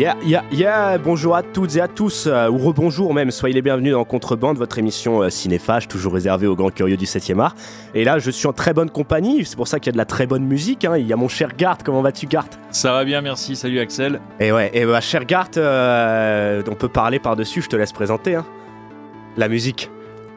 Yeah, 0.00 0.16
yeah, 0.24 0.44
yeah, 0.50 0.96
bonjour 0.96 1.36
à 1.36 1.42
toutes 1.42 1.76
et 1.76 1.80
à 1.82 1.86
tous, 1.86 2.26
euh, 2.26 2.48
ou 2.48 2.56
rebonjour 2.56 3.12
même, 3.12 3.30
soyez 3.30 3.54
les 3.54 3.60
bienvenus 3.60 3.92
dans 3.92 4.06
Contrebande, 4.06 4.56
votre 4.56 4.78
émission 4.78 5.20
euh, 5.20 5.28
cinéphage, 5.28 5.88
toujours 5.88 6.14
réservée 6.14 6.46
aux 6.46 6.56
grands 6.56 6.70
curieux 6.70 6.96
du 6.96 7.04
7ème 7.04 7.38
art. 7.38 7.54
Et 7.94 8.02
là, 8.02 8.18
je 8.18 8.30
suis 8.30 8.46
en 8.46 8.54
très 8.54 8.72
bonne 8.72 8.88
compagnie, 8.88 9.44
c'est 9.44 9.56
pour 9.56 9.68
ça 9.68 9.78
qu'il 9.78 9.88
y 9.88 9.90
a 9.90 9.92
de 9.92 9.98
la 9.98 10.06
très 10.06 10.26
bonne 10.26 10.44
musique, 10.44 10.86
hein. 10.86 10.96
il 10.96 11.06
y 11.06 11.12
a 11.12 11.16
mon 11.16 11.28
cher 11.28 11.50
Gart, 11.54 11.76
comment 11.84 12.00
vas-tu 12.00 12.26
Gart? 12.26 12.48
Ça 12.70 12.92
va 12.92 13.04
bien, 13.04 13.20
merci. 13.20 13.56
Salut 13.56 13.78
Axel. 13.78 14.22
Et 14.40 14.52
ouais, 14.52 14.70
et 14.72 14.86
bah, 14.86 15.02
cher 15.02 15.26
Gart, 15.26 15.50
euh, 15.58 16.62
on 16.66 16.76
peut 16.76 16.88
parler 16.88 17.18
par-dessus, 17.18 17.60
je 17.60 17.68
te 17.68 17.76
laisse 17.76 17.92
présenter. 17.92 18.36
Hein. 18.36 18.46
La 19.36 19.48
musique. 19.48 19.90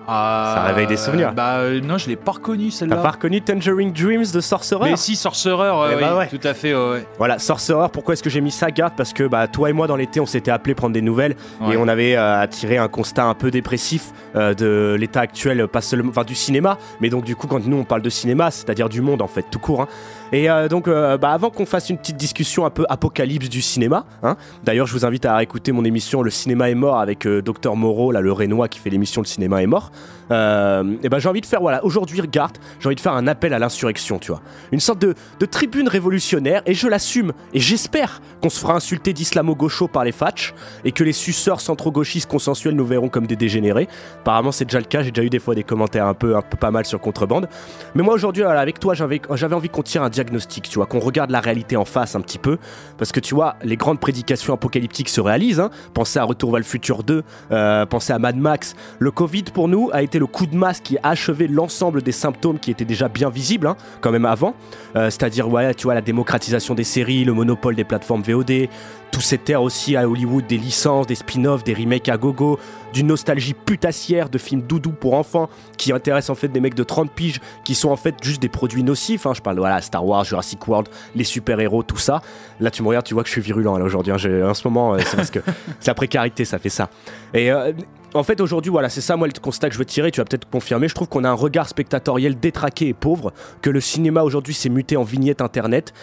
Ça 0.08 0.64
réveille 0.68 0.88
des 0.88 0.98
souvenirs. 0.98 1.34
Bah 1.34 1.58
euh, 1.60 1.80
non, 1.82 1.98
je 1.98 2.08
l'ai 2.08 2.16
pas 2.16 2.34
reconnu 2.34 2.70
T'as 2.78 2.96
pas 2.96 3.12
reconnu 3.12 3.42
Tangerine 3.42 3.92
Dreams 3.92 4.26
de 4.34 4.42
Sorcerer 4.42 4.92
Mais 4.92 4.98
si, 4.98 5.16
Sorcerer, 5.16 5.70
euh, 5.70 5.96
Eh 5.98 6.02
bah 6.02 6.10
oui, 6.14 6.18
ouais. 6.20 6.28
tout 6.28 6.48
à 6.48 6.54
fait. 6.54 6.74
ouais. 6.76 7.06
Voilà, 7.18 7.40
Sorcerer, 7.40 7.88
pourquoi 7.92 8.14
est-ce 8.14 8.24
que 8.24 8.30
j'ai 8.30 8.42
mis 8.42 8.52
ça, 8.52 8.70
Garde 8.72 8.94
Parce 8.98 9.14
que 9.14 9.24
bah, 9.28 9.48
toi 9.48 9.70
et 9.70 9.74
moi, 9.74 9.88
dans 9.88 9.96
l'été, 9.96 10.20
on 10.20 10.26
s'était 10.26 10.52
appelé 10.52 10.76
prendre 10.76 10.94
des 10.94 11.02
nouvelles 11.02 11.36
Ouais. 11.62 11.76
et 11.76 11.78
on 11.78 11.88
avait 11.88 12.16
euh, 12.16 12.46
tiré 12.48 12.78
un 12.78 12.88
constat 12.88 13.24
un 13.26 13.34
peu 13.34 13.52
dépressif 13.52 14.12
euh, 14.36 14.54
de 14.54 14.96
l'état 15.00 15.22
actuel, 15.22 15.68
pas 15.68 15.82
seulement, 15.82 16.10
enfin 16.10 16.24
du 16.24 16.36
cinéma, 16.36 16.78
mais 17.00 17.10
donc 17.10 17.24
du 17.24 17.36
coup, 17.36 17.48
quand 17.48 17.66
nous 17.66 17.78
on 17.78 17.84
parle 17.84 18.02
de 18.02 18.10
cinéma, 18.10 18.52
c'est-à-dire 18.52 18.90
du 18.90 19.02
monde 19.02 19.22
en 19.22 19.28
fait, 19.28 19.46
tout 19.50 19.60
court. 19.60 19.82
hein. 19.82 19.88
Et 20.34 20.50
euh, 20.50 20.68
donc, 20.68 20.88
euh, 20.88 21.16
bah, 21.20 21.30
avant 21.30 21.52
qu'on 21.52 21.68
fasse 21.68 21.92
une 21.92 21.98
petite 22.00 22.18
discussion 22.18 22.66
un 22.66 22.72
peu 22.72 22.86
apocalypse 22.90 23.50
du 23.50 23.62
cinéma, 23.62 24.04
hein, 24.24 24.36
d'ailleurs, 24.64 24.88
je 24.88 24.94
vous 24.94 25.06
invite 25.06 25.26
à 25.28 25.42
écouter 25.44 25.72
mon 25.72 25.86
émission 25.86 26.24
Le 26.24 26.32
cinéma 26.32 26.72
est 26.72 26.76
mort 26.76 27.00
avec 27.00 27.28
euh, 27.28 27.44
Dr 27.44 27.76
Moreau, 27.76 28.12
là, 28.12 28.20
le 28.20 28.34
Rénois 28.34 28.68
qui 28.68 28.80
fait 28.80 28.90
l'émission 28.90 29.22
Le 29.22 29.28
cinéma 29.28 29.62
est 29.62 29.68
mort. 29.68 29.92
Et 30.32 31.10
ben 31.10 31.20
j'ai 31.20 31.30
envie 31.30 31.42
de 31.42 31.46
faire, 31.46 31.62
voilà, 31.62 31.86
aujourd'hui, 31.86 32.20
regarde, 32.20 32.58
j'ai 32.80 32.88
envie 32.88 32.96
de 32.96 33.02
faire 33.02 33.14
un 33.14 33.28
appel 33.28 33.54
à 33.54 33.60
l'insurrection, 33.60 34.18
tu 34.18 34.32
vois. 34.32 34.42
Une 34.72 34.80
sorte 34.80 34.98
de, 34.98 35.14
tribune 35.46 35.88
révolutionnaire, 35.88 36.64
et 36.66 36.74
je 36.74 36.88
l'assume, 36.88 37.34
et 37.54 37.60
j'espère 37.60 38.20
qu'on 38.42 38.50
se 38.50 38.60
fera 38.60 38.74
insulter 38.74 39.14
d'islamo-gaucho 39.14 39.88
par 39.88 40.04
les 40.04 40.12
fatchs, 40.12 40.56
et 40.86 40.92
que 40.92 41.04
les 41.04 41.12
suceurs 41.12 41.62
centro-gauchistes 41.62 42.28
consensuels 42.28 42.74
nous 42.74 42.86
verront 42.86 43.10
comme 43.10 43.28
des 43.28 43.36
dégénérés. 43.36 43.88
Apparemment, 44.22 44.52
c'est 44.52 44.66
déjà 44.66 44.80
le 44.80 44.86
cas, 44.86 45.04
j'ai 45.04 45.12
déjà 45.12 45.24
eu 45.24 45.30
des 45.30 45.38
fois 45.38 45.54
des 45.54 45.64
commentaires 45.64 46.08
un 46.08 46.16
peu, 46.16 46.36
un 46.36 46.42
peu 46.42 46.58
pas 46.58 46.72
mal 46.72 46.86
sur 46.86 47.00
Contrebande. 47.00 47.48
Mais 47.94 48.02
moi, 48.02 48.16
aujourd'hui, 48.16 48.42
voilà, 48.42 48.62
avec 48.62 48.80
toi, 48.80 48.96
j'avais 48.96 49.54
envie 49.54 49.70
qu'on 49.70 49.84
tire 49.84 50.02
un 50.02 50.10
tu 50.26 50.76
vois, 50.76 50.86
qu'on 50.86 51.00
regarde 51.00 51.30
la 51.30 51.40
réalité 51.40 51.76
en 51.76 51.86
face 51.86 52.16
un 52.16 52.22
petit 52.22 52.38
peu, 52.38 52.58
parce 52.98 53.12
que 53.12 53.20
tu 53.20 53.36
vois, 53.36 53.56
les 53.64 53.78
grandes 53.78 54.00
prédications 54.00 54.54
apocalyptiques 54.54 55.10
se 55.10 55.22
réalisent. 55.22 55.60
Hein. 55.60 55.70
Pensez 55.94 56.20
à 56.20 56.24
Retour 56.24 56.52
vers 56.52 56.60
le 56.60 56.66
futur 56.66 57.04
2, 57.04 57.24
euh, 57.52 57.86
pensez 57.86 58.14
à 58.14 58.20
Mad 58.20 58.38
Max. 58.38 58.76
Le 59.00 59.12
Covid, 59.12 59.44
pour 59.54 59.68
nous, 59.68 59.90
a 59.94 60.02
été 60.02 60.20
le 60.20 60.26
coup 60.26 60.46
de 60.46 60.56
masse 60.56 60.80
qui 60.80 60.98
a 60.98 61.10
achevé 61.10 61.48
l'ensemble 61.48 62.02
des 62.02 62.12
symptômes 62.12 62.60
qui 62.60 62.72
étaient 62.72 62.86
déjà 62.86 63.08
bien 63.08 63.30
visibles, 63.30 63.68
hein, 63.68 63.76
quand 64.02 64.12
même 64.12 64.26
avant. 64.26 64.56
Euh, 64.96 65.10
C'est-à-dire, 65.10 65.50
ouais, 65.50 65.74
tu 65.74 65.84
vois, 65.84 65.96
la 65.96 66.02
démocratisation 66.02 66.76
des 66.76 66.84
séries, 66.84 67.24
le 67.24 67.34
monopole 67.34 67.76
des 67.76 67.84
plateformes 67.84 68.22
VOD, 68.22 68.68
tout 69.14 69.22
cette 69.22 69.48
ère 69.48 69.62
aussi 69.62 69.96
à 69.96 70.10
Hollywood 70.10 70.48
des 70.48 70.58
licences, 70.58 71.06
des 71.06 71.14
spin-offs, 71.14 71.64
des 71.64 71.76
remakes 71.76 72.10
à 72.10 72.18
gogo, 72.18 72.60
d'une 72.94 73.08
nostalgie 73.08 73.54
putassière 73.54 74.28
de 74.28 74.40
films 74.40 74.64
doudou 74.64 74.92
pour 74.92 75.14
enfants 75.14 75.50
qui 75.78 75.94
intéressent 75.94 76.32
en 76.32 76.36
fait 76.36 76.48
des 76.48 76.60
mecs 76.60 76.74
de 76.74 76.84
30 76.84 77.12
piges 77.12 77.40
qui 77.64 77.76
sont 77.76 77.90
en 77.90 77.96
fait 77.96 78.16
juste 78.24 78.42
des 78.42 78.50
produits 78.50 78.84
nocifs. 78.84 79.28
hein. 79.28 79.34
Je 79.36 79.42
parle 79.42 79.60
voilà 79.60 79.82
Star 79.82 80.04
Wars, 80.04 80.24
Jurassic 80.24 80.68
World, 80.68 80.90
les 81.16 81.24
super-héros, 81.24 81.84
tout 81.84 81.98
ça. 81.98 82.24
Là, 82.60 82.72
tu 82.72 82.82
me 82.82 82.88
regardes, 82.88 83.06
tu 83.06 83.14
vois 83.14 83.22
que 83.22 83.30
je 83.30 83.34
suis 83.34 83.42
virulent 83.42 83.78
là 83.78 83.86
aujourd'hui. 83.86 84.12
hein. 84.12 84.50
En 84.50 84.54
ce 84.56 84.68
moment, 84.68 84.96
euh, 84.96 85.00
c'est 85.06 85.16
parce 85.16 85.30
que 85.32 85.40
c'est 85.80 85.92
la 85.92 85.96
précarité, 85.96 86.44
ça 86.44 86.58
fait 86.58 86.70
ça. 86.70 86.90
Et 87.36 87.52
euh, 87.52 87.72
en 88.16 88.24
fait, 88.24 88.42
aujourd'hui, 88.42 88.72
voilà, 88.72 88.90
c'est 88.90 89.02
ça, 89.02 89.16
moi, 89.16 89.28
le 89.28 89.34
constat 89.40 89.70
que 89.70 89.74
je 89.74 89.80
veux 89.80 89.86
tirer. 89.86 90.12
Tu 90.12 90.20
vas 90.22 90.26
peut-être 90.26 90.48
confirmer. 90.50 90.88
Je 90.88 90.94
trouve 90.96 91.08
qu'on 91.08 91.24
a 91.24 91.30
un 91.30 91.34
regard 91.34 91.68
spectatoriel 91.68 92.40
détraqué 92.40 92.88
et 92.90 92.94
pauvre, 92.94 93.34
que 93.62 93.70
le 93.70 93.82
cinéma 93.82 94.22
aujourd'hui 94.24 94.54
s'est 94.54 94.70
muté 94.70 94.98
en 94.98 95.04
vignette 95.04 95.42
internet 95.42 95.94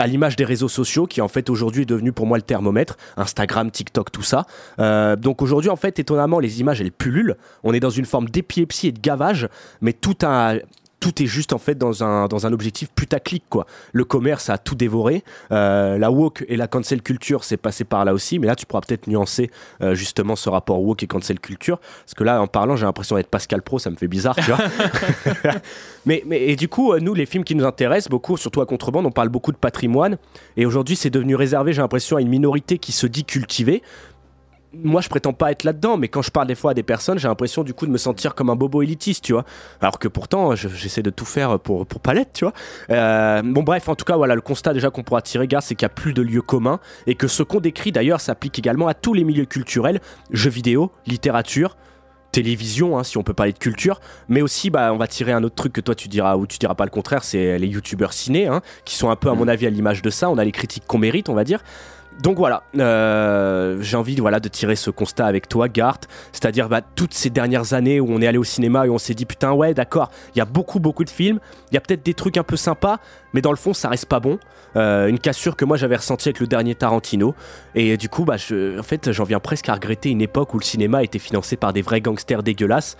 à 0.00 0.06
l'image 0.06 0.34
des 0.34 0.46
réseaux 0.46 0.68
sociaux 0.68 1.06
qui 1.06 1.20
en 1.20 1.28
fait 1.28 1.50
aujourd'hui 1.50 1.82
est 1.82 1.86
devenu 1.86 2.10
pour 2.10 2.26
moi 2.26 2.38
le 2.38 2.42
thermomètre 2.42 2.96
Instagram 3.18 3.70
TikTok 3.70 4.10
tout 4.10 4.22
ça. 4.22 4.46
Euh, 4.78 5.14
donc 5.14 5.42
aujourd'hui 5.42 5.70
en 5.70 5.76
fait 5.76 5.98
étonnamment 5.98 6.40
les 6.40 6.60
images 6.60 6.80
elles 6.80 6.90
pullulent. 6.90 7.36
On 7.62 7.74
est 7.74 7.80
dans 7.80 7.90
une 7.90 8.06
forme 8.06 8.28
d'épilepsie 8.28 8.88
et 8.88 8.92
de 8.92 9.00
gavage 9.00 9.48
mais 9.82 9.92
tout 9.92 10.16
a 10.22 10.54
tout 11.00 11.22
est 11.22 11.26
juste 11.26 11.52
en 11.52 11.58
fait 11.58 11.76
dans 11.76 12.04
un, 12.04 12.28
dans 12.28 12.46
un 12.46 12.52
objectif 12.52 12.90
putaclic 12.94 13.42
quoi. 13.48 13.66
Le 13.92 14.04
commerce 14.04 14.50
a 14.50 14.58
tout 14.58 14.74
dévoré. 14.74 15.24
Euh, 15.50 15.98
la 15.98 16.10
woke 16.10 16.44
et 16.48 16.56
la 16.56 16.68
cancel 16.68 17.02
culture 17.02 17.42
c'est 17.42 17.56
passé 17.56 17.84
par 17.84 18.04
là 18.04 18.12
aussi. 18.12 18.38
Mais 18.38 18.46
là 18.46 18.54
tu 18.54 18.66
pourras 18.66 18.82
peut-être 18.82 19.06
nuancer 19.06 19.50
euh, 19.80 19.94
justement 19.94 20.36
ce 20.36 20.48
rapport 20.50 20.82
woke 20.82 21.02
et 21.02 21.06
cancel 21.06 21.40
culture. 21.40 21.78
Parce 22.04 22.14
que 22.14 22.22
là 22.22 22.40
en 22.40 22.46
parlant 22.46 22.76
j'ai 22.76 22.84
l'impression 22.84 23.16
d'être 23.16 23.30
Pascal 23.30 23.62
Pro, 23.62 23.78
ça 23.78 23.90
me 23.90 23.96
fait 23.96 24.08
bizarre 24.08 24.36
tu 24.36 24.52
vois. 24.52 24.60
mais, 26.06 26.22
mais 26.26 26.40
et 26.42 26.56
du 26.56 26.68
coup 26.68 26.92
euh, 26.92 27.00
nous 27.00 27.14
les 27.14 27.26
films 27.26 27.44
qui 27.44 27.54
nous 27.54 27.64
intéressent 27.64 28.10
beaucoup, 28.10 28.36
surtout 28.36 28.60
à 28.60 28.66
contrebande, 28.66 29.06
on 29.06 29.10
parle 29.10 29.30
beaucoup 29.30 29.52
de 29.52 29.56
patrimoine. 29.56 30.18
Et 30.56 30.66
aujourd'hui 30.66 30.96
c'est 30.96 31.10
devenu 31.10 31.34
réservé 31.34 31.72
j'ai 31.72 31.80
l'impression 31.80 32.18
à 32.18 32.20
une 32.20 32.28
minorité 32.28 32.78
qui 32.78 32.92
se 32.92 33.06
dit 33.06 33.24
cultivée 33.24 33.82
moi 34.72 35.00
je 35.00 35.08
prétends 35.08 35.32
pas 35.32 35.50
être 35.50 35.64
là-dedans, 35.64 35.96
mais 35.96 36.08
quand 36.08 36.22
je 36.22 36.30
parle 36.30 36.46
des 36.46 36.54
fois 36.54 36.70
à 36.70 36.74
des 36.74 36.82
personnes, 36.82 37.18
j'ai 37.18 37.26
l'impression 37.28 37.64
du 37.64 37.74
coup 37.74 37.86
de 37.86 37.90
me 37.90 37.98
sentir 37.98 38.34
comme 38.34 38.50
un 38.50 38.56
bobo 38.56 38.82
élitiste, 38.82 39.24
tu 39.24 39.32
vois. 39.32 39.44
Alors 39.80 39.98
que 39.98 40.06
pourtant, 40.08 40.54
je- 40.54 40.68
j'essaie 40.68 41.02
de 41.02 41.10
tout 41.10 41.24
faire 41.24 41.58
pour, 41.58 41.86
pour 41.86 42.00
Palette, 42.00 42.30
tu 42.34 42.44
vois. 42.44 42.54
Euh, 42.90 43.42
bon, 43.44 43.62
bref, 43.62 43.88
en 43.88 43.94
tout 43.96 44.04
cas, 44.04 44.16
voilà, 44.16 44.34
le 44.34 44.40
constat 44.40 44.72
déjà 44.72 44.90
qu'on 44.90 45.02
pourra 45.02 45.22
tirer, 45.22 45.48
gars, 45.48 45.60
c'est 45.60 45.74
qu'il 45.74 45.84
n'y 45.86 45.90
a 45.90 45.94
plus 45.94 46.12
de 46.14 46.22
lieux 46.22 46.42
communs 46.42 46.78
et 47.06 47.14
que 47.16 47.26
ce 47.26 47.42
qu'on 47.42 47.60
décrit 47.60 47.90
d'ailleurs 47.92 48.20
s'applique 48.20 48.58
également 48.58 48.86
à 48.86 48.94
tous 48.94 49.12
les 49.14 49.24
milieux 49.24 49.44
culturels, 49.46 50.00
jeux 50.30 50.50
vidéo, 50.50 50.92
littérature 51.06 51.76
télévision 52.32 52.96
hein, 52.96 53.02
si 53.02 53.18
on 53.18 53.24
peut 53.24 53.32
parler 53.32 53.52
de 53.52 53.58
culture 53.58 54.00
mais 54.28 54.40
aussi 54.40 54.70
bah 54.70 54.92
on 54.94 54.98
va 54.98 55.08
tirer 55.08 55.32
un 55.32 55.42
autre 55.42 55.56
truc 55.56 55.72
que 55.72 55.80
toi 55.80 55.96
tu 55.96 56.06
diras 56.06 56.36
ou 56.36 56.46
tu 56.46 56.58
diras 56.58 56.74
pas 56.76 56.84
le 56.84 56.90
contraire 56.92 57.24
c'est 57.24 57.58
les 57.58 57.66
youtubeurs 57.66 58.12
ciné 58.12 58.46
hein, 58.46 58.60
qui 58.84 58.94
sont 58.94 59.10
un 59.10 59.16
peu 59.16 59.30
à 59.30 59.34
mon 59.34 59.48
avis 59.48 59.66
à 59.66 59.70
l'image 59.70 60.00
de 60.00 60.10
ça 60.10 60.30
on 60.30 60.38
a 60.38 60.44
les 60.44 60.52
critiques 60.52 60.84
qu'on 60.86 60.98
mérite 60.98 61.28
on 61.28 61.34
va 61.34 61.42
dire 61.42 61.60
donc 62.22 62.36
voilà, 62.36 62.64
euh, 62.78 63.78
j'ai 63.80 63.96
envie 63.96 64.14
de 64.14 64.48
tirer 64.48 64.76
ce 64.76 64.90
constat 64.90 65.26
avec 65.26 65.48
toi, 65.48 65.68
Gart. 65.68 66.00
C'est-à-dire 66.32 66.68
bah, 66.68 66.82
toutes 66.82 67.14
ces 67.14 67.30
dernières 67.30 67.72
années 67.72 67.98
où 68.00 68.06
on 68.10 68.20
est 68.20 68.26
allé 68.26 68.38
au 68.38 68.44
cinéma 68.44 68.86
et 68.86 68.90
on 68.90 68.98
s'est 68.98 69.14
dit 69.14 69.24
putain 69.24 69.52
ouais 69.52 69.74
d'accord, 69.74 70.10
il 70.34 70.38
y 70.38 70.40
a 70.40 70.44
beaucoup 70.44 70.80
beaucoup 70.80 71.04
de 71.04 71.10
films, 71.10 71.40
il 71.70 71.74
y 71.74 71.78
a 71.78 71.80
peut-être 71.80 72.04
des 72.04 72.14
trucs 72.14 72.36
un 72.36 72.42
peu 72.42 72.56
sympas, 72.56 72.98
mais 73.32 73.40
dans 73.40 73.50
le 73.50 73.56
fond 73.56 73.72
ça 73.72 73.88
reste 73.88 74.06
pas 74.06 74.20
bon. 74.20 74.38
Euh, 74.76 75.08
une 75.08 75.18
cassure 75.18 75.56
que 75.56 75.64
moi 75.64 75.76
j'avais 75.76 75.96
ressentie 75.96 76.28
avec 76.28 76.40
le 76.40 76.46
dernier 76.46 76.74
Tarantino. 76.74 77.34
Et 77.74 77.96
du 77.96 78.08
coup, 78.08 78.24
bah, 78.24 78.36
en 78.36 78.82
fait, 78.84 79.10
j'en 79.10 79.24
viens 79.24 79.40
presque 79.40 79.68
à 79.68 79.74
regretter 79.74 80.10
une 80.10 80.20
époque 80.20 80.54
où 80.54 80.58
le 80.60 80.64
cinéma 80.64 81.02
était 81.02 81.18
financé 81.18 81.56
par 81.56 81.72
des 81.72 81.82
vrais 81.82 82.00
gangsters 82.00 82.44
dégueulasses. 82.44 82.96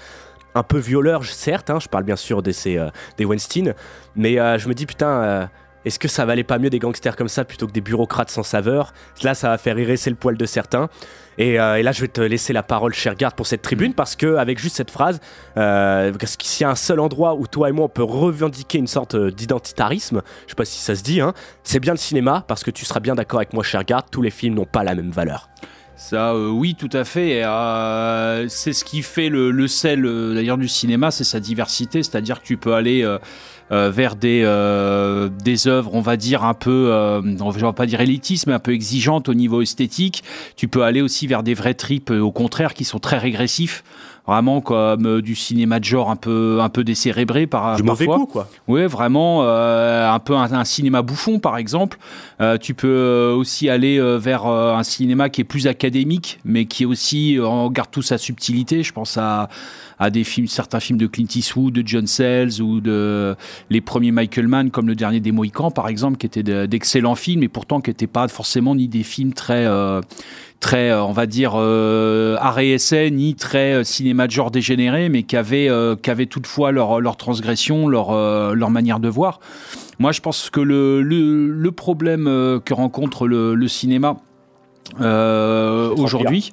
Un 0.57 0.65
peu 0.65 0.79
violeurs, 0.79 1.25
certes, 1.25 1.71
hein, 1.71 1.79
je 1.79 1.87
parle 1.87 2.03
bien 2.03 2.17
sûr 2.17 2.43
de 2.43 2.51
ces, 2.51 2.77
euh, 2.77 2.91
des 3.19 3.25
Weinstein, 3.25 3.75
mais 4.17 4.35
je 4.59 4.69
me 4.69 4.75
dis 4.75 4.85
putain, 4.85 5.49
est-ce 5.85 5.99
que 5.99 6.09
ça 6.09 6.25
valait 6.25 6.45
pas 6.45 6.59
mieux 6.59 6.71
des 6.71 6.79
gangsters 6.79 7.17
comme 7.17 7.29
ça 7.29 7.45
plutôt 7.45 7.67
que 7.67 7.73
des 7.73 7.81
bureaucrates 7.81 8.31
sans 8.31 8.43
saveur? 8.43 8.93
Là, 9.23 9.35
ça 9.35 9.49
va 9.49 9.59
faire 9.59 9.79
hérisser 9.79 10.11
le 10.11 10.17
poil 10.17 10.37
de 10.37 10.47
certains. 10.47 10.89
Et, 11.39 11.59
euh, 11.59 11.79
et 11.79 11.83
là, 11.83 11.93
je 11.93 12.03
vais 12.03 12.09
te 12.09 12.21
laisser 12.21 12.53
la 12.53 12.63
parole, 12.63 12.93
cher 12.93 13.15
garde, 13.15 13.35
pour 13.35 13.47
cette 13.47 13.63
tribune, 13.63 13.95
parce 13.95 14.15
que 14.15 14.37
avec 14.37 14.59
juste 14.59 14.77
cette 14.77 14.91
phrase, 14.91 15.21
euh, 15.57 16.13
parce 16.13 16.37
qu'il 16.37 16.63
y 16.63 16.65
a 16.65 16.71
un 16.71 16.75
seul 16.75 17.01
endroit 17.01 17.35
où 17.35 17.47
toi 17.47 17.71
et 17.71 17.73
moi 17.73 17.87
on 17.87 17.89
peut 17.89 18.03
revendiquer 18.03 18.79
une 18.79 18.87
sorte 18.87 19.15
euh, 19.15 19.31
d'identitarisme, 19.31 20.23
je 20.45 20.51
sais 20.51 20.55
pas 20.55 20.67
si 20.67 20.81
ça 20.81 20.95
se 20.95 21.03
dit, 21.03 21.21
hein, 21.21 21.33
c'est 21.63 21.81
bien 21.81 21.95
le 21.95 21.99
cinéma, 21.99 22.45
parce 22.47 22.63
que 22.63 22.71
tu 22.71 22.85
seras 22.85 23.01
bien 23.01 23.15
d'accord 23.15 23.39
avec 23.39 23.55
moi, 23.55 23.63
cher 23.63 23.85
garde, 23.85 24.07
tous 24.11 24.21
les 24.21 24.31
films 24.31 24.55
n'ont 24.55 24.67
pas 24.67 24.85
la 24.85 24.95
même 24.95 25.11
valeur. 25.11 25.49
Ça, 26.01 26.33
euh, 26.33 26.49
oui, 26.49 26.75
tout 26.75 26.89
à 26.95 27.05
fait. 27.05 27.45
Euh, 27.45 28.49
c'est 28.49 28.73
ce 28.73 28.87
qui 28.87 29.03
fait 29.03 29.29
le, 29.29 29.69
sel 29.69 30.07
euh, 30.07 30.35
d'ailleurs 30.35 30.57
du 30.57 30.67
cinéma, 30.67 31.11
c'est 31.11 31.25
sa 31.25 31.41
diversité. 31.41 32.03
C'est-à-dire 32.03 32.41
que 32.41 32.47
tu 32.47 32.57
peux 32.57 32.73
aller 32.73 33.07
vers 33.71 34.17
des, 34.17 34.41
des 35.45 35.69
œuvres, 35.69 35.95
on 35.95 36.01
va 36.01 36.17
dire 36.17 36.43
un 36.43 36.55
peu, 36.55 36.91
on 37.41 37.51
va 37.51 37.73
pas 37.75 37.87
dire 37.87 38.01
élitistes, 38.01 38.47
mais 38.47 38.55
un 38.55 38.59
peu 38.59 38.73
exigeantes 38.73 39.29
au 39.29 39.35
niveau 39.35 39.61
esthétique. 39.61 40.25
Tu 40.57 40.69
peux 40.69 40.85
aller 40.85 41.03
aussi 41.03 41.27
vers 41.27 41.43
des 41.43 41.55
vrais 41.55 41.75
trips, 41.75 42.11
euh, 42.11 42.21
au 42.21 42.33
contraire, 42.33 42.73
qui 42.73 42.85
sont 42.85 42.99
très 42.99 43.19
régressifs. 43.19 43.85
Vraiment 44.27 44.61
comme 44.61 45.07
euh, 45.07 45.23
du 45.23 45.35
cinéma 45.35 45.81
de 45.81 45.85
genre 45.85 46.11
un 46.11 46.17
peu, 46.17 46.59
un 46.61 46.69
peu 46.69 46.85
décérébré 46.85 47.47
par, 47.47 47.77
Du 47.77 47.83
mauvais 47.83 48.07
parfois. 48.07 48.25
coup, 48.27 48.31
quoi. 48.33 48.49
Oui, 48.69 48.85
vraiment, 48.87 49.41
euh, 49.43 50.09
un 50.09 50.19
peu 50.21 50.35
un, 50.37 50.53
un 50.53 50.65
cinéma 50.65 51.03
bouffon, 51.03 51.39
par 51.41 51.57
exemple. 51.57 51.99
Euh, 52.41 52.57
tu 52.59 52.75
peux 52.75 53.35
aussi 53.37 53.69
aller 53.69 53.99
euh, 53.99 54.17
vers 54.19 54.47
euh, 54.47 54.75
un 54.75 54.83
cinéma 54.85 55.29
qui 55.31 55.41
est 55.41 55.45
plus 55.45 55.67
académique, 55.67 56.39
mais 56.45 56.67
qui 56.67 56.85
est 56.85 56.87
aussi 56.87 57.39
euh, 57.39 57.47
on 57.47 57.71
garde 57.71 57.91
tout 57.91 58.03
sa 58.03 58.19
subtilité. 58.19 58.83
Je 58.83 58.93
pense 58.93 59.17
à, 59.17 59.49
à 59.99 60.11
des 60.11 60.23
films, 60.25 60.47
certains 60.47 60.81
films 60.81 60.99
de 60.99 61.07
Clint 61.07 61.27
Eastwood, 61.35 61.73
de 61.75 61.83
John 61.87 62.07
Sayles 62.07 62.61
ou 62.63 62.81
de 62.81 63.35
les 63.69 63.81
premiers 63.81 64.13
Michael 64.13 64.47
Mann, 64.49 64.71
comme 64.71 64.87
le 64.87 64.95
dernier 64.95 65.21
des 65.21 65.33
Mohicans, 65.33 65.71
par 65.73 65.89
exemple, 65.89 66.19
qui 66.19 66.27
étaient 66.27 66.43
de- 66.43 66.67
d'excellents 66.67 67.15
films, 67.17 67.43
et 67.43 67.49
pourtant 67.49 67.81
qui 67.81 67.91
n'étaient 67.91 68.07
pas 68.07 68.29
forcément 68.29 68.75
ni 68.75 68.87
des 68.87 69.03
films 69.03 69.33
très 69.33 69.67
euh, 69.67 70.01
très, 70.61 70.91
euh, 70.91 71.03
on 71.03 71.13
va 71.13 71.27
dire, 71.27 71.55
euh, 71.57 72.37
art 72.39 72.59
et 72.61 72.73
essai, 72.75 73.11
ni 73.11 73.35
très 73.35 73.73
euh, 73.73 73.85
cinéma 73.85 74.27
de 74.27 74.33
genre 74.33 74.51
dégénéré, 74.51 75.09
mais 75.09 75.23
qui 75.23 75.37
avaient, 75.37 75.69
euh, 75.69 75.97
qui 75.97 76.11
avaient 76.11 76.27
toutefois 76.27 76.71
leur, 76.71 77.01
leur 77.01 77.17
transgression, 77.17 77.89
leur, 77.89 78.11
euh, 78.11 78.55
leur 78.55 78.71
manière 78.71 79.01
de 79.01 79.09
voir. 79.09 79.41
Moi, 79.99 80.13
je 80.13 80.21
pense 80.21 80.51
que 80.51 80.61
le, 80.61 81.03
le, 81.03 81.49
le 81.49 81.73
problème 81.73 82.25
que 82.65 82.73
rencontre 82.73 83.27
le, 83.27 83.55
le 83.55 83.69
cinéma 83.69 84.17
aujourd'hui, 84.99 86.53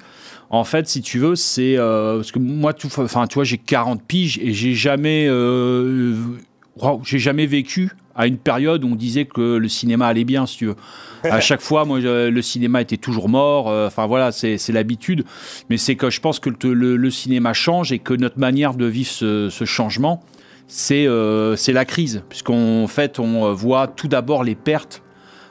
en 0.50 0.64
fait, 0.64 0.86
si 0.86 1.00
tu 1.00 1.18
veux, 1.18 1.34
c'est 1.34 1.76
parce 1.78 2.30
que 2.30 2.38
moi, 2.38 2.74
tout, 2.74 2.88
enfin, 2.98 3.26
tu 3.26 3.36
vois, 3.36 3.44
j'ai 3.44 3.56
40 3.56 4.02
piges 4.02 4.38
et 4.42 4.52
j'ai 4.52 4.74
jamais, 4.74 5.30
wow, 5.30 7.00
j'ai 7.04 7.18
jamais 7.18 7.46
vécu 7.46 7.90
à 8.18 8.26
une 8.26 8.36
période 8.36 8.84
où 8.84 8.88
on 8.88 8.96
disait 8.96 9.24
que 9.24 9.56
le 9.56 9.68
cinéma 9.68 10.08
allait 10.08 10.24
bien, 10.24 10.44
si 10.44 10.58
tu 10.58 10.66
veux. 10.66 10.76
À 11.22 11.40
chaque 11.48 11.62
fois, 11.62 11.86
moi, 11.86 12.00
le 12.00 12.42
cinéma 12.42 12.82
était 12.82 12.98
toujours 12.98 13.28
mort. 13.28 13.70
euh, 13.70 13.86
Enfin 13.86 14.06
voilà, 14.06 14.32
c'est 14.32 14.58
l'habitude. 14.72 15.24
Mais 15.70 15.78
c'est 15.78 15.94
que 15.94 16.10
je 16.10 16.20
pense 16.20 16.40
que 16.40 16.50
le, 16.68 17.10
cinéma 17.10 17.54
change 17.54 17.92
et 17.92 18.00
que 18.00 18.12
notre 18.12 18.38
manière 18.38 18.74
de 18.74 18.84
vivre 18.84 19.08
ce, 19.08 19.48
ce 19.48 19.64
changement, 19.64 20.22
c'est 20.66 21.06
euh, 21.06 21.56
c'est 21.56 21.72
la 21.72 21.86
crise, 21.86 22.22
puisqu'en 22.28 22.86
fait, 22.88 23.18
on 23.18 23.46
euh, 23.46 23.52
voit 23.52 23.86
tout 23.86 24.08
d'abord 24.08 24.44
les 24.44 24.54
pertes 24.54 25.02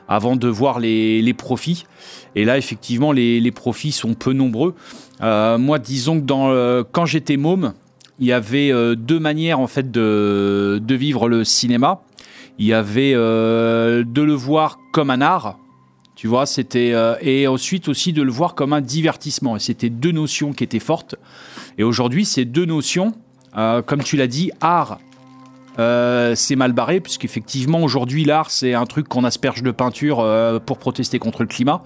avant 0.07 0.35
de 0.35 0.47
voir 0.47 0.79
les, 0.79 1.21
les 1.21 1.33
profits. 1.33 1.85
Et 2.35 2.45
là, 2.45 2.57
effectivement, 2.57 3.11
les, 3.11 3.39
les 3.39 3.51
profits 3.51 3.91
sont 3.91 4.13
peu 4.13 4.33
nombreux. 4.33 4.75
Euh, 5.21 5.57
moi, 5.57 5.79
disons 5.79 6.19
que 6.19 6.25
dans, 6.25 6.83
quand 6.91 7.05
j'étais 7.05 7.35
môme, 7.35 7.73
il 8.19 8.27
y 8.27 8.31
avait 8.31 8.71
euh, 8.71 8.95
deux 8.95 9.19
manières 9.19 9.59
en 9.59 9.67
fait 9.67 9.91
de, 9.91 10.79
de 10.81 10.95
vivre 10.95 11.29
le 11.29 11.43
cinéma. 11.43 12.01
Il 12.59 12.65
y 12.65 12.73
avait 12.73 13.13
euh, 13.15 14.03
de 14.05 14.21
le 14.21 14.33
voir 14.33 14.79
comme 14.91 15.09
un 15.09 15.21
art, 15.21 15.57
tu 16.17 16.27
vois, 16.27 16.47
c'était 16.47 16.93
euh, 16.93 17.15
et 17.21 17.47
ensuite 17.47 17.87
aussi 17.87 18.11
de 18.11 18.23
le 18.23 18.31
voir 18.31 18.55
comme 18.55 18.73
un 18.73 18.81
divertissement. 18.81 19.55
Et 19.55 19.59
c'était 19.59 19.91
deux 19.91 20.11
notions 20.11 20.51
qui 20.51 20.63
étaient 20.63 20.79
fortes. 20.79 21.13
Et 21.77 21.83
aujourd'hui, 21.83 22.25
ces 22.25 22.43
deux 22.43 22.65
notions, 22.65 23.13
euh, 23.55 23.83
comme 23.83 24.01
tu 24.01 24.17
l'as 24.17 24.25
dit, 24.25 24.49
art, 24.59 24.97
euh, 25.77 26.33
c'est 26.33 26.55
mal 26.55 26.73
barré 26.73 27.01
puisqu'effectivement 27.01 27.83
aujourd'hui 27.83 28.25
l'art 28.25 28.49
c'est 28.49 28.73
un 28.73 28.87
truc 28.87 29.07
qu'on 29.07 29.23
asperge 29.23 29.61
de 29.61 29.69
peinture 29.69 30.25
pour 30.65 30.79
protester 30.79 31.19
contre 31.19 31.43
le 31.43 31.47
climat. 31.47 31.83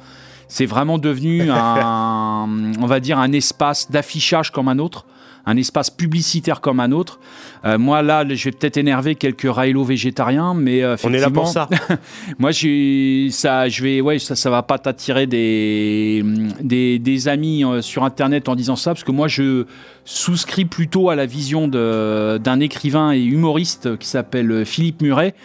C'est 0.48 0.66
vraiment 0.66 0.98
devenu 0.98 1.52
un, 1.52 2.48
on 2.80 2.86
va 2.86 3.02
dire 3.02 3.20
un 3.20 3.34
espace 3.34 3.92
d'affichage 3.92 4.52
comme 4.52 4.70
un 4.70 4.80
autre, 4.80 5.06
un 5.46 5.58
espace 5.58 5.90
publicitaire 5.90 6.62
comme 6.62 6.80
un 6.80 6.92
autre. 6.92 7.20
Euh, 7.66 7.78
moi 7.78 8.02
là, 8.02 8.24
je 8.28 8.44
vais 8.46 8.52
peut-être 8.52 8.78
énerver 8.78 9.16
quelques 9.16 9.52
raïlos 9.52 9.84
végétariens, 9.84 10.54
mais 10.54 10.84
euh, 10.84 10.96
On 11.04 11.14
est 11.14 11.20
là 11.20 11.30
pour 11.30 11.48
ça. 11.48 11.68
moi, 12.40 12.52
ça, 12.52 13.70
je 13.70 13.84
vais, 13.84 14.02
ouais, 14.02 14.20
ça, 14.20 14.36
ça 14.36 14.50
va 14.50 14.64
pas 14.64 14.78
t'attirer 14.78 15.28
des, 15.28 16.24
des, 16.62 17.00
des 17.00 17.28
amis 17.28 17.64
euh, 17.64 17.82
sur 17.82 18.04
Internet 18.04 18.50
en 18.50 18.56
disant 18.56 18.76
ça, 18.76 18.92
parce 18.92 19.04
que 19.04 19.12
moi, 19.12 19.28
je 19.28 19.66
souscris 20.06 20.66
plutôt 20.66 21.10
à 21.10 21.16
la 21.16 21.26
vision 21.26 21.68
d'un 21.68 22.60
écrivain 22.60 23.12
et 23.12 23.22
humoriste 23.22 23.98
qui 23.98 24.08
s'appelle 24.08 24.66
Philippe 24.66 25.02
Muret, 25.02 25.36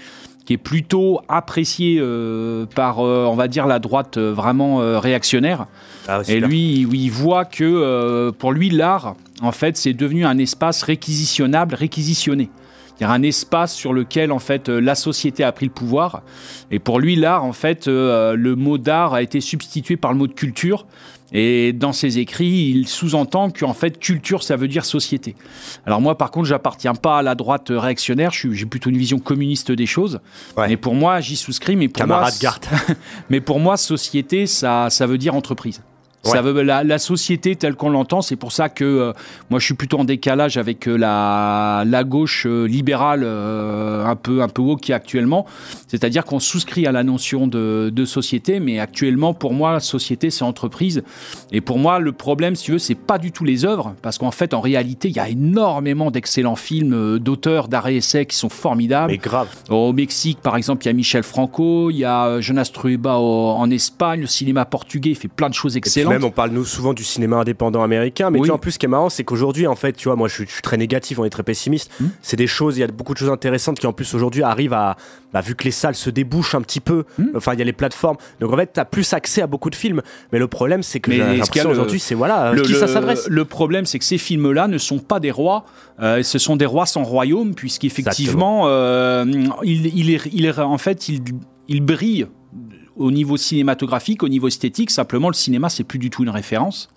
qui 0.47 0.53
est 0.55 0.59
plutôt 0.59 1.21
apprécié 1.29 1.99
euh, 2.01 2.65
par, 2.75 3.01
euh, 3.01 3.27
on 3.27 3.35
va 3.35 3.49
dire, 3.49 3.67
la 3.67 3.79
droite 3.79 4.17
euh, 4.17 4.33
vraiment 4.33 4.79
réactionnaire. 5.01 5.67
Ah, 6.09 6.21
Et 6.29 6.41
lui, 6.41 6.73
il- 6.73 6.95
il 6.95 7.11
voit 7.11 7.45
que 7.45 8.31
pour 8.39 8.53
lui, 8.53 8.71
l'art, 8.71 9.17
en 9.43 9.53
fait, 9.53 9.77
c'est 9.77 9.93
devenu 9.93 10.25
un 10.25 10.39
espace 10.39 10.83
réquisitionnable, 10.85 11.75
réquisitionné. 11.75 12.49
C'est-à-dire 12.97 13.11
un 13.15 13.23
espace 13.25 13.75
sur 13.75 13.93
lequel, 13.93 14.33
en 14.33 14.39
fait, 14.39 14.69
la 14.71 14.95
société 14.95 15.45
a 15.45 15.53
pris 15.53 15.67
le 15.67 15.73
pouvoir. 15.73 16.23
Et 16.71 16.79
pour 16.79 16.99
lui, 17.01 17.15
l'art, 17.17 17.45
en 17.45 17.53
fait, 17.53 17.89
le 17.89 18.55
mot 18.55 18.79
d'art 18.79 19.13
a 19.15 19.21
été 19.23 19.41
substitué 19.43 19.97
par 19.99 20.13
le 20.13 20.19
mot 20.19 20.27
de 20.27 20.33
culture. 20.33 20.87
Et 21.39 21.75
dans 21.75 21.93
ses 21.93 22.19
écrits, 22.19 22.73
il 22.75 22.89
sous-entend 22.89 23.51
qu'en 23.51 23.75
fait, 23.75 23.99
culture, 23.99 24.43
ça 24.43 24.57
veut 24.57 24.69
dire 24.69 24.87
société. 24.87 25.37
Alors 25.85 26.01
moi, 26.01 26.17
par 26.17 26.31
contre, 26.31 26.47
j'appartiens 26.47 26.95
pas 26.95 27.19
à 27.19 27.23
la 27.23 27.35
droite 27.35 27.67
réactionnaire. 27.69 28.33
J'ai 28.33 28.65
plutôt 28.65 28.89
une 28.89 28.97
vision 28.97 29.19
communiste 29.19 29.71
des 29.71 29.85
choses. 29.85 30.21
Ouais. 30.57 30.67
Mais 30.67 30.77
pour 30.79 30.95
moi, 30.95 31.21
j'y 31.21 31.37
souscris. 31.37 31.77
Mais 31.77 31.89
pour 31.89 32.07
moi, 32.07 32.17
Camarade 32.17 32.39
Garth. 32.41 32.71
mais 33.29 33.43
pour 33.43 33.61
moi, 33.61 33.77
société, 33.77 34.47
ça, 34.47 34.89
ça 34.89 35.07
veut 35.07 35.19
dire 35.19 35.35
entreprise. 35.35 35.83
Ça 36.31 36.43
veut, 36.43 36.63
la, 36.63 36.85
la 36.85 36.99
société 36.99 37.57
telle 37.57 37.75
qu'on 37.75 37.91
l'entend, 37.91 38.23
c'est 38.23 38.37
pour 38.37 38.53
ça 38.53 38.69
que 38.69 38.85
euh, 38.85 39.13
moi 39.51 39.59
je 39.61 39.65
suis 39.65 39.75
plutôt 39.75 39.99
en 39.99 40.05
décalage 40.05 40.57
avec 40.57 40.87
euh, 40.89 40.97
la, 40.97 41.85
la 41.87 42.05
gauche 42.05 42.47
euh, 42.47 42.67
libérale 42.67 43.25
un 43.25 44.17
peu 44.17 44.43
un 44.43 44.49
peu 44.49 44.63
haut 44.63 44.77
qui 44.77 44.93
est 44.93 44.95
actuellement. 44.95 45.47
C'est-à-dire 45.89 46.25
qu'on 46.25 46.39
souscrit 46.41 46.87
à 46.87 46.93
la 46.93 47.03
notion 47.03 47.47
de, 47.47 47.91
de 47.95 48.05
société, 48.05 48.61
mais 48.61 48.79
actuellement 48.79 49.35
pour 49.35 49.53
moi 49.53 49.81
société 49.81 50.31
c'est 50.31 50.45
entreprise. 50.45 51.03
Et 51.53 51.61
pour 51.61 51.79
moi 51.79 51.99
le 51.99 52.13
problème, 52.13 52.55
si 52.57 52.65
tu 52.65 52.73
veux, 52.73 52.79
c'est 52.79 52.95
pas 52.95 53.19
du 53.19 53.33
tout 53.33 53.45
les 53.45 53.65
œuvres, 53.65 53.95
parce 54.03 54.19
qu'en 54.19 54.31
fait 54.31 54.55
en 54.55 54.61
réalité 54.61 55.09
il 55.09 55.17
y 55.17 55.21
a 55.21 55.29
énormément 55.29 56.11
d'excellents 56.11 56.57
films 56.57 57.19
d'auteurs 57.19 57.69
d'arrêt 57.69 57.97
essai 57.97 58.27
qui 58.27 58.37
sont 58.37 58.49
formidables. 58.49 59.13
Mais 59.13 59.19
grave. 59.19 59.49
Au 59.71 59.93
Mexique, 59.93 60.39
par 60.43 60.57
exemple, 60.57 60.85
il 60.85 60.87
y 60.87 60.91
a 60.91 60.93
Michel 60.95 61.23
Franco, 61.23 61.91
il 61.91 61.99
y 61.99 62.05
a 62.05 62.41
Jonas 62.41 62.71
Trueba 62.73 63.17
au- 63.19 63.51
en 63.51 63.71
Espagne, 63.71 64.21
le 64.23 64.27
cinéma 64.27 64.65
portugais 64.65 65.15
fait 65.15 65.29
plein 65.29 65.49
de 65.49 65.55
choses 65.55 65.77
excellentes. 65.77 66.13
Même, 66.19 66.25
on 66.25 66.31
parle 66.31 66.51
nous 66.51 66.65
souvent 66.65 66.93
du 66.95 67.05
cinéma 67.05 67.37
indépendant 67.37 67.83
américain, 67.83 68.31
mais 68.31 68.39
Oui. 68.39 68.45
tu 68.45 68.49
vois, 68.49 68.57
en 68.57 68.59
plus, 68.59 68.73
ce 68.73 68.79
qui 68.79 68.87
est 68.87 68.89
marrant, 68.89 69.09
c'est 69.11 69.25
qu'aujourd'hui, 69.25 69.67
en 69.67 69.77
fait, 69.77 69.93
tu 69.93 70.09
vois, 70.09 70.17
moi, 70.17 70.29
je 70.29 70.35
suis, 70.35 70.47
je 70.47 70.53
suis 70.53 70.63
très 70.63 70.77
négatif, 70.77 71.19
on 71.19 71.25
est 71.25 71.31
très 71.31 71.43
pessimiste. 71.43 71.91
Hmm. 72.01 72.07
C'est 72.23 72.37
des 72.37 72.47
choses, 72.47 72.77
il 72.77 72.81
y 72.81 72.85
a 72.85 72.87
beaucoup 72.89 73.13
de 73.15 73.19
choses 73.19 73.31
intéressantes 73.31 73.79
qui, 73.79 73.87
en 73.87 73.93
plus, 73.93 74.15
aujourd'hui, 74.15 74.43
arrivent 74.43 74.73
à, 74.73 74.97
bah, 75.33 75.41
vu 75.41 75.55
que 75.55 75.65
les 75.65 75.71
salles 75.71 75.95
se 75.95 76.11
débouchent 76.11 76.55
un 76.55 76.63
petit 76.63 76.81
peu, 76.81 77.05
Hmm. 77.19 77.27
enfin, 77.37 77.53
il 77.55 77.59
y 77.59 77.63
a 77.63 77.65
les 77.65 77.73
plateformes. 77.73 78.17
Donc, 78.41 78.53
en 78.53 78.57
fait, 78.57 78.71
t'as 78.73 78.85
plus 78.85 79.13
accès 79.13 79.43
à 79.43 79.47
beaucoup 79.47 79.71
de 79.71 79.75
films. 79.77 80.03
Mais 80.33 80.39
le 80.39 80.49
problème, 80.49 80.83
c'est 80.83 81.01
que 81.01 81.11
l'impression 81.11 81.71
aujourd'hui, 81.71 82.01
c'est 82.01 82.15
voilà, 82.15 82.53
Le, 82.53 82.63
qui 82.63 82.75
ça 82.75 82.87
le- 82.87 82.93
s'adresse. 82.93 83.27
le 83.29 83.45
problème, 83.45 83.87
c'est 83.87 83.99
que 83.99 84.05
ces 84.05 84.19
films-là 84.19 84.69
ne 84.69 84.79
sont 84.79 84.99
pas 84.99 85.21
des 85.21 85.31
rois, 85.31 85.65
euh, 86.01 86.23
ce 86.23 86.39
sont 86.39 86.57
des 86.57 86.67
rois 86.67 86.87
sans 86.87 87.03
royaume, 87.03 87.55
puisqu'effectivement, 87.55 88.63
euh, 88.67 89.25
il, 89.63 89.87
il 89.97 90.11
est, 90.15 90.21
il 90.33 90.45
est- 90.47 90.59
en 90.59 90.79
fait, 90.79 91.09
il, 91.09 91.23
il 91.69 91.81
brille 91.83 92.27
au 92.97 93.11
niveau 93.11 93.37
cinématographique, 93.37 94.23
au 94.23 94.29
niveau 94.29 94.49
esthétique. 94.49 94.91
Simplement, 94.91 95.29
le 95.29 95.35
cinéma, 95.35 95.69
c'est 95.69 95.85
plus 95.85 95.99
du 95.99 96.11
tout 96.11 96.23
une 96.23 96.31
référence. 96.31 96.89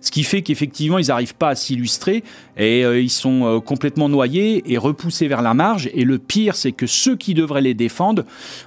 Ce 0.00 0.10
qui 0.10 0.22
fait 0.22 0.42
qu'effectivement, 0.42 0.98
ils 0.98 1.08
n'arrivent 1.08 1.34
pas 1.34 1.48
à 1.48 1.54
s'illustrer 1.54 2.22
et 2.56 2.84
euh, 2.84 3.00
ils 3.00 3.10
sont 3.10 3.44
euh, 3.44 3.60
complètement 3.60 4.08
noyés 4.08 4.62
et 4.72 4.78
repoussés 4.78 5.28
vers 5.28 5.42
la 5.42 5.54
marge. 5.54 5.90
Et 5.92 6.04
le 6.04 6.18
pire, 6.18 6.54
c'est 6.54 6.72
que 6.72 6.86
ceux 6.86 7.16
qui 7.16 7.34
devraient 7.34 7.60
les 7.60 7.74
défendre, 7.74 8.24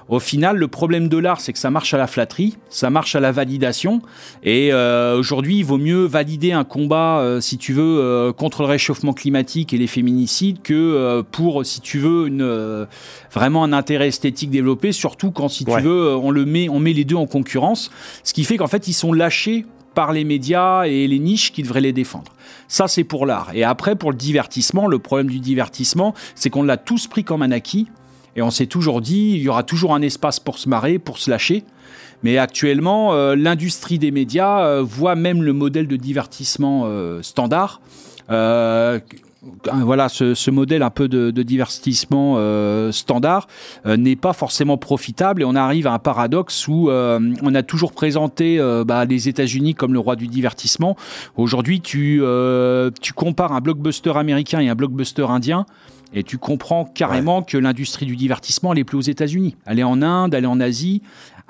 au 0.08 0.20
final, 0.20 0.56
le 0.56 0.68
problème 0.68 1.08
de 1.08 1.16
l'art, 1.16 1.40
c'est 1.40 1.52
que 1.52 1.58
ça 1.58 1.70
marche 1.70 1.94
à 1.94 1.98
la 1.98 2.06
flatterie, 2.06 2.56
ça 2.68 2.90
marche 2.90 3.14
à 3.14 3.20
la 3.20 3.32
validation. 3.32 4.02
Et 4.42 4.72
euh, 4.72 5.18
aujourd'hui, 5.18 5.58
il 5.58 5.64
vaut 5.64 5.78
mieux 5.78 6.04
valider 6.04 6.52
un 6.52 6.64
combat, 6.64 7.38
si 7.40 7.58
tu 7.58 7.72
veux, 7.72 8.32
contre 8.36 8.62
le 8.62 8.68
réchauffement 8.68 9.12
climatique 9.14 9.72
et 9.72 9.78
les 9.78 9.86
féminicides 9.86 10.62
que 10.62 11.22
pour, 11.32 11.64
si 11.64 11.80
tu 11.80 11.98
veux, 11.98 12.26
une, 12.26 12.86
vraiment 13.32 13.64
un 13.64 13.72
intérêt 13.72 14.08
esthétique 14.08 14.50
développé, 14.50 14.92
surtout 14.92 15.30
quand, 15.30 15.48
si 15.48 15.62
Ouais. 15.66 15.80
tu 15.80 15.86
veux, 15.86 16.14
on, 16.16 16.30
le 16.30 16.44
met, 16.44 16.68
on 16.68 16.78
met 16.80 16.92
les 16.92 17.04
deux 17.04 17.16
en 17.16 17.26
concurrence. 17.26 17.90
Ce 18.24 18.34
qui 18.34 18.44
fait 18.44 18.56
qu'en 18.56 18.66
fait, 18.66 18.88
ils 18.88 18.92
sont 18.92 19.12
lâchés 19.12 19.64
par 19.94 20.12
les 20.12 20.24
médias 20.24 20.84
et 20.84 21.06
les 21.06 21.18
niches 21.18 21.52
qui 21.52 21.62
devraient 21.62 21.80
les 21.80 21.92
défendre. 21.92 22.32
Ça, 22.68 22.88
c'est 22.88 23.04
pour 23.04 23.26
l'art. 23.26 23.50
Et 23.54 23.64
après, 23.64 23.96
pour 23.96 24.10
le 24.10 24.16
divertissement, 24.16 24.86
le 24.86 24.98
problème 24.98 25.28
du 25.28 25.40
divertissement, 25.40 26.14
c'est 26.34 26.50
qu'on 26.50 26.62
l'a 26.62 26.76
tous 26.76 27.06
pris 27.06 27.24
comme 27.24 27.42
un 27.42 27.50
acquis. 27.50 27.88
Et 28.34 28.42
on 28.42 28.50
s'est 28.50 28.66
toujours 28.66 29.00
dit, 29.00 29.32
il 29.34 29.42
y 29.42 29.48
aura 29.48 29.62
toujours 29.62 29.94
un 29.94 30.02
espace 30.02 30.40
pour 30.40 30.58
se 30.58 30.68
marrer, 30.68 30.98
pour 30.98 31.18
se 31.18 31.30
lâcher. 31.30 31.64
Mais 32.22 32.38
actuellement, 32.38 33.12
euh, 33.14 33.34
l'industrie 33.34 33.98
des 33.98 34.10
médias 34.10 34.64
euh, 34.64 34.82
voit 34.82 35.16
même 35.16 35.42
le 35.42 35.52
modèle 35.52 35.86
de 35.86 35.96
divertissement 35.96 36.84
euh, 36.86 37.20
standard. 37.22 37.80
Voilà, 39.72 40.08
ce, 40.08 40.34
ce 40.34 40.52
modèle 40.52 40.82
un 40.82 40.90
peu 40.90 41.08
de, 41.08 41.32
de 41.32 41.42
divertissement 41.42 42.34
euh, 42.36 42.92
standard 42.92 43.48
euh, 43.86 43.96
n'est 43.96 44.14
pas 44.14 44.32
forcément 44.32 44.78
profitable 44.78 45.42
et 45.42 45.44
on 45.44 45.56
arrive 45.56 45.88
à 45.88 45.92
un 45.92 45.98
paradoxe 45.98 46.68
où 46.68 46.90
euh, 46.90 47.18
on 47.42 47.52
a 47.56 47.64
toujours 47.64 47.90
présenté 47.90 48.60
bah, 48.86 49.04
les 49.04 49.28
États-Unis 49.28 49.74
comme 49.74 49.92
le 49.92 49.98
roi 49.98 50.14
du 50.14 50.28
divertissement. 50.28 50.96
Aujourd'hui, 51.36 51.80
tu, 51.80 52.22
tu 53.00 53.12
compares 53.12 53.52
un 53.52 53.60
blockbuster 53.60 54.16
américain 54.16 54.60
et 54.60 54.68
un 54.68 54.74
blockbuster 54.74 55.26
indien. 55.28 55.66
Et 56.14 56.22
tu 56.22 56.36
comprends 56.36 56.84
carrément 56.84 57.42
que 57.42 57.56
l'industrie 57.56 58.06
du 58.06 58.16
divertissement, 58.16 58.72
elle 58.72 58.80
est 58.80 58.84
plus 58.84 58.98
aux 58.98 59.02
États-Unis. 59.02 59.56
Elle 59.64 59.78
est 59.78 59.84
en 59.84 60.02
Inde, 60.02 60.34
elle 60.34 60.44
est 60.44 60.48
en 60.48 60.60
Asie. 60.60 61.02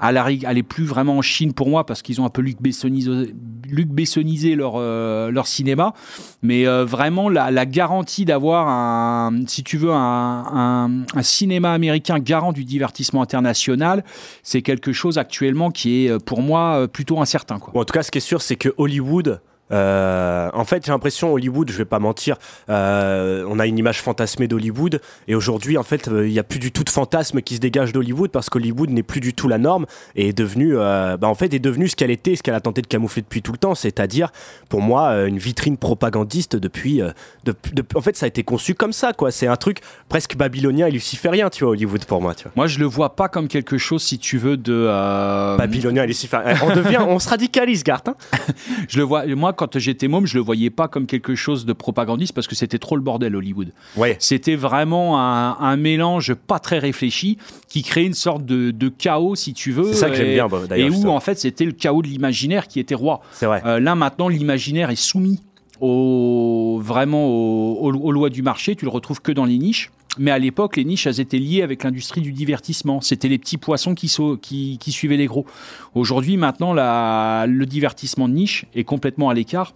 À 0.03 0.11
la 0.11 0.27
elle 0.33 0.65
plus 0.65 0.85
vraiment 0.85 1.17
en 1.17 1.23
Chine 1.23 1.53
pour 1.53 1.69
moi 1.69 1.87
parce 1.87 2.03
qu'ils 2.03 2.21
ont 2.21 2.25
un 2.25 2.29
peu 2.29 2.43
Luc 2.43 2.61
Bessonisé, 2.61 4.57
euh, 4.59 5.31
leur 5.31 5.47
cinéma. 5.47 5.95
Mais 6.43 6.67
euh, 6.67 6.85
vraiment, 6.85 7.29
la, 7.29 7.67
garantie 7.67 8.25
d'avoir 8.25 8.69
un, 8.69 9.47
si 9.47 9.63
tu 9.63 9.79
veux, 9.79 9.93
un, 9.93 11.05
cinéma 11.23 11.73
américain 11.73 12.19
garant 12.19 12.53
du 12.53 12.65
divertissement 12.65 13.23
international, 13.23 14.03
c'est 14.43 14.61
quelque 14.61 14.93
chose 14.93 15.19
actuellement 15.19 15.71
qui 15.71 16.07
est 16.07 16.11
euh, 16.11 16.19
pour 16.19 16.43
moi 16.43 16.89
plutôt 16.89 17.21
incertain. 17.21 17.61
En 17.73 17.85
tout 17.85 17.93
cas, 17.93 18.03
ce 18.03 18.11
qui 18.11 18.19
est 18.19 18.23
sûr, 18.23 18.43
c'est 18.43 18.57
que 18.57 18.71
Hollywood. 18.79 19.41
Euh, 19.73 20.51
en 20.53 20.65
fait, 20.65 20.85
j'ai 20.87 20.93
l'impression 20.93 21.33
Hollywood, 21.33 21.71
je 21.71 21.77
vais 21.79 21.85
pas 21.85 21.99
mentir, 21.99 22.37
euh, 22.69 23.45
on 23.49 23.59
a 23.59 23.67
une 23.67 23.79
image 23.79 24.01
fantasmée 24.03 24.49
d'Hollywood 24.49 25.01
et 25.29 25.35
aujourd'hui, 25.35 25.79
en 25.79 25.83
fait, 25.83 26.09
euh, 26.09 26.27
il 26.27 26.33
y 26.33 26.39
a 26.39 26.43
plus 26.43 26.59
du 26.59 26.73
tout 26.73 26.85
de 26.85 26.91
fantasme 26.91 27.41
qui 27.43 27.57
se 27.57 27.61
dégage 27.61 27.93
d'Hollywood 27.93 28.31
parce 28.31 28.51
qu'Hollywood 28.51 28.91
n'est 28.91 29.03
plus 29.03 29.21
du 29.21 29.35
tout 29.35 29.49
la 29.49 29.59
norme 29.59 29.87
et 30.17 30.29
est 30.29 30.33
devenu, 30.33 30.77
euh, 30.77 31.17
bah, 31.17 31.29
en 31.29 31.35
fait, 31.35 31.53
est 31.55 31.59
devenu 31.59 31.89
ce 31.89 31.97
qu'elle 31.97 32.11
était, 32.11 32.37
ce 32.37 32.43
qu'elle 32.43 32.55
a 32.55 32.61
tenté 32.61 32.83
de 32.83 32.87
camoufler 32.87 33.23
depuis 33.23 33.43
tout 33.43 33.53
le 33.53 33.59
temps, 33.59 33.75
c'est-à-dire, 33.75 34.31
pour 34.69 34.81
moi, 34.83 35.09
euh, 35.11 35.27
une 35.27 35.39
vitrine 35.39 35.77
propagandiste 35.77 36.57
depuis, 36.57 37.01
euh, 37.03 37.11
en 37.95 38.01
fait, 38.01 38.17
ça 38.17 38.27
a 38.27 38.29
été 38.29 38.43
conçu 38.45 38.75
comme 38.75 38.93
ça, 38.93 39.13
quoi. 39.13 39.31
C'est 39.31 39.47
un 39.47 39.57
truc 39.57 39.79
presque 40.09 40.37
babylonien 40.37 40.87
et 40.87 40.91
luciférien, 40.91 41.51
tu 41.51 41.65
vois, 41.65 41.73
Hollywood 41.73 42.05
pour 42.05 42.21
moi, 42.21 42.35
tu 42.35 42.45
vois. 42.45 42.53
Moi, 42.57 42.67
je 42.67 42.79
le 42.79 42.85
vois 42.87 43.17
pas 43.17 43.29
comme 43.29 43.49
quelque 43.49 43.79
chose, 43.79 44.03
si 44.03 44.19
tu 44.19 44.39
veux, 44.39 44.57
de. 44.57 44.73
euh, 44.73 45.57
Babylonien 45.57 46.05
et 46.05 46.07
luciférien. 46.07 46.57
On 46.63 46.75
devient, 46.75 46.99
on 47.07 47.19
se 47.19 47.29
radicalise, 47.29 47.85
Gart. 47.85 48.03
hein. 48.07 48.15
Je 48.89 48.99
le 48.99 49.05
vois. 49.05 49.25
Moi, 49.27 49.53
quand 49.53 49.62
j'étais 49.75 50.09
môme, 50.09 50.27
je 50.27 50.35
le 50.35 50.41
voyais 50.43 50.71
pas 50.71 50.89
comme 50.89 51.07
quelque 51.07 51.35
chose 51.35 51.67
de 51.67 51.73
propagandiste 51.73 52.33
parce 52.35 52.47
que 52.47 52.55
c'était 52.55 52.79
trop 52.79 52.97
le 52.97 53.03
bordel 53.03 53.35
Hollywood. 53.37 53.73
ouais. 53.97 54.17
C'était 54.19 54.57
vraiment 54.57 55.21
un, 55.21 55.57
un 55.59 55.77
mélange 55.77 56.35
pas 56.35 56.59
très 56.59 56.79
réfléchi 56.79 57.39
qui 57.69 57.83
créait 57.83 58.05
une 58.07 58.15
sorte 58.15 58.45
de, 58.45 58.71
de 58.71 58.89
chaos, 58.89 59.35
si 59.35 59.53
tu 59.55 59.73
veux. 59.73 59.93
C'est 59.93 59.95
ça 60.01 60.11
que 60.11 60.17
j'aime 60.17 60.33
bien, 60.35 60.49
bah, 60.49 60.61
d'ailleurs, 60.69 60.89
Et 60.89 60.91
où, 61.07 61.09
en 61.11 61.21
fait, 61.21 61.39
c'était 61.39 61.65
le 61.65 61.73
chaos 61.73 62.03
de 62.03 62.09
l'imaginaire 62.09 62.69
qui 62.69 62.81
était 62.81 62.95
roi. 62.95 63.21
C'est 63.33 63.47
vrai. 63.47 63.63
Euh, 63.67 63.81
là, 63.81 63.95
maintenant, 63.95 64.29
l'imaginaire 64.29 64.91
est 64.91 64.97
soumis 64.97 65.41
au, 65.81 66.81
vraiment 66.83 67.27
au- 67.27 67.79
au- 67.91 67.93
aux 67.95 68.13
lois 68.13 68.31
du 68.31 68.43
marché. 68.43 68.77
Tu 68.77 68.85
le 68.85 68.91
retrouves 68.91 69.21
que 69.21 69.33
dans 69.33 69.45
les 69.45 69.59
niches. 69.59 69.91
Mais 70.19 70.31
à 70.31 70.39
l'époque, 70.39 70.77
les 70.77 70.85
niches, 70.85 71.07
elles 71.07 71.21
étaient 71.21 71.39
liées 71.39 71.63
avec 71.63 71.85
l'industrie 71.85 72.21
du 72.21 72.33
divertissement. 72.33 73.01
C'était 73.01 73.29
les 73.29 73.39
petits 73.39 73.57
poissons 73.57 73.95
qui, 73.95 74.15
qui, 74.43 74.79
qui 74.79 74.93
suivaient 74.93 75.17
les 75.17 75.27
gros. 75.27 75.47
Aujourd'hui, 75.95 76.37
maintenant, 76.37 76.75
la- 76.75 77.47
le 77.49 77.65
divertissement 77.65 78.29
de 78.29 78.35
niche 78.35 78.67
est 78.75 78.85
complètement 78.85 79.31
à 79.31 79.35
l'écart. 79.35 79.73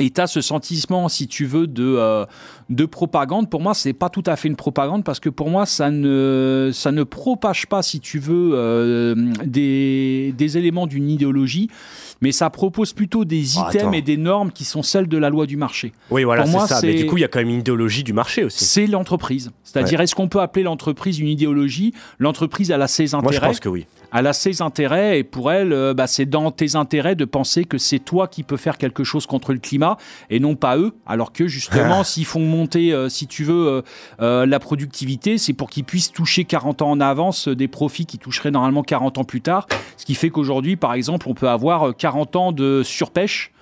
Et 0.00 0.10
tu 0.10 0.20
as 0.20 0.26
ce 0.26 0.40
sentiment, 0.40 1.08
si 1.08 1.28
tu 1.28 1.44
veux, 1.44 1.66
de, 1.66 1.84
euh, 1.84 2.24
de 2.70 2.86
propagande. 2.86 3.50
Pour 3.50 3.60
moi, 3.60 3.74
c'est 3.74 3.92
pas 3.92 4.08
tout 4.08 4.22
à 4.26 4.36
fait 4.36 4.48
une 4.48 4.56
propagande 4.56 5.04
parce 5.04 5.20
que 5.20 5.28
pour 5.28 5.50
moi, 5.50 5.66
ça 5.66 5.90
ne, 5.90 6.70
ça 6.72 6.90
ne 6.92 7.04
propage 7.04 7.66
pas, 7.66 7.82
si 7.82 8.00
tu 8.00 8.18
veux, 8.18 8.52
euh, 8.54 9.14
des, 9.44 10.34
des 10.36 10.58
éléments 10.58 10.86
d'une 10.86 11.10
idéologie, 11.10 11.68
mais 12.22 12.32
ça 12.32 12.48
propose 12.48 12.94
plutôt 12.94 13.24
des 13.26 13.42
Ah, 13.58 13.68
items 13.68 13.82
attends. 13.82 13.92
et 13.92 14.00
des 14.00 14.16
normes 14.16 14.50
qui 14.52 14.64
sont 14.64 14.82
celles 14.82 15.08
de 15.08 15.18
la 15.18 15.28
loi 15.28 15.44
du 15.46 15.56
marché. 15.58 15.92
Oui, 16.10 16.24
voilà, 16.24 16.46
c'est 16.46 16.58
ça. 16.66 16.80
Mais 16.82 16.94
du 16.94 17.04
coup, 17.06 17.18
il 17.18 17.20
y 17.20 17.24
a 17.24 17.28
quand 17.28 17.40
même 17.40 17.50
une 17.50 17.58
idéologie 17.60 18.04
du 18.04 18.12
marché 18.14 18.44
aussi. 18.44 18.64
C'est 18.64 18.86
l'entreprise. 18.86 19.50
C'est-à-dire, 19.64 20.00
est-ce 20.00 20.14
qu'on 20.14 20.28
peut 20.28 20.40
appeler 20.40 20.62
l'entreprise 20.62 21.18
une 21.18 21.28
idéologie? 21.28 21.92
L'entreprise, 22.18 22.70
elle 22.70 22.80
a 22.82 22.88
ses 22.88 23.08
Moi, 23.12 23.20
je 23.24 23.26
intérêts. 23.28 23.46
pense 23.48 23.60
que 23.60 23.68
oui. 23.68 23.86
Elle 24.12 24.26
a 24.26 24.32
ses 24.32 24.62
intérêts 24.62 25.18
et 25.18 25.24
pour 25.24 25.50
elle, 25.50 25.72
euh, 25.72 25.94
bah, 25.94 26.06
c'est 26.06 26.26
dans 26.26 26.50
tes 26.50 26.76
intérêts 26.76 27.14
de 27.14 27.24
penser 27.24 27.64
que 27.64 27.78
c'est 27.78 27.98
toi 27.98 28.28
qui 28.28 28.42
peux 28.42 28.56
faire 28.56 28.78
quelque 28.78 29.04
chose 29.04 29.26
contre 29.26 29.52
le 29.52 29.58
climat 29.58 29.96
et 30.30 30.40
non 30.40 30.54
pas 30.54 30.76
eux. 30.76 30.92
Alors 31.06 31.32
que 31.32 31.46
justement, 31.46 32.04
s'ils 32.04 32.26
font 32.26 32.40
monter, 32.40 32.92
euh, 32.92 33.08
si 33.08 33.26
tu 33.26 33.44
veux, 33.44 33.82
euh, 34.20 34.46
la 34.46 34.58
productivité, 34.58 35.38
c'est 35.38 35.52
pour 35.52 35.70
qu'ils 35.70 35.84
puissent 35.84 36.12
toucher 36.12 36.44
40 36.44 36.82
ans 36.82 36.90
en 36.90 37.00
avance 37.00 37.48
des 37.48 37.68
profits 37.68 38.06
qui 38.06 38.18
toucheraient 38.18 38.50
normalement 38.50 38.82
40 38.82 39.18
ans 39.18 39.24
plus 39.24 39.40
tard. 39.40 39.66
Ce 39.96 40.04
qui 40.04 40.14
fait 40.14 40.30
qu'aujourd'hui, 40.30 40.76
par 40.76 40.94
exemple, 40.94 41.28
on 41.28 41.34
peut 41.34 41.48
avoir 41.48 41.88
euh, 41.88 41.92
40 41.92 42.36
ans 42.36 42.52
de 42.52 42.82
surpêche 42.84 43.52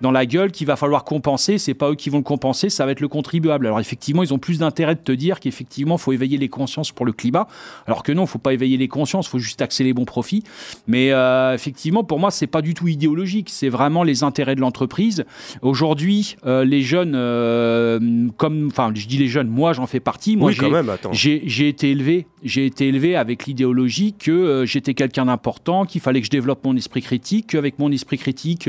dans 0.00 0.10
la 0.10 0.26
gueule 0.26 0.52
qu'il 0.52 0.66
va 0.66 0.76
falloir 0.76 1.04
compenser. 1.04 1.58
C'est 1.58 1.74
pas 1.74 1.90
eux 1.90 1.94
qui 1.94 2.08
vont 2.10 2.18
le 2.18 2.22
compenser, 2.24 2.70
ça 2.70 2.86
va 2.86 2.92
être 2.92 3.00
le 3.00 3.08
contribuable. 3.08 3.66
Alors 3.66 3.80
effectivement, 3.80 4.22
ils 4.22 4.32
ont 4.32 4.38
plus 4.38 4.58
d'intérêt 4.60 4.94
de 4.94 5.00
te 5.00 5.12
dire 5.12 5.40
qu'effectivement, 5.40 5.98
faut 5.98 6.12
éveiller 6.12 6.38
les 6.38 6.48
consciences 6.48 6.92
pour 6.92 7.04
le 7.04 7.12
climat, 7.12 7.48
alors 7.86 8.02
que 8.02 8.12
non, 8.12 8.26
faut 8.26 8.38
pas 8.38 8.52
éveiller 8.52 8.76
les 8.76 8.88
consciences, 8.88 9.26
faut 9.26 9.38
juste 9.38 9.58
taxer 9.58 9.82
les 9.84 9.92
bons 9.92 10.04
profits. 10.04 10.44
Mais 10.86 11.10
euh, 11.12 11.52
effectivement, 11.54 12.04
pour 12.04 12.18
moi, 12.20 12.30
c'est 12.30 12.46
pas 12.46 12.62
du 12.62 12.74
tout 12.74 12.86
idéologique. 12.88 13.48
C'est 13.50 13.68
vraiment 13.68 14.04
les 14.04 14.22
intérêts 14.22 14.54
de 14.54 14.60
l'entreprise. 14.60 15.24
Aujourd'hui, 15.62 16.36
euh, 16.46 16.64
les 16.64 16.82
jeunes, 16.82 17.14
euh, 17.16 18.28
comme, 18.36 18.68
enfin, 18.68 18.92
je 18.94 19.06
dis 19.06 19.18
les 19.18 19.28
jeunes, 19.28 19.48
moi, 19.48 19.72
j'en 19.72 19.86
fais 19.86 20.00
partie. 20.00 20.36
Moi, 20.36 20.48
oui, 20.50 20.54
j'ai- 20.54 20.62
quand 20.62 20.70
même, 20.70 20.90
attends. 20.90 21.12
j'ai 21.12 21.42
j'ai 21.46 21.68
été 21.68 21.90
élevé, 21.90 22.26
j'ai 22.44 22.66
été 22.66 22.86
élevé 22.88 23.16
avec 23.16 23.46
l'idéologie 23.46 24.14
que 24.18 24.64
j'étais 24.66 24.94
quelqu'un 24.94 25.26
d'important, 25.26 25.84
qu'il 25.84 26.00
fallait 26.00 26.20
que 26.20 26.26
je 26.26 26.30
développe 26.30 26.64
mon 26.64 26.76
esprit 26.76 27.02
critique, 27.02 27.48
qu'avec 27.48 27.78
mon 27.78 27.90
esprit 27.90 28.18
critique, 28.18 28.68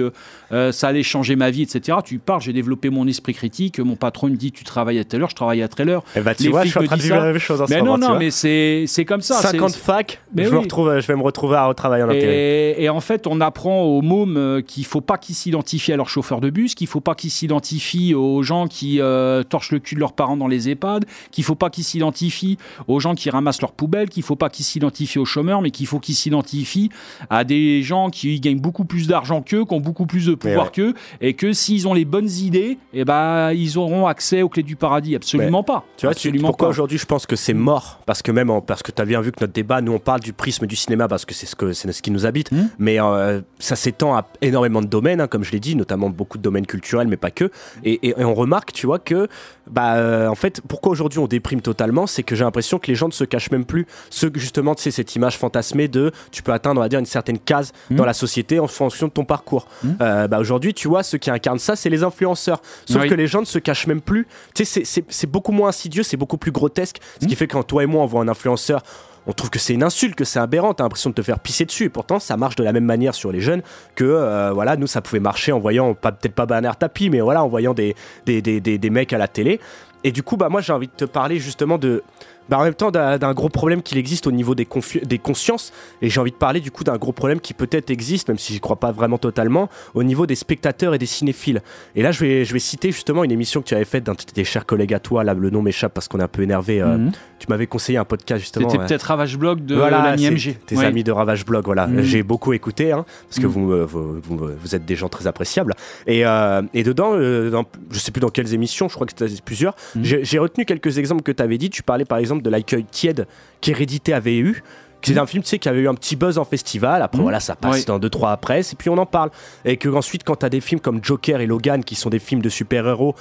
ça 0.50 0.88
allait 0.88 1.04
changer 1.04 1.19
ma 1.36 1.52
vie, 1.52 1.62
etc. 1.64 1.98
Tu 2.04 2.20
parles, 2.20 2.42
j'ai 2.42 2.54
développé 2.54 2.90
mon 2.90 3.08
esprit 3.08 3.34
critique. 3.34 3.80
Mon 3.80 3.96
patron 3.96 4.28
me 4.30 4.36
dit, 4.36 4.52
tu 4.52 4.64
travailles 4.64 5.00
à 5.00 5.04
telle 5.04 5.22
heure, 5.22 5.30
je 5.30 5.36
travaille 5.36 5.62
à 5.62 5.68
telle 5.68 5.90
heure. 5.90 6.04
Eh 6.16 6.22
ben, 6.22 6.34
tu 6.34 6.44
les 6.44 6.50
vois, 6.50 6.64
je 6.64 6.70
suis 6.70 6.80
en 6.80 6.82
me 6.82 6.88
train 6.88 6.98
de 6.98 7.02
vivre 7.02 7.16
ça. 7.16 7.22
la 7.26 7.32
même 7.32 7.40
chose 7.40 7.62
en 7.62 7.66
Mais 7.70 7.82
non, 7.82 7.98
non, 7.98 8.18
mais 8.18 8.32
c'est 8.32 9.06
comme 9.06 9.22
ça. 9.22 9.36
c'est- 9.36 9.48
50 9.52 9.76
facs, 9.76 10.22
Mais 10.34 10.46
je, 10.46 10.50
me 10.50 10.58
oui. 10.58 10.64
retrouve, 10.64 11.00
je 11.00 11.08
vais 11.08 11.16
me 11.16 11.22
retrouver 11.24 11.56
à 11.58 11.66
retravailler 11.66 12.04
en 12.04 12.10
et, 12.12 12.76
et 12.78 12.90
en 12.90 13.00
fait, 13.02 13.28
on 13.28 13.42
apprend 13.42 13.82
aux 13.84 14.02
mômes 14.02 14.38
euh, 14.38 14.62
qu'il 14.62 14.86
faut 14.86 15.02
pas 15.02 15.18
qu'ils 15.18 15.36
s'identifient 15.36 15.94
à 15.94 15.98
leurs 15.98 16.10
chauffeurs 16.10 16.42
de 16.42 16.50
bus, 16.50 16.76
qu'il 16.76 16.88
faut 16.88 17.02
pas 17.02 17.16
qu'ils 17.16 17.32
s'identifient 17.32 18.14
aux 18.14 18.44
gens 18.44 18.68
qui 18.68 19.00
euh, 19.02 19.44
torchent 19.44 19.72
le 19.72 19.80
cul 19.80 19.96
de 19.96 20.00
leurs 20.00 20.14
parents 20.14 20.38
dans 20.38 20.48
les 20.48 20.70
EHPAD, 20.70 21.06
qu'il 21.32 21.44
faut 21.44 21.56
pas 21.56 21.70
qu'ils 21.70 21.84
s'identifient 21.84 22.58
aux 22.88 23.00
gens 23.00 23.16
qui 23.16 23.30
ramassent 23.30 23.62
leurs 23.62 23.72
poubelles, 23.72 24.10
qu'il 24.10 24.24
faut 24.24 24.36
pas 24.36 24.50
qu'ils 24.50 24.66
s'identifient 24.66 25.20
aux 25.20 25.26
chômeurs, 25.26 25.62
mais 25.62 25.72
qu'il 25.72 25.88
faut 25.88 26.00
qu'ils 26.00 26.16
s'identifient 26.16 26.90
à 27.30 27.44
des 27.44 27.82
gens 27.84 28.10
qui 28.10 28.40
gagnent 28.40 28.60
beaucoup 28.60 28.86
plus 28.86 29.08
d'argent 29.08 29.42
qu'eux, 29.42 29.66
qui 29.66 29.74
ont 29.74 29.80
beaucoup 29.80 30.06
plus 30.06 30.26
de 30.28 30.36
pouvoir 30.36 30.66
ouais. 30.68 30.72
qu'eux, 30.74 30.94
et 31.22 31.34
que 31.34 31.54
s'ils 31.54 31.88
ont 31.88 31.94
les 31.94 32.06
bonnes 32.06 32.30
idées, 32.30 32.78
eh 32.94 33.06
ben, 33.06 33.52
ils 33.52 33.78
auront 33.78 34.08
accès 34.08 34.42
aux 34.42 34.50
clés 34.50 34.64
du 34.64 34.76
paradis. 34.76 35.16
Absolument 35.16 35.64
pas. 35.64 35.84
Tu 35.98 36.06
vois, 36.06 36.14
tu- 36.16 36.28
Absolument 36.30 36.48
pourquoi 36.50 36.68
aujourd'hui 36.70 36.98
je 36.98 37.06
pense 37.06 37.26
que 37.26 37.36
c'est 37.36 37.54
mort? 37.54 38.00
Parce 38.06 38.22
que 38.22 38.32
même 38.32 38.50
en- 38.50 38.62
parce 38.62 38.84
que 38.84 38.92
tu 38.92 39.02
as 39.02 39.06
bien 39.06 39.22
vu 39.22 39.32
que 39.32 39.38
notre 39.42 39.54
débat, 39.54 39.82
nous 39.82 39.92
on 39.94 40.00
parle 40.00 40.20
du 40.22 40.34
prisme 40.34 40.66
du 40.68 40.76
cinéma 40.76 41.08
parce 41.08 41.26
que 41.26 41.34
c'est 41.34 41.46
ce 41.46 41.56
que 41.56 41.74
ce 41.74 42.02
qui 42.02 42.12
nous 42.12 42.26
habite, 42.26 42.52
Hmm. 42.52 42.68
mais 42.78 43.00
euh, 43.02 43.42
ça 43.60 43.76
s'étend 43.76 44.16
à 44.16 44.28
énormément 44.42 44.82
de 44.82 44.88
domaines, 44.88 45.22
hein, 45.22 45.28
comme 45.28 45.44
je 45.44 45.52
l'ai 45.52 45.60
dit, 45.60 45.76
notamment 45.76 46.10
beaucoup 46.10 46.38
de 46.38 46.44
domaines 46.44 46.66
culturels, 46.68 47.08
mais 47.08 47.18
pas 47.18 47.32
que. 47.32 47.52
Et, 47.84 47.94
et- 48.08 48.14
et 48.20 48.24
on 48.26 48.34
remarque, 48.34 48.72
tu 48.74 48.86
vois, 48.86 49.00
que 49.00 49.28
bah 49.70 49.96
euh, 49.96 50.28
en 50.28 50.36
fait, 50.36 50.62
pourquoi 50.68 50.92
aujourd'hui 50.92 51.20
on 51.20 51.28
déprime 51.28 51.62
totalement, 51.62 52.08
c'est 52.08 52.24
que 52.24 52.36
j'ai 52.36 52.44
l'impression 52.44 52.80
que 52.80 52.88
les 52.88 52.96
gens 52.96 53.08
ne 53.08 53.14
se 53.14 53.24
cachent 53.24 53.52
même 53.52 53.66
plus. 53.66 53.86
Ceux 54.10 54.30
que, 54.30 54.40
justement, 54.40 54.74
tu 54.76 54.82
sais, 54.84 54.92
cette 54.92 55.16
image 55.16 55.38
fantasmée 55.38 55.88
de 55.88 56.12
tu 56.32 56.42
peux 56.44 56.52
atteindre, 56.54 56.80
on 56.80 56.84
va 56.84 56.90
dire, 56.90 57.00
une 57.00 57.06
certaine 57.06 57.38
case 57.40 57.72
Hmm. 57.92 57.96
dans 57.96 58.06
la 58.06 58.14
société 58.14 58.60
en 58.60 58.68
fonction 58.68 59.08
de 59.08 59.12
ton 59.12 59.26
parcours. 59.26 59.68
Hmm. 59.84 59.90
Euh, 60.02 60.28
bah 60.28 60.40
aujourd'hui, 60.40 60.74
tu 60.74 60.88
vois, 60.88 60.99
ceux 61.04 61.18
qui 61.18 61.30
incarnent 61.32 61.60
ça, 61.60 61.76
c'est 61.76 61.90
les 61.90 62.04
influenceurs. 62.04 62.62
Sauf 62.86 63.02
Oui. 63.04 63.10
que 63.10 63.16
les 63.16 63.28
gens 63.28 63.42
ne 63.42 63.46
se 63.46 63.60
cachent 63.60 63.88
même 63.88 64.02
plus. 64.02 64.28
Tu 64.56 64.66
sais, 64.66 64.84
c'est- 64.86 65.28
beaucoup 65.28 65.52
moins 65.52 65.70
insidieux, 65.70 66.04
c'est 66.04 66.18
beaucoup 66.18 66.38
plus 66.38 66.52
grotesque. 66.52 66.98
Ce 67.20 67.26
Hmm. 67.26 67.30
qui 67.30 67.36
fait 67.36 67.48
que 67.48 67.54
quand 67.54 67.64
toi 67.64 67.84
et 67.84 67.86
moi, 67.86 68.04
on 68.04 68.06
voit 68.06 68.22
un 68.22 68.28
influenceur, 68.28 68.82
on 69.28 69.34
trouve 69.34 69.50
que 69.50 69.60
c'est 69.60 69.74
une 69.74 69.84
insulte, 69.84 70.16
que 70.16 70.24
c'est 70.26 70.40
aberrant. 70.40 70.74
T'as 70.74 70.84
l'impression 70.84 71.10
de 71.12 71.16
te 71.16 71.22
faire 71.22 71.40
pisser 71.40 71.66
dessus. 71.66 71.84
Et 71.86 71.90
pourtant, 71.90 72.20
ça 72.20 72.36
marche 72.38 72.56
de 72.56 72.64
la 72.64 72.72
même 72.74 72.86
manière 72.86 73.14
sur 73.14 73.32
les 73.32 73.42
jeunes 73.42 73.62
que, 73.96 74.04
euh, 74.06 74.52
voilà, 74.54 74.76
nous, 74.76 74.88
ça 74.88 75.02
pouvait 75.02 75.20
marcher 75.20 75.52
en 75.52 75.60
voyant, 75.60 75.94
peut-être 75.94 76.34
pas 76.34 76.46
Bernard 76.46 76.78
Tapie, 76.78 77.10
mais 77.10 77.20
voilà, 77.22 77.44
en 77.44 77.48
voyant 77.48 77.74
des, 77.74 77.96
des, 78.26 78.42
des, 78.42 78.60
des, 78.60 78.78
des 78.78 78.90
mecs 78.90 79.14
à 79.14 79.18
la 79.18 79.28
télé. 79.28 79.60
Et 80.04 80.12
du 80.12 80.24
coup, 80.24 80.38
bah, 80.38 80.50
moi, 80.50 80.62
j'ai 80.62 80.74
envie 80.74 80.88
de 80.88 80.94
te 80.94 81.06
parler 81.06 81.38
justement 81.40 81.78
de. 81.78 82.02
Bah, 82.50 82.58
en 82.60 82.64
même 82.64 82.74
temps, 82.74 82.92
d'un 82.92 83.34
gros 83.34 83.50
problème 83.50 83.82
qu'il 83.82 83.98
existe 83.98 84.28
au 84.28 84.32
niveau 84.32 84.56
des, 84.56 84.68
des 85.04 85.18
consciences. 85.20 85.72
Et 86.02 86.10
j'ai 86.10 86.20
envie 86.20 86.32
de 86.32 86.36
parler 86.36 86.60
du 86.60 86.72
coup 86.72 86.84
d'un 86.84 86.98
gros 86.98 87.12
problème 87.12 87.40
qui 87.40 87.54
peut-être 87.54 87.90
existe, 87.90 88.28
même 88.28 88.38
si 88.38 88.54
j'y 88.54 88.60
crois 88.60 88.78
pas 88.78 88.92
vraiment 88.92 89.18
totalement, 89.18 89.70
au 89.94 90.04
niveau 90.04 90.26
des 90.26 90.36
spectateurs 90.36 90.94
et 90.94 90.98
des 90.98 91.06
cinéphiles. 91.06 91.62
Et 91.96 92.02
là, 92.02 92.12
je 92.12 92.20
vais, 92.22 92.46
je 92.46 92.54
vais 92.54 92.60
citer 92.60 92.92
justement 92.92 93.24
une 93.24 93.32
émission 93.32 93.62
que 93.62 93.68
tu 93.68 93.76
avais 93.76 93.86
faite 93.86 94.04
d'un 94.04 94.14
de 94.14 94.18
tes 94.18 94.44
chers 94.44 94.66
collègues 94.66 94.94
à 94.94 95.00
toi. 95.00 95.24
Là, 95.24 95.34
le 95.34 95.50
nom 95.50 95.62
m'échappe 95.62 95.94
parce 95.94 96.08
qu'on 96.08 96.20
est 96.20 96.24
un 96.24 96.28
peu 96.28 96.42
énervé. 96.42 96.82
euh, 96.82 96.98
Mhm. 96.98 97.12
Tu 97.40 97.46
m'avais 97.48 97.68
conseillé 97.68 97.98
un 97.98 98.04
podcast 98.04 98.42
justement. 98.42 98.68
C'était 98.70 98.84
euh, 98.84 98.86
peut-être 98.88 99.04
Ravage 99.04 99.38
Blog 99.38 99.64
de 99.66 99.76
voilà, 99.76 100.16
MG. 100.18 100.58
Tes 100.66 100.76
Ouais. 100.76 100.86
amis 100.86 101.04
de 101.06 101.12
Ravage 101.12 101.46
Blog, 101.46 101.64
voilà. 101.66 101.88
Mhm. 101.88 102.02
J'ai 102.02 102.22
beaucoup 102.24 102.52
écouté, 102.52 102.92
hein, 102.92 103.06
parce 103.30 103.40
que 103.40 103.46
Mhm. 103.48 103.52
vous, 103.54 103.88
vous, 103.88 104.22
vous- 104.22 104.50
vous 104.60 104.76
êtes 104.76 104.84
des 104.86 104.96
gens 104.98 105.08
très 105.08 105.26
appréciables. 105.28 105.74
Et, 106.08 106.26
euh, 106.26 106.62
et 106.74 106.84
dedans, 106.84 107.12
euh, 107.14 107.50
dans- 107.50 107.64
je 107.92 108.00
sais 108.00 108.12
plus 108.12 108.20
dans 108.20 108.28
quelles 108.30 108.54
émissions, 108.54 108.90
je 108.90 108.96
crois 108.96 109.08
que 109.08 109.14
c'était 109.18 109.34
plusieurs, 109.42 109.76
j'ai 110.02 110.40
retenu 110.40 110.66
quelques 110.66 110.98
exemples 110.98 111.24
que 111.24 111.32
tu 111.32 111.42
avais 111.42 111.58
dit. 111.58 111.70
Tu 111.70 111.82
parlais 111.84 112.04
par 112.06 112.18
exemple 112.18 112.39
de 112.42 112.50
l'accueil 112.50 112.86
tiède 112.86 113.28
qu'Hérédité 113.62 114.14
avait 114.14 114.38
eu. 114.38 114.64
C'est 115.02 115.18
un 115.18 115.26
film 115.26 115.44
tu 115.44 115.50
sais, 115.50 115.60
qui 115.60 115.70
avait 115.70 115.80
eu 115.80 115.88
un 115.88 115.94
petit 115.96 116.18
buzz 116.18 116.38
en 116.38 116.44
festival. 116.44 117.02
Après, 117.02 117.20
Mhm. 117.20 117.24
voilà, 117.24 117.40
ça 117.40 117.56
passe 117.56 117.86
dans 117.86 118.00
2-3 118.00 118.36
presse. 118.38 118.74
Et 118.74 118.76
puis 118.76 118.90
on 118.90 118.98
en 118.98 119.06
parle. 119.06 119.30
Et 119.64 119.78
que 119.78 119.88
ensuite, 119.88 120.24
quand 120.26 120.36
tu 120.38 120.46
as 120.46 120.50
des 120.50 120.60
films 120.60 120.82
comme 120.82 121.00
Joker 121.02 121.40
et 121.40 121.46
Logan, 121.48 121.84
qui 121.86 121.96
sont 121.96 122.10
des 122.10 122.20
films 122.20 122.42
de 122.42 122.50
super-héros, 122.50 123.16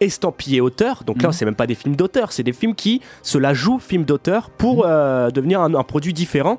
estampillés 0.00 0.60
auteurs. 0.60 1.04
Donc 1.04 1.20
là, 1.22 1.28
Mhm. 1.28 1.32
c'est 1.32 1.44
même 1.44 1.54
pas 1.54 1.66
des 1.66 1.74
films 1.74 1.94
d'auteur, 1.94 2.32
c'est 2.32 2.42
des 2.42 2.54
films 2.54 2.74
qui 2.74 3.00
se 3.22 3.36
la 3.38 3.52
jouent 3.52 3.78
film 3.78 4.04
d'auteur 4.04 4.48
pour 4.50 4.84
euh, 4.86 5.30
devenir 5.30 5.60
un, 5.60 5.74
un 5.74 5.82
produit 5.84 6.14
différent. 6.14 6.58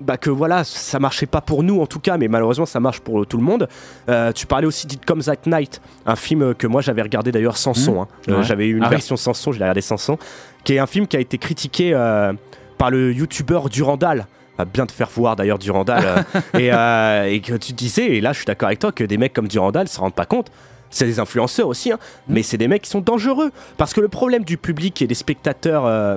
Bah 0.00 0.16
que 0.16 0.30
voilà, 0.30 0.64
ça 0.64 0.98
marchait 0.98 1.26
pas 1.26 1.42
pour 1.42 1.62
nous 1.62 1.80
en 1.82 1.86
tout 1.86 2.00
cas, 2.00 2.16
mais 2.16 2.26
malheureusement 2.28 2.64
ça 2.64 2.80
marche 2.80 3.00
pour 3.00 3.26
tout 3.26 3.36
le 3.36 3.42
monde. 3.42 3.68
Euh, 4.08 4.32
tu 4.32 4.46
parlais 4.46 4.66
aussi 4.66 4.86
d'It 4.86 5.04
Comes 5.04 5.20
at 5.26 5.36
Night, 5.46 5.82
un 6.06 6.16
film 6.16 6.54
que 6.54 6.66
moi 6.66 6.80
j'avais 6.80 7.02
regardé 7.02 7.32
d'ailleurs 7.32 7.58
sans 7.58 7.74
son. 7.74 8.00
hein. 8.02 8.08
Euh, 8.28 8.38
Ouais. 8.38 8.42
J'avais 8.42 8.66
eu 8.66 8.76
une 8.78 8.82
Ah 8.84 8.86
oui. 8.86 8.92
version 8.96 9.16
sans 9.18 9.34
son, 9.34 9.52
je 9.52 9.58
l'ai 9.58 9.64
regardé 9.64 9.82
sans 9.82 9.98
son, 9.98 10.16
qui 10.64 10.74
est 10.74 10.78
un 10.78 10.86
film 10.86 11.06
qui 11.06 11.18
a 11.18 11.20
été 11.20 11.36
critiqué 11.36 11.90
euh, 11.92 12.32
par 12.78 12.90
le 12.90 13.12
youtubeur 13.12 13.68
Durandal. 13.68 14.26
Va 14.56 14.64
bien 14.64 14.86
te 14.86 14.92
faire 14.92 15.08
voir 15.14 15.36
d'ailleurs 15.36 15.58
Durandal. 15.58 16.24
et, 16.54 16.72
euh, 16.72 17.24
et 17.30 17.40
que 17.40 17.52
tu 17.54 17.74
disais, 17.74 18.06
et 18.06 18.20
là 18.22 18.32
je 18.32 18.38
suis 18.38 18.46
d'accord 18.46 18.68
avec 18.68 18.78
toi, 18.78 18.92
que 18.92 19.04
des 19.04 19.18
mecs 19.18 19.34
comme 19.34 19.48
Durandal 19.48 19.86
se 19.86 20.00
rendent 20.00 20.14
pas 20.14 20.24
compte. 20.26 20.50
C'est 20.88 21.04
des 21.06 21.20
influenceurs 21.20 21.68
aussi, 21.68 21.92
hein, 21.92 21.98
mais 22.26 22.42
c'est 22.42 22.56
des 22.56 22.68
mecs 22.68 22.82
qui 22.82 22.90
sont 22.90 23.00
dangereux. 23.02 23.50
Parce 23.76 23.92
que 23.92 24.00
le 24.00 24.08
problème 24.08 24.44
du 24.44 24.56
public 24.56 25.02
et 25.02 25.06
des 25.06 25.14
spectateurs, 25.14 25.84
euh, 25.86 26.16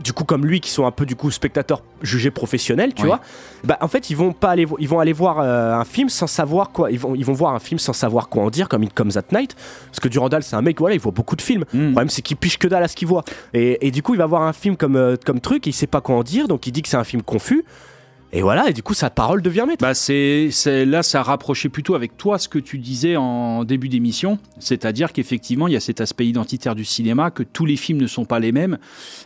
du 0.00 0.12
coup 0.12 0.24
comme 0.24 0.44
lui, 0.44 0.60
qui 0.60 0.70
sont 0.70 0.86
un 0.86 0.90
peu 0.90 1.06
du 1.06 1.16
coup 1.16 1.30
spectateurs 1.30 1.82
jugés 2.02 2.30
professionnels, 2.30 2.94
tu 2.94 3.06
vois, 3.06 3.20
bah 3.64 3.78
en 3.80 3.88
fait 3.88 4.10
ils 4.10 4.16
vont 4.16 4.32
pas 4.32 4.50
aller, 4.50 4.66
ils 4.78 4.88
vont 4.88 5.00
aller 5.00 5.12
voir 5.12 5.40
euh, 5.40 5.74
un 5.74 5.84
film 5.84 6.08
sans 6.08 6.26
savoir 6.26 6.70
quoi. 6.70 6.90
Ils 6.90 6.98
vont, 6.98 7.14
ils 7.14 7.24
vont 7.24 7.32
voir 7.32 7.54
un 7.54 7.58
film 7.58 7.78
sans 7.78 7.92
savoir 7.92 8.28
quoi 8.28 8.42
en 8.44 8.50
dire, 8.50 8.68
comme 8.68 8.82
It 8.82 8.94
Comes 8.94 9.12
at 9.16 9.36
Night. 9.36 9.56
Parce 9.86 10.00
que 10.00 10.08
Durandal 10.08 10.42
c'est 10.42 10.56
un 10.56 10.62
mec, 10.62 10.78
voilà, 10.78 10.94
il 10.94 11.00
voit 11.00 11.12
beaucoup 11.12 11.36
de 11.36 11.42
films. 11.42 11.64
Mm. 11.72 11.78
Le 11.78 11.90
problème, 11.92 12.10
c'est 12.10 12.22
qu'il 12.22 12.36
piche 12.36 12.58
que 12.58 12.68
dalle 12.68 12.82
à 12.82 12.88
ce 12.88 12.96
qu'il 12.96 13.08
voit. 13.08 13.24
Et, 13.54 13.86
et 13.86 13.90
du 13.90 14.02
coup, 14.02 14.14
il 14.14 14.18
va 14.18 14.26
voir 14.26 14.42
un 14.42 14.52
film 14.52 14.76
comme, 14.76 14.96
euh, 14.96 15.16
comme 15.24 15.40
truc 15.40 15.66
et 15.66 15.70
il 15.70 15.72
sait 15.72 15.86
pas 15.86 16.00
quoi 16.00 16.16
en 16.16 16.22
dire, 16.22 16.48
donc 16.48 16.66
il 16.66 16.72
dit 16.72 16.82
que 16.82 16.88
c'est 16.88 16.96
un 16.96 17.04
film 17.04 17.22
confus. 17.22 17.64
Et 18.32 18.42
voilà, 18.42 18.68
et 18.68 18.72
du 18.72 18.82
coup, 18.82 18.92
sa 18.92 19.08
parole 19.08 19.40
devient 19.40 19.64
maître. 19.66 19.80
Bah 19.80 19.94
c'est, 19.94 20.50
là, 20.84 21.02
ça 21.02 21.22
rapprochait 21.22 21.68
plutôt 21.68 21.94
avec 21.94 22.16
toi 22.16 22.38
ce 22.38 22.48
que 22.48 22.58
tu 22.58 22.78
disais 22.78 23.16
en 23.16 23.64
début 23.64 23.88
d'émission, 23.88 24.38
c'est-à-dire 24.58 25.12
qu'effectivement, 25.12 25.68
il 25.68 25.74
y 25.74 25.76
a 25.76 25.80
cet 25.80 26.00
aspect 26.00 26.26
identitaire 26.26 26.74
du 26.74 26.84
cinéma, 26.84 27.30
que 27.30 27.42
tous 27.42 27.66
les 27.66 27.76
films 27.76 28.00
ne 28.00 28.06
sont 28.06 28.24
pas 28.24 28.40
les 28.40 28.52
mêmes. 28.52 28.78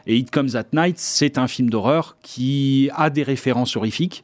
Et 0.07 0.17
It 0.17 0.31
Comes 0.31 0.55
at 0.55 0.67
Night, 0.73 0.99
c'est 0.99 1.39
un 1.39 1.49
film 1.49 1.71
d'horreur 1.71 2.17
qui 2.23 2.91
a 2.95 3.11
des 3.11 3.23
références 3.23 3.77
horrifiques. 3.77 4.23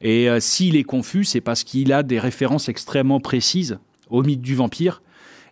Et 0.00 0.28
euh, 0.28 0.40
s'il 0.40 0.76
est 0.76 0.84
confus, 0.84 1.24
c'est 1.24 1.40
parce 1.40 1.64
qu'il 1.64 1.92
a 1.92 2.02
des 2.02 2.18
références 2.18 2.68
extrêmement 2.68 3.20
précises 3.20 3.78
au 4.08 4.22
mythe 4.22 4.40
du 4.40 4.54
vampire. 4.54 5.02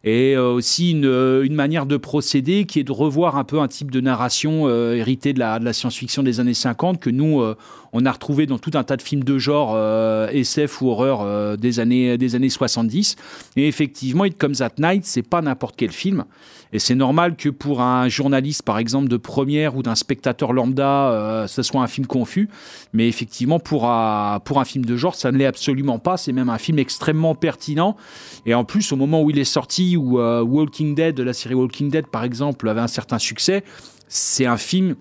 Et 0.03 0.35
euh, 0.35 0.50
aussi 0.50 0.93
une, 0.93 1.05
euh, 1.05 1.45
une 1.45 1.55
manière 1.55 1.85
de 1.85 1.99
procéder 1.99 2.65
qui 2.65 2.81
est 2.81 2.85
de 2.85 2.93
revoir 2.93 3.37
un 3.37 3.45
peu 3.45 3.61
un 3.61 3.69
type 3.69 3.91
de 3.91 4.00
narration 4.00 4.67
euh, 4.67 4.95
hérité 4.95 5.35
de 5.35 5.39
la, 5.39 5.59
de 5.59 5.65
la 5.65 5.75
science-fiction 5.75 6.23
des 6.23 6.41
années 6.41 6.55
50 6.55 6.99
que 7.00 7.11
nous, 7.11 7.43
euh, 7.43 7.55
on 7.93 8.07
a 8.07 8.13
retrouvé 8.13 8.47
dans 8.47 8.59
tout 8.59 8.71
un 8.75 8.85
tas 8.85 8.97
de 8.97 9.03
films 9.03 9.25
de 9.25 9.39
genre 9.39 9.73
euh, 9.75 10.29
SF 10.29 10.81
ou 10.83 10.91
horreur 10.91 11.21
euh, 11.23 11.57
des, 11.57 11.81
années, 11.81 12.17
des 12.19 12.35
années 12.35 12.51
70. 12.51 13.17
Et 13.57 13.67
effectivement, 13.67 14.25
It 14.25 14.39
Comes 14.39 14.55
at 14.61 14.73
Night, 14.79 15.05
c'est 15.05 15.23
pas 15.23 15.43
n'importe 15.43 15.75
quel 15.77 15.91
film. 15.91 16.25
Et 16.73 16.79
c'est 16.79 16.95
normal 16.95 17.37
que 17.37 17.49
pour 17.49 17.81
un 17.81 18.09
journaliste, 18.09 18.63
par 18.63 18.79
exemple, 18.79 19.09
de 19.09 19.17
première 19.17 19.77
ou 19.77 19.83
d'un 19.83 19.97
spectateur 19.97 20.53
lambda, 20.53 21.11
euh, 21.11 21.47
ce 21.47 21.63
soit 21.63 21.83
un 21.83 21.89
film 21.89 22.07
confus. 22.07 22.49
Mais 22.93 23.09
effectivement, 23.09 23.59
pour 23.59 23.89
un, 23.89 24.41
pour 24.41 24.61
un 24.61 24.65
film 24.65 24.85
de 24.85 24.97
genre, 24.97 25.15
ça 25.15 25.33
ne 25.33 25.39
l'est 25.39 25.47
absolument 25.47 25.99
pas. 25.99 26.17
C'est 26.17 26.33
même 26.33 26.49
un 26.49 26.59
film 26.59 26.79
extrêmement 26.79 27.35
pertinent. 27.35 27.97
Et 28.47 28.55
en 28.55 28.65
plus, 28.65 28.93
au 28.93 28.97
moment 28.97 29.23
où 29.23 29.31
il 29.31 29.39
est 29.39 29.45
sorti, 29.45 29.97
où 29.97 30.21
euh, 30.21 30.43
Walking 30.43 30.95
Dead, 30.95 31.19
la 31.19 31.33
série 31.33 31.55
Walking 31.55 31.91
Dead, 31.91 32.07
par 32.07 32.23
exemple, 32.23 32.69
avait 32.69 32.81
un 32.81 32.89
certain 32.89 33.19
succès, 33.19 33.65
c'est 34.07 34.47
un 34.47 34.57
film 34.57 34.95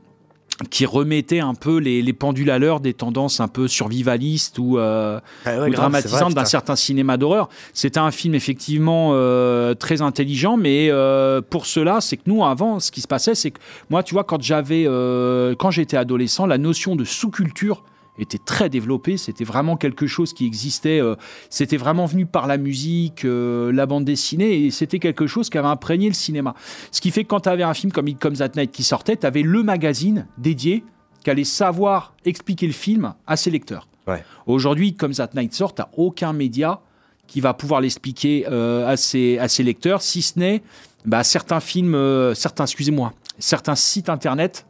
qui 0.69 0.85
remettait 0.85 1.39
un 1.39 1.53
peu 1.53 1.77
les, 1.77 2.01
les 2.01 2.13
pendules 2.13 2.49
à 2.49 2.59
l'heure 2.59 2.79
des 2.79 2.93
tendances 2.93 3.39
un 3.39 3.47
peu 3.47 3.67
survivalistes 3.67 4.59
ou, 4.59 4.77
euh, 4.77 5.19
ou 5.47 5.69
dramatisantes 5.69 6.33
d'un 6.33 6.45
certain 6.45 6.75
cinéma 6.75 7.17
d'horreur. 7.17 7.49
C'était 7.73 7.99
un 7.99 8.11
film 8.11 8.35
effectivement 8.35 9.11
euh, 9.13 9.73
très 9.73 10.01
intelligent, 10.01 10.57
mais 10.57 10.89
euh, 10.89 11.41
pour 11.41 11.65
cela, 11.65 12.01
c'est 12.01 12.17
que 12.17 12.23
nous 12.25 12.43
avant, 12.43 12.79
ce 12.79 12.91
qui 12.91 13.01
se 13.01 13.07
passait, 13.07 13.35
c'est 13.35 13.51
que 13.51 13.59
moi, 13.89 14.03
tu 14.03 14.13
vois, 14.13 14.23
quand 14.23 14.41
j'avais, 14.41 14.83
euh, 14.85 15.55
quand 15.57 15.71
j'étais 15.71 15.97
adolescent, 15.97 16.45
la 16.45 16.57
notion 16.57 16.95
de 16.95 17.05
sous-culture 17.05 17.83
était 18.21 18.38
très 18.38 18.69
développée. 18.69 19.17
C'était 19.17 19.43
vraiment 19.43 19.77
quelque 19.77 20.07
chose 20.07 20.33
qui 20.33 20.45
existait. 20.45 20.99
euh, 21.01 21.15
c'était 21.49 21.77
vraiment 21.77 22.05
venu 22.05 22.25
par 22.25 22.47
la 22.47 22.57
musique, 22.57 23.25
euh, 23.25 23.71
la 23.71 23.85
bande 23.85 24.05
dessinée, 24.05 24.65
et 24.65 24.71
c'était 24.71 24.99
quelque 24.99 25.27
chose 25.27 25.49
qui 25.49 25.57
avait 25.57 25.67
imprégné 25.67 26.07
le 26.07 26.13
cinéma. 26.13 26.55
Ce 26.91 27.01
qui 27.01 27.11
fait 27.11 27.23
que 27.23 27.29
quand 27.29 27.41
tu 27.41 27.49
avais 27.49 27.63
un 27.63 27.73
film 27.73 27.91
comme 27.91 28.07
It 28.07 28.19
Comes 28.19 28.41
at 28.41 28.49
Night 28.55 28.71
qui 28.71 28.83
sortait, 28.83 29.17
tu 29.17 29.25
avais 29.25 29.41
le 29.41 29.63
magazine 29.63 30.27
dédié 30.38 30.83
qui 31.23 31.29
allait 31.29 31.43
savoir 31.43 32.13
expliquer 32.25 32.67
le 32.67 32.73
film 32.73 33.13
à 33.27 33.35
ses 33.35 33.51
lecteurs. 33.51 33.88
Ouais. 34.07 34.23
Aujourd'hui, 34.45 34.89
It 34.89 34.97
Comes 34.97 35.13
at 35.19 35.29
Night 35.35 35.53
sort, 35.53 35.75
tu 35.75 35.81
aucun 35.97 36.33
média 36.33 36.81
qui 37.27 37.41
va 37.41 37.53
pouvoir 37.53 37.81
l'expliquer 37.81 38.45
euh, 38.49 38.88
à, 38.88 38.97
ses, 38.97 39.38
à 39.38 39.47
ses 39.47 39.63
lecteurs, 39.63 40.01
si 40.01 40.21
ce 40.21 40.39
n'est 40.39 40.63
bah, 41.05 41.23
certains 41.23 41.60
films, 41.60 41.95
certains, 42.34 42.65
excusez-moi, 42.65 43.13
certains 43.38 43.75
sites 43.75 44.10
internet 44.10 44.65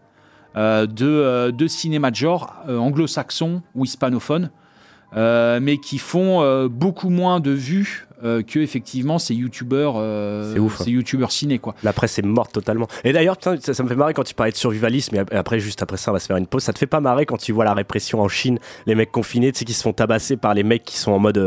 de, 0.88 1.06
euh, 1.06 1.52
de 1.52 1.68
cinéma 1.68 2.12
de 2.12 2.16
genre 2.16 2.56
euh, 2.68 2.78
anglo-saxon 2.78 3.62
ou 3.76 3.86
hispanophone, 3.86 4.50
euh, 5.16 5.60
mais 5.62 5.78
qui 5.78 5.98
font 5.98 6.42
euh, 6.42 6.68
beaucoup 6.70 7.10
moins 7.10 7.40
de 7.40 7.52
vues 7.52 8.06
euh, 8.24 8.44
que 8.44 8.60
effectivement 8.60 9.18
ces 9.18 9.34
youtubeurs, 9.34 9.94
euh, 9.96 10.54
C'est 10.54 10.60
ouf, 10.60 10.82
hein. 10.82 10.84
ces 10.84 10.92
youtubeurs 10.92 11.32
ciné 11.32 11.58
quoi. 11.58 11.74
La 11.84 11.94
presse 11.94 12.20
est 12.20 12.22
morte 12.22 12.52
totalement. 12.52 12.86
Et 13.06 13.14
d'ailleurs, 13.14 13.38
ça, 13.40 13.56
ça 13.62 13.82
me 13.82 13.88
fait 13.88 13.96
marrer 13.96 14.14
quand 14.14 14.26
tu 14.26 14.34
parlais 14.36 14.52
de 14.52 14.58
survivalisme, 14.58 15.16
et 15.16 15.20
ap- 15.20 15.34
après, 15.34 15.62
juste 15.62 15.82
après 15.82 15.96
ça, 15.96 16.12
on 16.12 16.14
va 16.16 16.20
se 16.20 16.26
faire 16.28 16.36
une 16.36 16.46
pause. 16.46 16.64
Ça 16.64 16.74
te 16.74 16.80
fait 16.80 16.86
pas 16.86 17.00
marrer 17.00 17.26
quand 17.26 17.38
tu 17.38 17.54
vois 17.54 17.64
la 17.64 17.74
répression 17.74 18.20
en 18.20 18.28
Chine, 18.28 18.60
les 18.88 18.96
mecs 18.96 19.10
confinés, 19.12 19.54
tu 19.54 19.60
sais, 19.60 19.66
qui 19.66 19.72
se 19.72 19.82
font 19.84 19.94
tabasser 19.94 20.36
par 20.36 20.54
les 20.54 20.64
mecs 20.64 20.84
qui 20.84 20.98
sont 20.98 21.14
en 21.14 21.20
mode, 21.20 21.38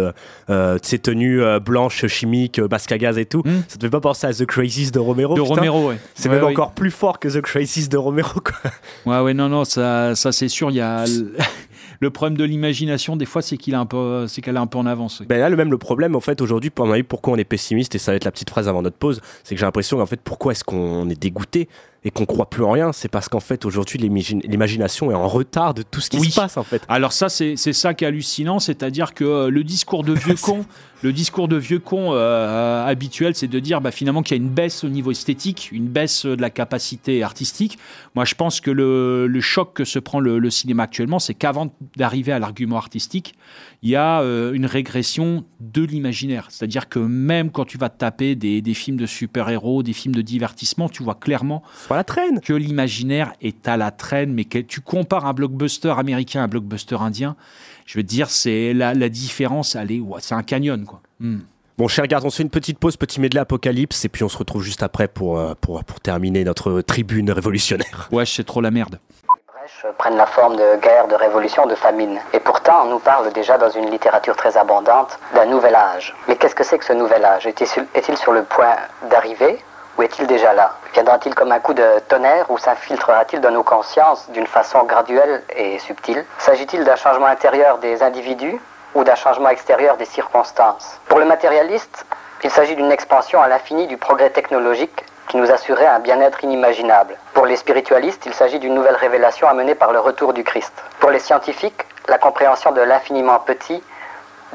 euh, 0.49 0.79
tu 0.79 0.89
sais, 0.89 0.99
tenue 0.99 1.43
euh, 1.43 1.61
blanche, 1.61 2.07
chimique, 2.07 2.59
euh, 2.59 2.69
masque 2.71 2.91
à 2.93 2.97
gaz 2.97 3.19
et 3.19 3.27
tout? 3.27 3.43
Mm. 3.45 3.51
Ça 3.69 3.77
te 3.77 3.85
fait 3.85 3.91
pas 3.91 4.01
penser 4.01 4.27
à 4.27 4.33
The 4.33 4.47
Crazies 4.47 4.91
de 4.93 4.99
Romero 4.99 5.35
de 5.35 5.43
putain? 5.43 5.55
Romero, 5.57 5.89
ouais. 5.91 5.99
C'est 6.15 6.31
Ouais, 6.31 6.37
même 6.37 6.45
ouais. 6.47 6.53
encore 6.53 6.73
plus 6.73 6.91
fort 6.91 7.19
que 7.19 7.29
The 7.29 7.43
Crazies 7.43 7.89
de 7.91 7.99
Romero, 7.99 8.41
quoi. 8.41 8.71
Ouais, 9.05 9.21
ouais, 9.23 9.35
non, 9.35 9.51
non, 9.51 9.67
ça, 9.67 10.15
ça 10.15 10.33
c'est 10.33 10.49
sûr. 10.49 10.71
Il 10.71 10.77
y 10.77 10.81
a 10.81 11.05
le, 12.03 12.11
problème 12.11 12.37
de 12.37 12.45
l'imagination, 12.45 13.17
des 13.17 13.25
fois, 13.25 13.43
c'est 13.43 13.57
qu'elle 13.57 13.75
est 13.75 13.77
un 13.77 13.87
peu 13.87 14.79
en 14.79 14.87
avance. 14.87 15.23
Ben 15.29 15.39
là, 15.39 15.49
le 15.49 15.57
même 15.57 15.77
problème, 15.79 16.15
en 16.15 16.21
fait, 16.21 16.41
aujourd'hui, 16.41 16.71
pour 16.71 16.91
avis, 16.93 17.03
pourquoi 17.03 17.35
on 17.35 17.37
est 17.37 17.45
pessimiste, 17.45 17.95
et 17.95 17.99
ça 17.99 18.13
va 18.13 18.17
être 18.17 18.25
la 18.25 18.33
petite 18.33 18.51
phrase 18.51 18.69
avant 18.69 18.83
notre 18.83 18.97
pause, 18.97 19.21
c'est 19.45 19.55
que 19.55 19.59
j'ai 19.59 19.67
l'impression 19.67 19.99
qu'en 19.99 20.07
fait, 20.07 20.21
pourquoi 20.23 20.53
est-ce 20.53 20.65
qu'on 20.65 21.09
est 21.09 21.21
dégoûté? 21.21 21.69
Et 22.05 22.11
qu'on 22.11 22.27
croit 22.27 22.51
plus 22.51 22.65
en 22.65 22.73
rien 22.73 22.93
C'est 22.93 23.09
parce 23.09 23.29
qu'en 23.29 23.41
fait, 23.41 23.65
aujourd'hui, 23.65 23.99
l'imagi- 23.99 24.41
l'imagination 24.45 25.11
est 25.11 25.15
en 25.15 25.29
retard 25.29 25.73
de 25.75 25.83
tout 25.83 26.01
ce 26.01 26.11
qui 26.11 26.19
Oui. 26.19 26.31
se 26.31 26.41
passe, 26.41 26.57
en 26.57 26.65
fait. 26.65 26.83
Alors 26.89 27.13
ça, 27.13 27.29
c'est 27.29 27.57
ça 27.57 27.95
qui 27.95 28.05
est 28.05 28.09
hallucinant, 28.09 28.59
c'est-à-dire 28.59 29.15
que 29.15 29.25
euh, 29.25 29.51
le 29.51 29.63
discours 29.65 30.03
de 30.03 30.13
vieux 30.13 30.35
con, 30.43 30.65
le 31.03 31.13
discours 31.13 31.49
de 31.49 31.57
vieux 31.57 31.79
con 31.81 32.13
euh, 32.13 32.17
euh, 32.17 32.87
habituel, 32.87 33.35
c'est 33.35 33.47
de 33.49 33.59
dire 33.61 33.81
bah, 33.81 33.91
finalement 33.91 34.23
qu'il 34.23 34.37
y 34.37 34.41
a 34.41 34.43
une 34.43 34.51
baisse 34.51 34.85
au 34.85 34.89
niveau 34.89 35.11
esthétique, 35.13 35.69
une 35.73 35.89
baisse 35.89 36.27
de 36.27 36.41
la 36.41 36.51
capacité 36.51 37.23
artistique. 37.23 37.79
Moi, 38.15 38.25
je 38.25 38.35
pense 38.35 38.61
que 38.61 38.71
le, 38.71 39.27
le 39.27 39.41
choc 39.41 39.73
que 39.75 39.85
se 39.85 39.99
prend 39.99 40.21
le, 40.21 40.39
le 40.39 40.51
cinéma 40.51 40.85
actuellement, 40.85 41.19
c'est 41.19 41.35
qu'avant 41.35 41.73
d'arriver 41.97 42.33
à 42.33 42.39
l'argument 42.39 42.77
artistique, 42.77 43.35
il 43.85 43.91
y 43.91 43.97
a 43.97 44.21
euh, 44.23 44.53
une 44.53 44.67
régression 44.67 45.45
de 45.61 45.83
l'imaginaire. 45.83 46.47
C'est-à-dire 46.51 46.89
que 46.89 46.99
même 47.01 47.51
quand 47.51 47.65
tu 47.65 47.79
vas 47.79 47.89
te 47.89 47.99
taper 47.99 48.35
des, 48.37 48.61
des 48.63 48.75
films 48.75 48.97
de 48.97 49.07
super-héros, 49.07 49.83
des 49.83 49.93
films 49.93 50.15
de 50.15 50.23
divertissement, 50.23 50.89
tu 50.89 51.03
vois 51.03 51.17
clairement 51.17 51.63
Sur 51.93 51.99
la 51.99 52.05
traîne 52.05 52.41
que 52.41 52.55
l'imaginaire 52.55 53.35
est 53.43 53.69
à 53.69 53.77
la 53.77 53.91
traîne, 53.91 54.33
mais 54.33 54.47
que 54.47 54.57
tu 54.57 54.81
compares 54.81 55.27
un 55.27 55.35
blockbuster 55.35 55.93
américain 55.99 56.41
à 56.41 56.45
un 56.45 56.49
blockbuster 56.49 56.97
indien, 56.99 57.37
je 57.85 57.99
veux 57.99 58.03
dire, 58.03 58.31
c'est 58.31 58.73
la, 58.73 58.95
la 58.95 59.11
différence, 59.11 59.75
ouais, 59.75 60.21
c'est 60.21 60.35
un 60.35 60.43
canyon, 60.43 60.87
quoi. 60.87 61.03
Hmm. 61.21 61.41
Bon, 61.77 61.89
cher 61.89 62.07
garde, 62.07 62.25
on 62.25 62.31
se 62.31 62.39
fait 62.39 62.45
une 62.45 62.49
petite 62.49 62.79
pause, 62.79 62.97
petit 62.97 63.21
medley 63.21 63.41
apocalypse, 63.41 64.07
et 64.07 64.09
puis 64.09 64.25
on 64.25 64.31
se 64.31 64.39
retrouve 64.39 64.63
juste 64.63 64.83
après 64.83 65.07
pour, 65.07 65.39
euh, 65.39 65.53
pour, 65.61 65.85
pour 65.85 66.01
terminer 66.01 66.45
notre 66.45 66.81
tribune 66.81 67.31
révolutionnaire. 67.31 68.09
Ouais, 68.11 68.25
c'est 68.25 68.45
trop 68.45 68.63
la 68.63 68.71
merde. 68.71 68.99
brèches 69.49 69.95
prennent 69.99 70.17
la 70.17 70.25
forme 70.25 70.57
de 70.57 70.81
guerre, 70.81 71.09
de 71.09 71.15
révolution, 71.15 71.67
de 71.67 71.75
famine. 71.75 72.19
Et 72.33 72.41
pourtant, 72.41 72.87
on 72.87 72.91
nous 72.91 73.01
parle 73.01 73.31
déjà 73.35 73.59
dans 73.59 73.69
une 73.69 73.91
littérature 73.91 74.35
très 74.37 74.57
abondante 74.57 75.19
d'un 75.35 75.45
nouvel 75.45 75.75
âge. 75.75 76.15
Mais 76.27 76.37
qu'est-ce 76.37 76.55
que 76.55 76.65
c'est 76.65 76.79
que 76.79 76.87
ce 76.87 76.95
nouvel 76.95 77.23
âge? 77.23 77.47
Est-il 77.47 77.67
sur- 77.67 77.85
est-il 77.95 78.17
sur 78.17 78.33
le 78.33 78.45
point 78.45 78.77
d'arriver? 79.11 79.59
Ou 79.99 80.03
est-il 80.03 80.27
déjà 80.27 80.53
là? 80.53 80.73
Viendra-t-il 80.95 81.35
comme 81.35 81.53
un 81.53 81.61
coup 81.61 81.75
de 81.75 81.85
tonnerre 82.09 82.51
ou 82.51 82.59
s'infiltrera-t-il 82.59 83.41
dans 83.41 83.51
nos 83.51 83.63
consciences 83.63 84.29
d'une 84.31 84.47
façon 84.47 84.85
graduelle 84.85 85.43
et 85.55 85.79
subtile? 85.79 86.25
S'agit-il 86.39 86.85
d'un 86.85 86.97
changement 86.97 87.27
intérieur 87.27 87.79
des 87.79 88.03
individus 88.03 88.61
ou 88.95 89.05
d'un 89.05 89.15
changement 89.15 89.49
extérieur 89.49 89.97
des 89.97 90.05
circonstances? 90.05 91.01
Pour 91.09 91.19
le 91.19 91.25
matérialiste, 91.25 92.07
il 92.45 92.51
s'agit 92.51 92.75
d'une 92.75 92.91
expansion 92.91 93.41
à 93.41 93.49
l'infini 93.49 93.87
du 93.87 93.97
progrès 93.97 94.31
technologique 94.31 95.05
qui 95.29 95.37
nous 95.37 95.51
assurait 95.51 95.87
un 95.87 96.01
bien-être 96.01 96.43
inimaginable. 96.45 97.17
Pour 97.33 97.47
les 97.47 97.57
spiritualistes, 97.57 98.27
il 98.27 98.35
s'agit 98.35 98.59
d'une 98.59 98.75
nouvelle 98.75 98.97
révélation 98.97 99.49
amenée 99.49 99.75
par 99.75 99.93
le 99.93 100.01
retour 100.01 100.33
du 100.33 100.45
Christ. 100.45 100.73
Pour 101.01 101.11
les 101.11 101.21
scientifiques, 101.21 101.87
la 102.09 102.19
compréhension 102.19 102.73
de 102.73 102.81
l'infiniment 102.81 103.39
petit 103.39 103.83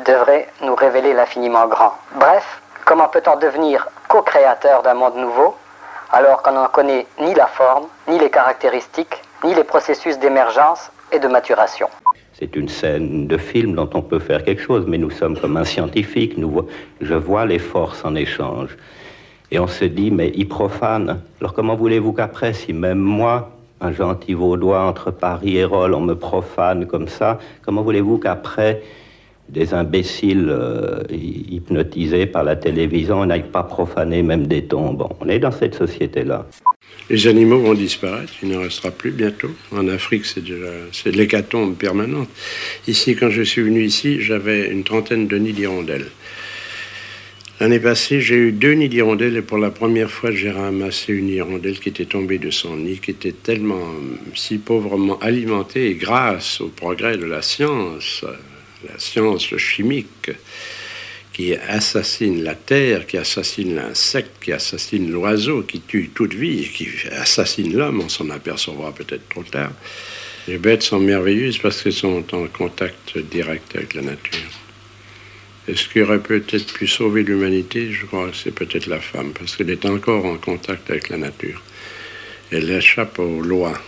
devrait 0.05 0.47
nous 0.61 0.75
révéler 0.75 1.13
l'infiniment 1.13 1.65
grand. 1.65 1.93
Bref, 2.11 2.61
comment 2.87 3.09
peut-on 3.09 3.37
devenir 3.37 3.85
co-créateur 4.07 4.81
d'un 4.81 4.93
monde 4.93 5.17
nouveau 5.17 5.55
alors 6.13 6.41
qu'on 6.41 6.53
n'en 6.53 6.67
connaît 6.67 7.05
ni 7.19 7.33
la 7.33 7.45
forme, 7.45 7.87
ni 8.07 8.17
les 8.17 8.29
caractéristiques, 8.29 9.21
ni 9.43 9.53
les 9.53 9.65
processus 9.65 10.17
d'émergence 10.19 10.89
et 11.11 11.19
de 11.19 11.27
maturation? 11.27 11.89
C'est 12.39 12.55
une 12.55 12.69
scène 12.69 13.27
de 13.27 13.37
film 13.37 13.75
dont 13.75 13.89
on 13.93 14.01
peut 14.01 14.19
faire 14.19 14.41
quelque 14.45 14.61
chose, 14.61 14.85
mais 14.87 14.97
nous 14.97 15.09
sommes 15.09 15.37
comme 15.37 15.57
un 15.57 15.65
scientifique. 15.65 16.35
Je 17.01 17.13
vois 17.13 17.45
les 17.45 17.59
forces 17.59 18.05
en 18.05 18.15
échange. 18.15 18.77
Et 19.51 19.59
on 19.59 19.67
se 19.67 19.83
dit, 19.83 20.09
mais 20.09 20.31
il 20.33 20.47
profane. 20.47 21.19
Alors 21.41 21.53
comment 21.53 21.75
voulez-vous 21.75 22.13
qu'après, 22.13 22.53
si 22.53 22.71
même 22.71 22.99
moi, 22.99 23.49
un 23.81 23.91
gentil 23.91 24.33
vaudois 24.33 24.81
entre 24.81 25.11
Paris 25.11 25.57
et 25.57 25.65
Rolles, 25.65 25.93
on 25.93 26.01
me 26.01 26.15
profane 26.15 26.85
comme 26.85 27.09
ça, 27.09 27.37
comment 27.65 27.81
voulez-vous 27.81 28.17
qu'après, 28.17 28.81
des 29.49 29.73
imbéciles 29.73 30.47
euh, 30.49 31.03
hypnotisés 31.09 32.25
par 32.25 32.43
la 32.43 32.55
télévision 32.55 33.25
n'aillent 33.25 33.51
pas 33.51 33.63
profaner 33.63 34.21
même 34.23 34.47
des 34.47 34.63
tombes 34.63 35.07
On 35.19 35.29
est 35.29 35.39
dans 35.39 35.51
cette 35.51 35.75
société-là. 35.75 36.45
Les 37.09 37.27
animaux 37.27 37.59
vont 37.59 37.73
disparaître, 37.73 38.33
il 38.43 38.49
ne 38.49 38.57
restera 38.57 38.91
plus 38.91 39.11
bientôt. 39.11 39.51
En 39.71 39.87
Afrique, 39.87 40.25
c'est 40.25 40.43
de 40.43 40.57
l'hécatombe 41.11 41.75
permanente. 41.75 42.29
Ici, 42.87 43.15
quand 43.15 43.29
je 43.29 43.43
suis 43.43 43.61
venu 43.61 43.83
ici, 43.83 44.21
j'avais 44.21 44.69
une 44.69 44.83
trentaine 44.83 45.27
de 45.27 45.37
nids 45.37 45.53
d'hirondelles. 45.53 46.07
L'année 47.59 47.79
passée, 47.79 48.21
j'ai 48.21 48.35
eu 48.35 48.51
deux 48.51 48.73
nids 48.73 48.89
d'hirondelles 48.89 49.37
et 49.37 49.41
pour 49.41 49.57
la 49.57 49.71
première 49.71 50.11
fois, 50.11 50.31
j'ai 50.31 50.51
ramassé 50.51 51.13
une 51.13 51.29
hirondelle 51.29 51.79
qui 51.79 51.89
était 51.89 52.05
tombée 52.05 52.37
de 52.37 52.51
son 52.51 52.75
nid, 52.75 52.99
qui 52.99 53.09
était 53.09 53.31
tellement 53.31 53.81
si 54.35 54.59
pauvrement 54.59 55.17
alimentée 55.19 55.87
et 55.89 55.95
grâce 55.95 56.61
au 56.61 56.67
progrès 56.67 57.17
de 57.17 57.25
la 57.25 57.41
science, 57.41 58.23
la 58.83 58.99
science 58.99 59.55
chimique, 59.57 60.31
qui 61.37 61.53
assassine 61.53 62.43
la 62.43 62.55
terre, 62.55 63.05
qui 63.05 63.15
assassine 63.15 63.75
l'insecte, 63.75 64.43
qui 64.43 64.51
assassine 64.51 65.11
l'oiseau, 65.11 65.61
qui 65.61 65.81
tue 65.81 66.09
toute 66.09 66.33
vie, 66.33 66.67
qui 66.67 66.87
assassine 67.11 67.77
l'homme, 67.77 68.01
on 68.01 68.09
s'en 68.09 68.29
apercevra 68.31 68.91
peut-être 68.91 69.29
trop 69.29 69.43
tard. 69.43 69.71
Les 70.47 70.57
bêtes 70.57 70.81
sont 70.81 70.99
merveilleuses 70.99 71.59
parce 71.59 71.83
qu'elles 71.83 71.93
sont 71.93 72.23
en 72.33 72.47
contact 72.47 73.17
direct 73.19 73.75
avec 73.75 73.93
la 73.93 74.01
nature. 74.01 74.49
Et 75.67 75.75
ce 75.75 75.87
qui 75.87 76.01
aurait 76.01 76.23
peut-être 76.23 76.73
pu 76.73 76.87
sauver 76.87 77.21
l'humanité, 77.21 77.91
je 77.91 78.05
crois 78.07 78.29
que 78.29 78.35
c'est 78.35 78.51
peut-être 78.51 78.87
la 78.87 78.99
femme, 78.99 79.33
parce 79.37 79.55
qu'elle 79.55 79.69
est 79.69 79.85
encore 79.85 80.25
en 80.25 80.37
contact 80.37 80.89
avec 80.89 81.09
la 81.09 81.17
nature. 81.17 81.61
Elle 82.51 82.71
échappe 82.71 83.19
aux 83.19 83.41
lois, 83.41 83.79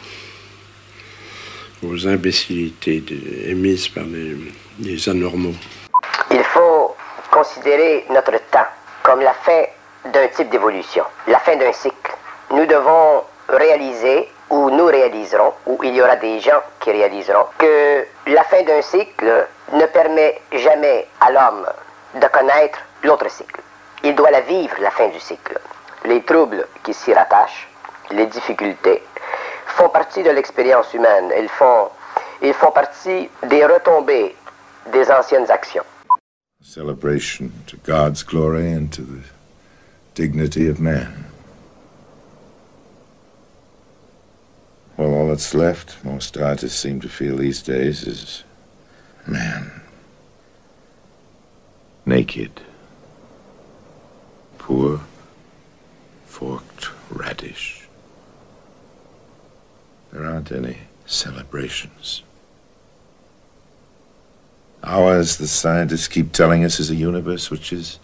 aux 1.81 2.07
imbécilités 2.07 3.01
émises 3.47 3.87
par 3.87 4.05
les, 4.05 4.35
Il 6.31 6.43
faut 6.43 6.95
considérer 7.31 8.05
notre 8.09 8.37
temps 8.49 8.65
comme 9.03 9.19
la 9.19 9.33
fin 9.33 9.63
d'un 10.05 10.27
type 10.29 10.49
d'évolution, 10.49 11.03
la 11.27 11.39
fin 11.39 11.57
d'un 11.57 11.73
cycle. 11.73 12.11
Nous 12.51 12.65
devons 12.65 13.23
réaliser, 13.49 14.29
ou 14.49 14.69
nous 14.69 14.85
réaliserons, 14.85 15.53
ou 15.65 15.79
il 15.83 15.95
y 15.95 16.01
aura 16.01 16.15
des 16.15 16.39
gens 16.39 16.61
qui 16.79 16.91
réaliseront, 16.91 17.45
que 17.57 18.05
la 18.27 18.43
fin 18.45 18.63
d'un 18.63 18.81
cycle 18.81 19.47
ne 19.73 19.85
permet 19.87 20.39
jamais 20.53 21.07
à 21.19 21.31
l'homme 21.31 21.67
de 22.15 22.27
connaître 22.27 22.79
l'autre 23.03 23.29
cycle. 23.29 23.61
Il 24.03 24.15
doit 24.15 24.31
la 24.31 24.41
vivre, 24.41 24.75
la 24.79 24.91
fin 24.91 25.09
du 25.09 25.19
cycle. 25.19 25.59
Les 26.05 26.21
troubles 26.21 26.65
qui 26.83 26.93
s'y 26.93 27.13
rattachent, 27.13 27.67
les 28.11 28.27
difficultés, 28.27 29.03
font 29.65 29.89
partie 29.89 30.23
de 30.23 30.29
l'expérience 30.31 30.93
humaine. 30.93 31.33
Ils 31.37 31.49
ils 32.41 32.53
font 32.53 32.71
partie 32.71 33.29
des 33.43 33.65
retombées 33.65 34.33
des 34.91 35.09
anciennes 35.11 35.49
actions. 35.49 35.85
celebration 36.61 37.51
to 37.67 37.77
God's 37.77 38.21
glory 38.23 38.71
and 38.71 38.91
to 38.93 39.01
the 39.01 39.21
dignity 40.13 40.67
of 40.67 40.79
man. 40.79 41.25
Well, 44.97 45.13
all 45.13 45.27
that's 45.29 45.53
left, 45.53 46.03
most 46.03 46.37
artists 46.37 46.77
seem 46.77 46.99
to 47.01 47.09
feel 47.09 47.37
these 47.37 47.61
days, 47.61 48.05
is 48.05 48.43
man. 49.25 49.71
Naked. 52.05 52.59
Poor, 54.57 54.99
forked 56.25 56.89
radish. 57.09 57.87
There 60.11 60.25
aren't 60.25 60.51
any 60.51 60.79
celebrations. 61.05 62.23
Ours, 64.83 65.37
the 65.37 65.47
scientists 65.47 66.07
keep 66.07 66.31
telling 66.31 66.63
us, 66.63 66.79
is 66.79 66.89
a 66.89 66.95
universe 66.95 67.51
which 67.51 67.73
is 67.73 67.99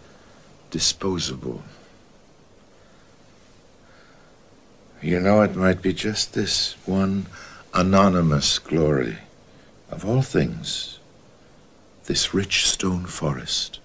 disposable. 0.71 1.63
You 5.01 5.19
know, 5.19 5.41
it 5.41 5.55
might 5.55 5.81
be 5.81 5.93
just 5.93 6.33
this 6.33 6.75
one 6.85 7.27
anonymous 7.73 8.59
glory 8.59 9.19
of 9.89 10.05
all 10.05 10.21
things. 10.21 10.99
This 12.05 12.33
rich 12.33 12.67
stone 12.67 13.05
forest, 13.05 13.79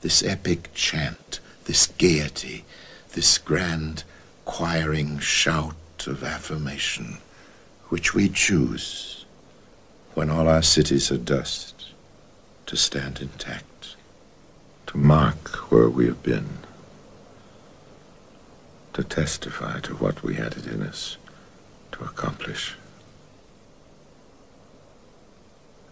this 0.00 0.22
epic 0.22 0.70
chant, 0.72 1.40
this 1.64 1.86
gaiety, 1.86 2.64
this 3.12 3.38
grand 3.38 4.04
choiring 4.48 5.18
shout 5.18 5.74
of 6.06 6.22
affirmation, 6.22 7.18
which 7.88 8.14
we 8.14 8.28
choose 8.28 9.24
when 10.14 10.30
all 10.30 10.48
our 10.48 10.62
cities 10.62 11.10
are 11.10 11.18
dust 11.18 11.79
to 12.70 12.76
stand 12.76 13.20
intact, 13.20 13.96
to 14.86 14.96
mark 14.96 15.72
where 15.72 15.88
we 15.88 16.06
have 16.06 16.22
been, 16.22 16.46
to 18.92 19.02
testify 19.02 19.80
to 19.80 19.92
what 19.94 20.22
we 20.22 20.34
had 20.34 20.52
it 20.52 20.68
in 20.68 20.80
us 20.80 21.16
to 21.90 22.04
accomplish. 22.04 22.76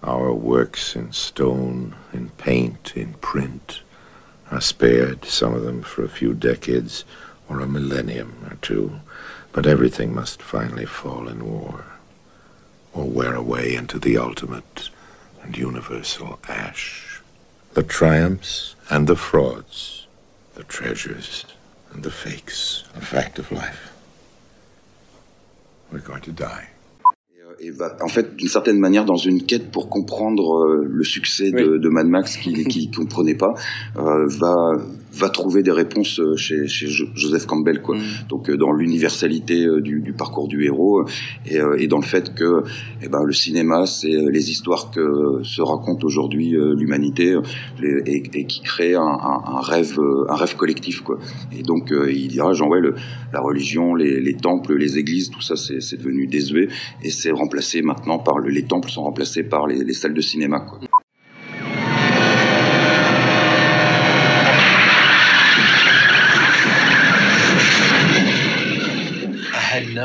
Our 0.04 0.32
works 0.32 0.94
in 0.94 1.10
stone, 1.10 1.96
in 2.12 2.28
paint, 2.38 2.92
in 2.94 3.14
print 3.14 3.80
are 4.52 4.60
spared, 4.60 5.24
some 5.24 5.54
of 5.54 5.64
them 5.64 5.82
for 5.82 6.04
a 6.04 6.08
few 6.08 6.32
decades 6.32 7.04
or 7.48 7.58
a 7.58 7.66
millennium 7.66 8.36
or 8.48 8.54
two, 8.62 9.00
but 9.50 9.66
everything 9.66 10.14
must 10.14 10.40
finally 10.40 10.86
fall 10.86 11.26
in 11.26 11.44
war 11.44 11.86
or 12.94 13.04
wear 13.04 13.34
away 13.34 13.74
into 13.74 13.98
the 13.98 14.16
ultimate 14.16 14.90
and 15.48 15.56
universal 15.56 16.38
ash. 16.46 17.22
The 17.72 17.82
triumphs 17.82 18.74
and 18.90 19.06
the 19.06 19.16
frauds, 19.16 20.06
the 20.54 20.64
treasures 20.64 21.46
and 21.92 22.02
the 22.02 22.10
fakes, 22.10 22.84
a 22.94 23.00
fact 23.00 23.38
of 23.38 23.50
life. 23.50 23.92
We're 25.90 26.00
going 26.00 26.22
to 26.22 26.32
die. 26.32 26.68
et 27.60 27.70
va, 27.70 27.96
en 28.02 28.08
fait, 28.08 28.36
d'une 28.36 28.48
certaine 28.48 28.78
manière, 28.78 29.04
dans 29.04 29.16
une 29.16 29.44
quête 29.44 29.70
pour 29.72 29.88
comprendre 29.88 30.64
euh, 30.64 30.84
le 30.84 31.04
succès 31.04 31.50
de, 31.50 31.78
de 31.78 31.88
Mad 31.88 32.06
Max 32.06 32.36
qu'il 32.36 32.68
qui 32.68 32.90
comprenait 32.90 33.34
pas, 33.34 33.54
euh, 33.96 34.26
va 34.26 34.54
va 35.12 35.28
trouver 35.28 35.62
des 35.62 35.72
réponses 35.72 36.20
euh, 36.20 36.36
chez, 36.36 36.66
chez 36.66 36.86
Joseph 36.86 37.46
Campbell, 37.46 37.80
quoi. 37.80 37.96
Mm. 37.96 38.02
Donc 38.28 38.50
dans 38.50 38.72
l'universalité 38.72 39.66
du, 39.80 40.00
du, 40.00 40.12
parcours 40.12 40.48
du 40.48 40.64
héros 40.64 41.04
et, 41.46 41.58
et, 41.78 41.86
dans 41.86 41.98
le 41.98 42.04
fait 42.04 42.34
que 42.34 42.62
eh 43.02 43.08
ben, 43.08 43.22
le 43.24 43.32
cinéma, 43.32 43.86
c'est 43.86 44.08
les 44.08 44.50
histoires 44.50 44.90
que 44.90 45.40
se 45.42 45.62
raconte 45.62 46.04
aujourd'hui 46.04 46.54
l'humanité 46.76 47.36
et, 47.82 48.22
et, 48.32 48.46
qui 48.46 48.60
crée 48.60 48.94
un, 48.94 49.00
un, 49.02 49.42
un, 49.56 49.60
rêve, 49.60 49.98
un 50.28 50.34
rêve 50.34 50.56
collectif, 50.56 51.00
quoi. 51.00 51.18
Et 51.56 51.62
donc 51.62 51.92
il 52.08 52.28
dira, 52.28 52.52
ouais, 52.52 52.80
le, 52.80 52.94
la 53.32 53.40
religion, 53.40 53.94
les, 53.94 54.20
les 54.20 54.34
temples, 54.34 54.74
les 54.76 54.98
églises, 54.98 55.30
tout 55.30 55.40
ça, 55.42 55.56
c'est 55.56 55.96
devenu 55.96 56.26
désuet 56.26 56.68
et 57.02 57.10
c'est 57.10 57.30
remplacés 57.30 57.82
maintenant 57.82 58.18
par 58.18 58.38
le, 58.38 58.50
les 58.50 58.64
temples 58.64 58.90
sont 58.90 59.02
remplacés 59.02 59.42
par 59.42 59.66
les, 59.66 59.84
les 59.84 59.94
salles 59.94 60.14
de 60.14 60.20
cinéma. 60.20 60.60
Quoi. 60.60 60.78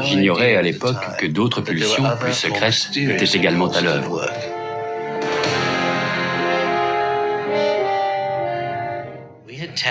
J'ignorais 0.01 0.55
à 0.55 0.61
l'époque 0.61 0.97
que 1.19 1.27
d'autres 1.27 1.61
pulsions 1.61 2.03
plus 2.19 2.33
secrètes 2.33 2.89
étaient 2.95 3.37
également 3.37 3.71
à 3.71 3.81
l'œuvre. 3.81 4.29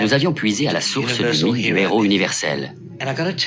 Nous 0.01 0.13
avions 0.13 0.33
puisé 0.33 0.67
à 0.67 0.73
la 0.73 0.81
source 0.81 1.17
du 1.17 1.25
mythe 1.25 1.65
du 1.65 1.77
héros 1.77 2.03
universel. 2.03 2.73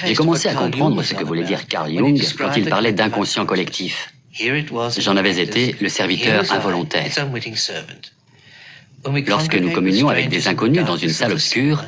J'ai 0.04 0.14
commencé 0.14 0.48
à 0.48 0.54
comprendre 0.54 1.02
ce 1.02 1.14
que 1.14 1.24
voulait 1.24 1.44
dire 1.44 1.66
Carl 1.66 1.90
Jung 1.90 2.20
quand 2.38 2.56
il 2.56 2.68
parlait 2.68 2.92
d'inconscient 2.92 3.46
collectif. 3.46 4.12
J'en 4.98 5.16
avais 5.16 5.38
été 5.38 5.76
le 5.80 5.88
serviteur 5.88 6.44
involontaire. 6.52 7.10
Lorsque 9.26 9.54
nous 9.54 9.70
communions 9.70 10.08
avec 10.08 10.28
des 10.28 10.48
inconnus 10.48 10.84
dans 10.84 10.96
une 10.96 11.10
salle 11.10 11.32
obscure, 11.32 11.84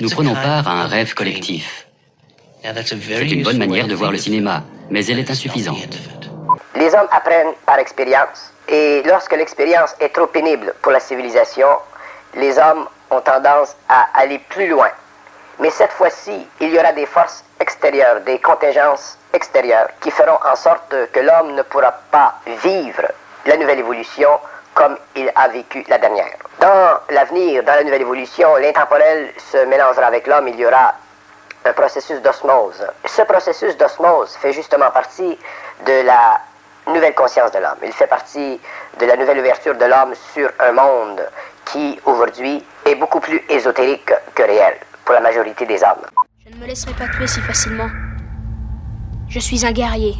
nous 0.00 0.10
prenons 0.10 0.34
part 0.34 0.66
à 0.66 0.82
un 0.82 0.86
rêve 0.86 1.14
collectif. 1.14 1.86
C'est 2.64 3.30
une 3.30 3.42
bonne 3.42 3.58
manière 3.58 3.86
de 3.86 3.94
voir 3.94 4.10
le 4.10 4.18
cinéma, 4.18 4.62
mais 4.90 5.04
elle 5.06 5.18
est 5.18 5.30
insuffisante. 5.30 5.98
Les 6.74 6.94
hommes 6.94 7.08
apprennent 7.10 7.52
par 7.66 7.78
expérience, 7.78 8.52
et 8.68 9.02
lorsque 9.04 9.36
l'expérience 9.36 9.94
est 10.00 10.08
trop 10.14 10.26
pénible 10.26 10.74
pour 10.80 10.92
la 10.92 11.00
civilisation, 11.00 11.68
les 12.34 12.58
hommes 12.58 12.86
ont 13.10 13.20
tendance 13.20 13.76
à 13.88 14.06
aller 14.14 14.40
plus 14.48 14.68
loin 14.68 14.88
mais 15.60 15.70
cette 15.70 15.92
fois-ci, 15.92 16.46
il 16.60 16.74
y 16.74 16.78
aura 16.78 16.92
des 16.92 17.06
forces 17.06 17.44
extérieures, 17.60 18.20
des 18.22 18.38
contingences 18.38 19.18
extérieures 19.32 19.88
qui 20.00 20.10
feront 20.10 20.38
en 20.44 20.56
sorte 20.56 20.94
que 21.12 21.20
l'homme 21.20 21.54
ne 21.54 21.62
pourra 21.62 21.92
pas 22.10 22.34
vivre 22.62 23.02
la 23.46 23.56
nouvelle 23.56 23.78
évolution 23.78 24.28
comme 24.74 24.96
il 25.14 25.30
a 25.36 25.48
vécu 25.48 25.84
la 25.88 25.98
dernière. 25.98 26.34
Dans 26.60 26.98
l'avenir, 27.10 27.62
dans 27.62 27.74
la 27.74 27.84
nouvelle 27.84 28.00
évolution, 28.00 28.56
l'intemporel 28.56 29.30
se 29.38 29.58
mélangera 29.66 30.06
avec 30.06 30.26
l'homme, 30.26 30.48
il 30.48 30.56
y 30.56 30.66
aura 30.66 30.94
un 31.64 31.72
processus 31.72 32.20
d'osmose. 32.20 32.84
Ce 33.06 33.22
processus 33.22 33.76
d'osmose 33.76 34.30
fait 34.40 34.52
justement 34.52 34.90
partie 34.90 35.38
de 35.86 36.06
la 36.06 36.40
nouvelle 36.92 37.14
conscience 37.14 37.50
de 37.52 37.58
l'homme. 37.58 37.78
Il 37.82 37.92
fait 37.92 38.06
partie 38.06 38.60
de 39.00 39.06
la 39.06 39.16
nouvelle 39.16 39.38
ouverture 39.38 39.74
de 39.74 39.84
l'homme 39.84 40.14
sur 40.34 40.50
un 40.60 40.72
monde 40.72 41.22
qui, 41.64 41.98
aujourd'hui, 42.04 42.62
est 42.84 42.94
beaucoup 42.94 43.20
plus 43.20 43.42
ésotérique 43.48 44.12
que 44.34 44.42
réel 44.42 44.74
pour 45.04 45.14
la 45.14 45.20
majorité 45.20 45.64
des 45.64 45.82
hommes. 45.82 46.04
Je 46.46 46.54
ne 46.54 46.60
me 46.60 46.66
laisserai 46.66 46.92
pas 46.92 47.08
tuer 47.08 47.26
si 47.26 47.40
facilement. 47.40 47.88
Je 49.28 49.38
suis 49.38 49.64
un 49.64 49.72
guerrier. 49.72 50.14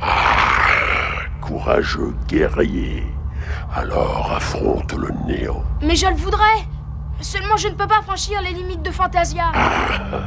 Ah, 0.00 1.26
courageux 1.42 2.14
guerrier. 2.26 3.04
Alors 3.76 4.32
affronte 4.34 4.92
le 4.94 5.08
néant. 5.26 5.62
Mais 5.82 5.94
je 5.94 6.06
le 6.06 6.14
voudrais. 6.14 6.64
Seulement 7.20 7.56
je 7.56 7.68
ne 7.68 7.74
peux 7.74 7.86
pas 7.86 8.02
franchir 8.02 8.40
les 8.42 8.52
limites 8.52 8.82
de 8.82 8.90
Fantasia. 8.90 9.52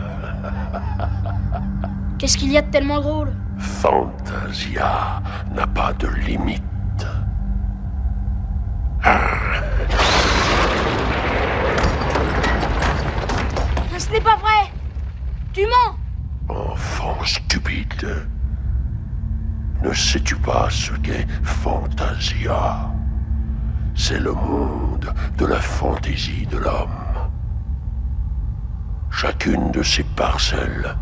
Qu'est-ce 2.20 2.38
qu'il 2.38 2.52
y 2.52 2.58
a 2.58 2.62
de 2.62 2.70
tellement 2.72 3.02
drôle? 3.02 3.34
Fantasia 3.58 5.22
n'a 5.54 5.68
pas 5.68 5.94
de 5.94 6.08
limite. 6.08 6.64
Ce 13.98 14.12
n'est 14.12 14.22
pas 14.22 14.36
vrai 14.38 14.72
Tu 15.54 15.62
mens 15.66 15.98
Enfant 16.50 17.18
stupide. 17.26 18.28
Ne 19.82 19.94
sais-tu 19.94 20.36
pas 20.36 20.68
ce 20.70 20.92
qu'est 20.94 21.28
Fantasia? 21.44 22.92
C'est 23.96 24.20
le 24.20 24.34
monde 24.34 25.14
de 25.38 25.46
la 25.46 25.60
fantaisie 25.60 26.46
de 26.48 26.58
l'homme. 26.58 26.90
Chacune 29.12 29.72
de 29.72 29.84
ces 29.84 30.04
parcelles, 30.04 30.96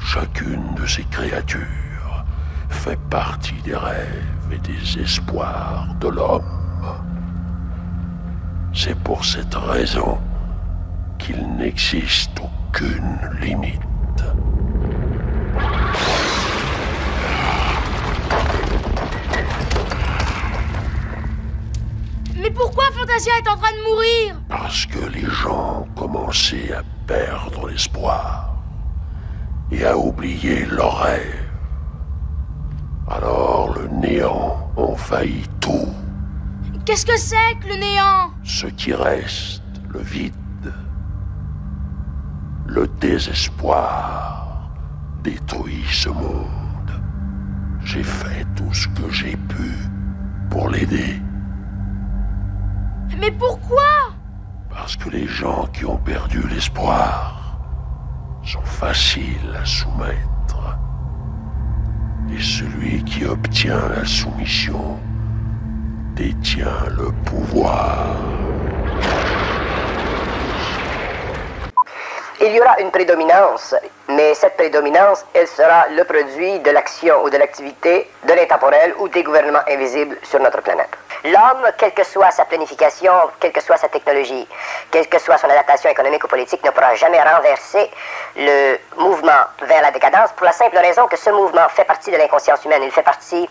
chacune 0.00 0.74
de 0.74 0.86
ces 0.86 1.04
créatures 1.04 2.24
fait 2.70 2.98
partie 3.10 3.60
des 3.62 3.76
rêves 3.76 4.52
et 4.52 4.58
des 4.58 5.02
espoirs 5.02 5.86
de 6.00 6.08
l'homme. 6.08 6.42
C'est 8.72 8.98
pour 8.98 9.24
cette 9.24 9.54
raison 9.54 10.18
qu'il 11.18 11.46
n'existe 11.56 12.40
aucune 12.40 13.18
limite. 13.40 13.80
Mais 22.48 22.54
pourquoi 22.54 22.84
Fantasia 22.92 23.32
est 23.36 23.48
en 23.50 23.58
train 23.58 23.72
de 23.72 23.90
mourir 23.90 24.40
Parce 24.48 24.86
que 24.86 25.04
les 25.10 25.26
gens 25.26 25.82
ont 25.82 26.00
commencé 26.00 26.72
à 26.72 26.82
perdre 27.06 27.68
l'espoir 27.68 28.54
et 29.70 29.84
à 29.84 29.98
oublier 29.98 30.64
leurs 30.64 30.98
rêves. 30.98 31.44
Alors 33.06 33.74
le 33.74 33.88
néant 33.88 34.70
envahit 34.78 35.50
tout. 35.60 35.92
Qu'est-ce 36.86 37.04
que 37.04 37.18
c'est 37.18 37.36
que 37.60 37.68
le 37.68 37.80
néant 37.80 38.30
Ce 38.44 38.66
qui 38.66 38.94
reste, 38.94 39.62
le 39.90 40.00
vide, 40.00 40.32
le 42.64 42.88
désespoir 42.98 44.70
détruit 45.22 45.84
ce 45.92 46.08
monde. 46.08 47.02
J'ai 47.84 48.04
fait 48.04 48.46
tout 48.56 48.72
ce 48.72 48.88
que 48.88 49.10
j'ai 49.10 49.36
pu 49.36 49.70
pour 50.48 50.70
l'aider. 50.70 51.20
Mais 53.20 53.30
pourquoi? 53.32 54.12
Parce 54.70 54.96
que 54.96 55.10
les 55.10 55.26
gens 55.26 55.66
qui 55.72 55.84
ont 55.84 55.96
perdu 55.96 56.40
l'espoir 56.48 57.58
sont 58.44 58.62
faciles 58.62 59.56
à 59.60 59.64
soumettre. 59.64 60.78
Et 62.32 62.40
celui 62.40 63.02
qui 63.04 63.24
obtient 63.24 63.88
la 63.88 64.04
soumission 64.04 64.98
détient 66.14 66.86
le 66.96 67.10
pouvoir. 67.24 68.16
Il 72.40 72.54
y 72.54 72.60
aura 72.60 72.78
une 72.80 72.92
prédominance, 72.92 73.74
mais 74.08 74.32
cette 74.34 74.56
prédominance, 74.56 75.24
elle 75.34 75.48
sera 75.48 75.88
le 75.88 76.04
produit 76.04 76.60
de 76.60 76.70
l'action 76.70 77.24
ou 77.24 77.30
de 77.30 77.36
l'activité 77.36 78.08
de 78.28 78.32
l'intemporel 78.32 78.94
ou 79.00 79.08
des 79.08 79.24
gouvernements 79.24 79.66
invisibles 79.68 80.16
sur 80.22 80.40
notre 80.40 80.62
planète. 80.62 80.96
L'homme, 81.24 81.70
quelle 81.76 81.92
que 81.92 82.04
soit 82.04 82.30
sa 82.30 82.44
planification, 82.44 83.12
quelle 83.40 83.52
que 83.52 83.60
soit 83.60 83.76
sa 83.76 83.88
technologie, 83.88 84.46
quelle 84.90 85.08
que 85.08 85.18
soit 85.18 85.38
son 85.38 85.48
adaptation 85.48 85.90
économique 85.90 86.24
ou 86.24 86.28
politique, 86.28 86.64
ne 86.64 86.70
pourra 86.70 86.94
jamais 86.94 87.20
renverser 87.20 87.90
le 88.36 88.76
mouvement 88.96 89.42
vers 89.62 89.82
la 89.82 89.90
décadence 89.90 90.30
pour 90.32 90.46
la 90.46 90.52
simple 90.52 90.78
raison 90.78 91.06
que 91.06 91.16
ce 91.16 91.30
mouvement 91.30 91.68
fait 91.70 91.84
partie 91.84 92.10
de 92.10 92.16
l'inconscience 92.16 92.64
humaine, 92.64 92.82
il 92.84 92.90
fait 92.92 93.02
partie 93.02 93.48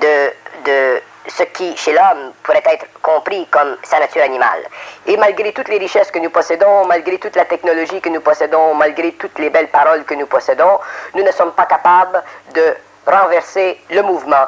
de, 0.00 0.32
de 0.64 1.02
ce 1.28 1.42
qui, 1.44 1.76
chez 1.76 1.92
l'homme, 1.92 2.32
pourrait 2.42 2.62
être 2.66 2.86
compris 3.02 3.46
comme 3.48 3.76
sa 3.82 3.98
nature 3.98 4.22
animale. 4.22 4.62
Et 5.06 5.16
malgré 5.16 5.52
toutes 5.52 5.68
les 5.68 5.78
richesses 5.78 6.10
que 6.10 6.18
nous 6.18 6.30
possédons, 6.30 6.86
malgré 6.86 7.18
toute 7.18 7.36
la 7.36 7.44
technologie 7.44 8.00
que 8.00 8.08
nous 8.08 8.20
possédons, 8.20 8.74
malgré 8.74 9.12
toutes 9.12 9.38
les 9.38 9.50
belles 9.50 9.68
paroles 9.68 10.04
que 10.04 10.14
nous 10.14 10.26
possédons, 10.26 10.78
nous 11.14 11.22
ne 11.22 11.32
sommes 11.32 11.52
pas 11.52 11.66
capables 11.66 12.22
de 12.54 12.76
renverser 13.06 13.80
le 13.90 14.02
mouvement 14.02 14.46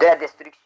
de 0.00 0.06
la 0.06 0.16
destruction. 0.16 0.63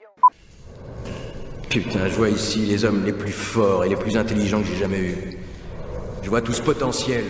Putain, 1.68 2.08
je 2.08 2.14
vois 2.14 2.30
ici 2.30 2.60
les 2.60 2.84
hommes 2.86 3.04
les 3.04 3.12
plus 3.12 3.32
forts 3.32 3.84
et 3.84 3.90
les 3.90 3.96
plus 3.96 4.16
intelligents 4.16 4.62
que 4.62 4.68
j'ai 4.68 4.76
jamais 4.76 4.98
eus. 4.98 5.38
Je 6.22 6.30
vois 6.30 6.40
tout 6.40 6.54
ce 6.54 6.62
potentiel. 6.62 7.24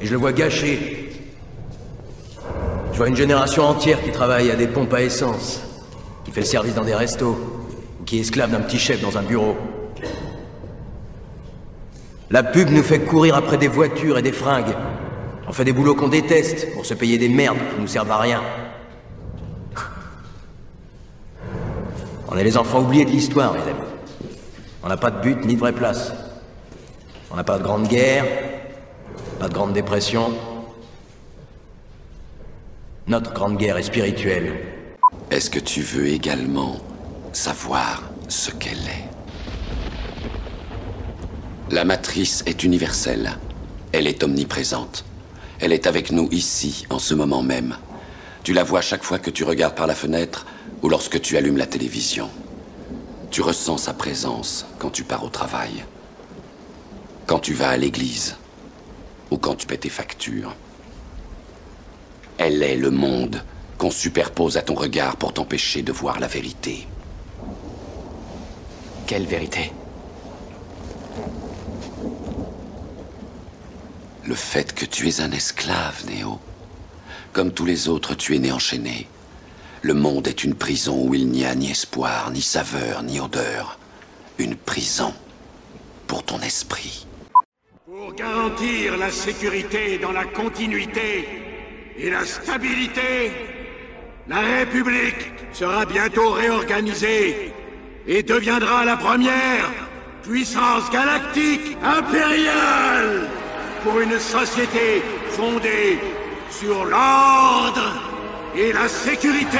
Et 0.00 0.06
je 0.06 0.12
le 0.12 0.18
vois 0.18 0.32
gâché. 0.32 1.10
Je 2.92 2.96
vois 2.96 3.08
une 3.08 3.16
génération 3.16 3.64
entière 3.64 4.02
qui 4.02 4.10
travaille 4.12 4.50
à 4.50 4.56
des 4.56 4.66
pompes 4.66 4.92
à 4.94 5.02
essence, 5.02 5.62
qui 6.24 6.30
fait 6.30 6.40
le 6.40 6.46
service 6.46 6.74
dans 6.74 6.84
des 6.84 6.94
restos, 6.94 7.36
ou 8.00 8.04
qui 8.04 8.18
est 8.18 8.20
esclave 8.20 8.50
d'un 8.50 8.60
petit 8.60 8.78
chef 8.78 9.02
dans 9.02 9.18
un 9.18 9.22
bureau. 9.22 9.56
La 12.30 12.42
pub 12.42 12.70
nous 12.70 12.82
fait 12.82 13.00
courir 13.00 13.36
après 13.36 13.58
des 13.58 13.68
voitures 13.68 14.16
et 14.16 14.22
des 14.22 14.32
fringues. 14.32 14.74
On 15.46 15.52
fait 15.52 15.64
des 15.64 15.72
boulots 15.72 15.94
qu'on 15.94 16.08
déteste 16.08 16.72
pour 16.72 16.86
se 16.86 16.94
payer 16.94 17.18
des 17.18 17.28
merdes 17.28 17.58
qui 17.74 17.80
nous 17.80 17.86
servent 17.86 18.10
à 18.10 18.18
rien. 18.18 18.42
On 22.28 22.36
est 22.36 22.44
les 22.44 22.56
enfants 22.56 22.80
oubliés 22.80 23.04
de 23.04 23.10
l'histoire, 23.10 23.52
mes 23.52 23.60
amis. 23.60 23.88
On 24.82 24.88
n'a 24.88 24.96
pas 24.96 25.10
de 25.10 25.20
but 25.20 25.44
ni 25.44 25.54
de 25.54 25.60
vraie 25.60 25.72
place. 25.72 26.12
On 27.30 27.36
n'a 27.36 27.44
pas 27.44 27.58
de 27.58 27.62
grande 27.62 27.88
guerre, 27.88 28.24
pas 29.38 29.48
de 29.48 29.54
grande 29.54 29.72
dépression. 29.72 30.32
Notre 33.06 33.32
grande 33.32 33.56
guerre 33.58 33.76
est 33.76 33.82
spirituelle. 33.82 34.54
Est-ce 35.30 35.50
que 35.50 35.58
tu 35.58 35.82
veux 35.82 36.06
également 36.06 36.76
savoir 37.32 38.02
ce 38.28 38.50
qu'elle 38.50 38.78
est? 38.78 39.08
La 41.70 41.84
matrice 41.84 42.42
est 42.46 42.62
universelle. 42.62 43.38
Elle 43.92 44.06
est 44.06 44.22
omniprésente. 44.22 45.04
Elle 45.60 45.72
est 45.72 45.86
avec 45.86 46.10
nous 46.12 46.28
ici, 46.30 46.86
en 46.90 46.98
ce 46.98 47.14
moment 47.14 47.42
même. 47.42 47.76
Tu 48.44 48.52
la 48.52 48.62
vois 48.62 48.82
chaque 48.82 49.04
fois 49.04 49.18
que 49.18 49.30
tu 49.30 49.42
regardes 49.42 49.74
par 49.74 49.86
la 49.86 49.94
fenêtre 49.94 50.44
ou 50.82 50.90
lorsque 50.90 51.18
tu 51.18 51.38
allumes 51.38 51.56
la 51.56 51.66
télévision. 51.66 52.28
Tu 53.30 53.40
ressens 53.40 53.78
sa 53.78 53.94
présence 53.94 54.66
quand 54.78 54.90
tu 54.90 55.02
pars 55.02 55.24
au 55.24 55.30
travail, 55.30 55.86
quand 57.26 57.38
tu 57.38 57.54
vas 57.54 57.70
à 57.70 57.78
l'église 57.78 58.36
ou 59.30 59.38
quand 59.38 59.54
tu 59.54 59.66
paies 59.66 59.78
tes 59.78 59.88
factures. 59.88 60.54
Elle 62.36 62.62
est 62.62 62.76
le 62.76 62.90
monde 62.90 63.42
qu'on 63.78 63.90
superpose 63.90 64.58
à 64.58 64.62
ton 64.62 64.74
regard 64.74 65.16
pour 65.16 65.32
t'empêcher 65.32 65.80
de 65.80 65.92
voir 65.92 66.20
la 66.20 66.26
vérité. 66.26 66.86
Quelle 69.06 69.26
vérité? 69.26 69.72
Le 74.22 74.34
fait 74.34 74.74
que 74.74 74.84
tu 74.84 75.08
es 75.08 75.22
un 75.22 75.32
esclave, 75.32 76.04
Néo. 76.06 76.38
Comme 77.34 77.52
tous 77.52 77.66
les 77.66 77.88
autres, 77.88 78.14
tu 78.14 78.36
es 78.36 78.38
né 78.38 78.52
enchaîné. 78.52 79.08
Le 79.82 79.92
monde 79.92 80.28
est 80.28 80.44
une 80.44 80.54
prison 80.54 81.04
où 81.04 81.14
il 81.14 81.26
n'y 81.26 81.44
a 81.44 81.56
ni 81.56 81.68
espoir, 81.68 82.30
ni 82.30 82.40
saveur, 82.40 83.02
ni 83.02 83.18
odeur. 83.18 83.76
Une 84.38 84.54
prison 84.54 85.12
pour 86.06 86.22
ton 86.22 86.38
esprit. 86.42 87.08
Pour 87.84 88.14
garantir 88.14 88.96
la 88.96 89.10
sécurité 89.10 89.98
dans 89.98 90.12
la 90.12 90.26
continuité 90.26 91.28
et 91.98 92.08
la 92.08 92.24
stabilité, 92.24 93.32
la 94.28 94.38
République 94.38 95.32
sera 95.52 95.84
bientôt 95.86 96.30
réorganisée 96.30 97.52
et 98.06 98.22
deviendra 98.22 98.84
la 98.84 98.96
première 98.96 99.72
puissance 100.22 100.88
galactique 100.92 101.76
impériale 101.82 103.28
pour 103.82 103.98
une 103.98 104.20
société 104.20 105.02
fondée 105.30 105.98
sur 106.50 106.84
l'ordre 106.84 107.92
et 108.54 108.72
la 108.72 108.88
sécurité. 108.88 109.58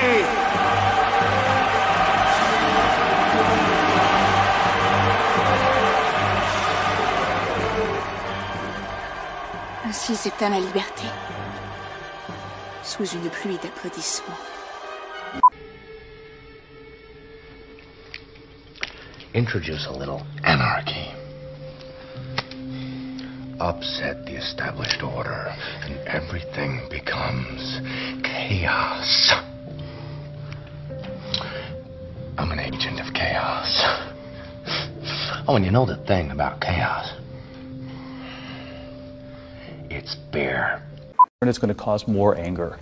Ainsi 9.87 10.12
qu'ils 10.12 10.33
éteignent 10.33 10.53
la 10.53 10.61
liberté 10.61 11.07
sous 12.83 13.05
une 13.05 13.29
pluie 13.31 13.59
d'applaudissements. 13.62 14.35
Introduce 19.35 19.87
a 19.88 19.92
little 19.92 20.23
anarchy. 20.44 21.11
Upset 23.61 24.27
the 24.27 24.37
established 24.37 25.03
order, 25.03 25.55
and 25.83 25.97
everything 26.09 26.87
becomes 26.90 27.81
chaos. 28.23 29.33
I'm 32.37 32.51
an 32.51 32.59
agent 32.59 33.01
of 33.01 33.14
chaos. 33.14 33.83
Oh, 35.47 35.57
and 35.57 35.64
you 35.64 35.71
know 35.71 35.87
the 35.87 35.97
thing 35.97 36.31
about 36.31 36.61
chaos? 36.61 37.12
It's 39.88 40.17
bare. 40.33 40.83
And 41.40 41.49
it's 41.49 41.59
going 41.59 41.73
to 41.73 41.81
cause 41.81 42.09
more 42.09 42.37
anger 42.37 42.79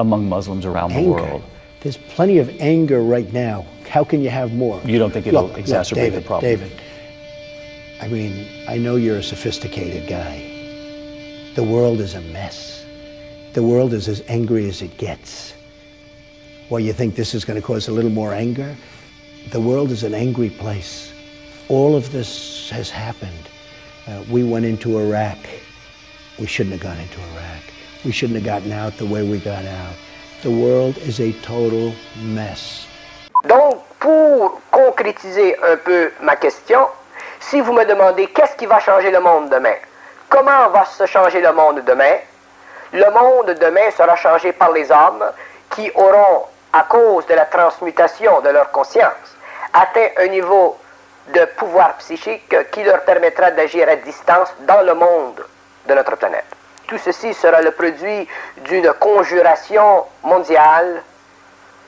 among 0.00 0.28
Muslims 0.28 0.64
around 0.64 0.92
the 0.92 1.08
world. 1.08 1.42
There's 1.82 1.98
plenty 2.08 2.38
of 2.38 2.48
anger 2.58 3.02
right 3.02 3.32
now. 3.32 3.66
How 3.88 4.02
can 4.02 4.20
you 4.20 4.30
have 4.30 4.50
more? 4.50 4.80
You 4.84 4.98
don't 4.98 5.12
think 5.12 5.26
it'll 5.26 5.48
Look, 5.48 5.56
exacerbate 5.56 5.90
look, 5.90 5.94
David, 5.94 6.22
the 6.22 6.26
problem? 6.26 6.56
David, 6.56 6.80
I 8.00 8.08
mean, 8.08 8.46
I 8.68 8.76
know 8.76 8.96
you're 8.96 9.16
a 9.16 9.22
sophisticated 9.22 10.06
guy. 10.08 10.52
The 11.54 11.64
world 11.64 12.00
is 12.00 12.14
a 12.14 12.20
mess. 12.20 12.84
The 13.54 13.62
world 13.62 13.94
is 13.94 14.06
as 14.06 14.22
angry 14.28 14.68
as 14.68 14.82
it 14.82 14.98
gets. 14.98 15.54
Well, 16.68 16.80
you 16.80 16.92
think 16.92 17.14
this 17.14 17.34
is 17.34 17.44
going 17.44 17.58
to 17.58 17.66
cause 17.66 17.88
a 17.88 17.92
little 17.92 18.10
more 18.10 18.34
anger? 18.34 18.76
The 19.50 19.60
world 19.60 19.90
is 19.90 20.02
an 20.02 20.12
angry 20.12 20.50
place. 20.50 21.10
All 21.68 21.96
of 21.96 22.12
this 22.12 22.68
has 22.68 22.90
happened. 22.90 23.48
Uh, 24.06 24.22
we 24.30 24.44
went 24.44 24.66
into 24.66 24.98
Iraq. 24.98 25.38
We 26.38 26.46
shouldn't 26.46 26.74
have 26.74 26.82
gone 26.82 26.98
into 26.98 27.18
Iraq. 27.32 27.62
We 28.04 28.12
shouldn't 28.12 28.36
have 28.36 28.44
gotten 28.44 28.72
out 28.72 28.98
the 28.98 29.06
way 29.06 29.26
we 29.26 29.38
got 29.38 29.64
out. 29.64 29.94
The 30.42 30.50
world 30.50 30.98
is 30.98 31.18
a 31.18 31.32
total 31.40 31.94
mess. 32.20 32.86
Donc, 33.48 33.82
pour 34.00 34.60
concrétiser 34.70 35.56
un 35.62 35.78
peu 35.78 36.12
ma 36.22 36.36
question, 36.36 36.88
si 37.40 37.60
vous 37.60 37.72
me 37.72 37.84
demandez 37.84 38.26
qu'est-ce 38.28 38.56
qui 38.56 38.66
va 38.66 38.78
changer 38.80 39.10
le 39.10 39.20
monde 39.20 39.48
demain, 39.50 39.74
comment 40.28 40.68
va 40.70 40.84
se 40.84 41.06
changer 41.06 41.40
le 41.40 41.52
monde 41.52 41.82
demain, 41.84 42.16
le 42.92 43.10
monde 43.10 43.50
demain 43.60 43.90
sera 43.96 44.16
changé 44.16 44.52
par 44.52 44.72
les 44.72 44.90
hommes 44.90 45.24
qui 45.70 45.90
auront, 45.94 46.44
à 46.72 46.82
cause 46.82 47.26
de 47.26 47.34
la 47.34 47.46
transmutation 47.46 48.40
de 48.40 48.50
leur 48.50 48.70
conscience, 48.70 49.36
atteint 49.72 50.08
un 50.18 50.28
niveau 50.28 50.76
de 51.28 51.44
pouvoir 51.56 51.94
psychique 51.94 52.54
qui 52.70 52.84
leur 52.84 53.02
permettra 53.02 53.50
d'agir 53.50 53.88
à 53.88 53.96
distance 53.96 54.48
dans 54.60 54.82
le 54.82 54.94
monde 54.94 55.44
de 55.86 55.94
notre 55.94 56.16
planète. 56.16 56.44
Tout 56.86 56.98
ceci 56.98 57.34
sera 57.34 57.60
le 57.62 57.72
produit 57.72 58.28
d'une 58.58 58.92
conjuration 58.94 60.04
mondiale 60.22 61.02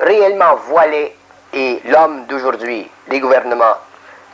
réellement 0.00 0.56
voilée 0.68 1.16
et 1.52 1.80
l'homme 1.84 2.26
d'aujourd'hui, 2.26 2.90
les 3.08 3.20
gouvernements, 3.20 3.76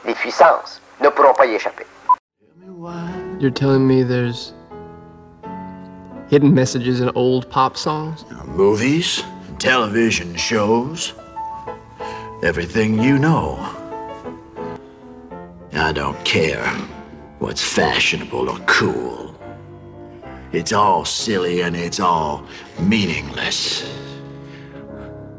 les 0.05 0.15
puissances, 0.15 0.81
ne 1.01 1.09
pourront 1.09 1.35
pas. 1.35 1.45
You're 3.41 3.51
telling 3.51 3.87
me 3.87 4.03
there's 4.03 4.53
hidden 6.29 6.55
messages 6.55 7.01
in 7.01 7.11
old 7.15 7.49
pop 7.51 7.77
songs? 7.77 8.25
Movies, 8.47 9.23
television 9.59 10.37
shows, 10.37 11.13
everything 12.43 13.03
you 13.03 13.19
know. 13.19 13.59
I 15.73 15.93
don't 15.93 16.23
care 16.25 16.67
what's 17.39 17.63
fashionable 17.63 18.49
or 18.49 18.59
cool. 18.67 19.35
It's 20.53 20.73
all 20.73 21.05
silly 21.05 21.63
and 21.63 21.75
it's 21.77 22.01
all 22.01 22.47
meaningless. 22.79 23.85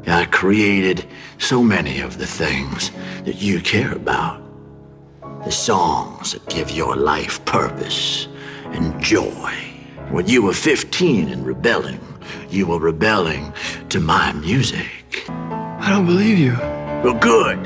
I 0.06 0.26
created 0.26 1.06
so 1.38 1.62
many 1.62 2.00
of 2.00 2.18
the 2.18 2.26
things 2.26 2.90
that 3.24 3.36
you 3.36 3.60
care 3.60 3.92
about. 3.92 4.45
The 5.46 5.52
songs 5.52 6.32
that 6.32 6.44
give 6.48 6.72
your 6.72 6.96
life 6.96 7.44
purpose 7.44 8.26
and 8.72 9.00
joy. 9.00 9.54
When 10.10 10.26
you 10.26 10.42
were 10.42 10.52
15 10.52 11.28
and 11.28 11.46
rebelling, 11.46 12.00
you 12.50 12.66
were 12.66 12.80
rebelling 12.80 13.52
to 13.90 14.00
my 14.00 14.32
music. 14.32 14.88
I 15.28 15.86
don't 15.88 16.04
believe 16.04 16.40
you. 16.40 16.54
Well, 17.04 17.14
good. 17.14 17.62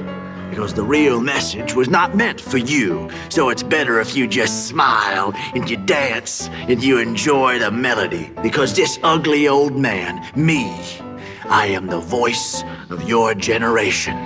Because 0.50 0.74
the 0.74 0.82
real 0.82 1.22
message 1.22 1.74
was 1.74 1.88
not 1.88 2.14
meant 2.14 2.38
for 2.38 2.58
you. 2.58 3.08
So 3.30 3.48
it's 3.48 3.62
better 3.62 3.98
if 3.98 4.14
you 4.14 4.28
just 4.28 4.68
smile 4.68 5.32
and 5.54 5.70
you 5.70 5.78
dance 5.78 6.50
and 6.50 6.84
you 6.84 6.98
enjoy 6.98 7.60
the 7.60 7.70
melody. 7.70 8.30
Because 8.42 8.76
this 8.76 8.98
ugly 9.02 9.48
old 9.48 9.74
man, 9.74 10.22
me, 10.36 10.66
I 11.46 11.68
am 11.68 11.86
the 11.86 12.00
voice 12.00 12.62
of 12.90 13.08
your 13.08 13.34
generation. 13.34 14.18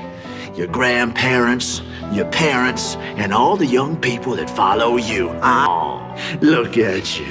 Your 0.57 0.67
grandparents, 0.67 1.83
your 2.13 2.27
parents, 2.27 2.97
and 3.17 3.33
all 3.33 3.57
the 3.57 3.67
young 3.67 3.97
people 3.97 4.35
that 4.37 4.51
follow 4.51 4.97
you. 4.97 5.31
Oh, 5.43 6.39
look 6.41 6.77
at 6.79 7.19
you. 7.19 7.27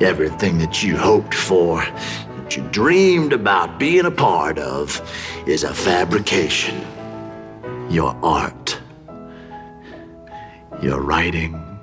Everything 0.06 0.58
that 0.58 0.82
you 0.82 0.96
hoped 0.96 1.34
for, 1.34 1.80
that 1.80 2.56
you 2.56 2.62
dreamed 2.70 3.32
about 3.32 3.78
being 3.78 4.04
a 4.04 4.10
part 4.10 4.58
of, 4.58 5.00
is 5.46 5.64
a 5.64 5.74
fabrication. 5.74 6.80
Your 7.90 8.16
art, 8.22 8.78
your 10.82 11.00
writing, 11.00 11.78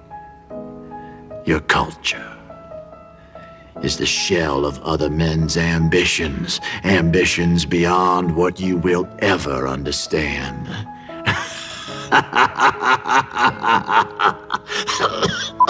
your 1.45 1.59
culture 1.61 2.29
is 3.81 3.97
the 3.97 4.05
shell 4.05 4.65
of 4.65 4.81
other 4.81 5.09
men's 5.09 5.57
ambitions, 5.57 6.61
ambitions 6.85 7.65
beyond 7.65 8.35
what 8.35 8.59
you 8.59 8.77
will 8.77 9.07
ever 9.19 9.67
understand. 9.67 10.67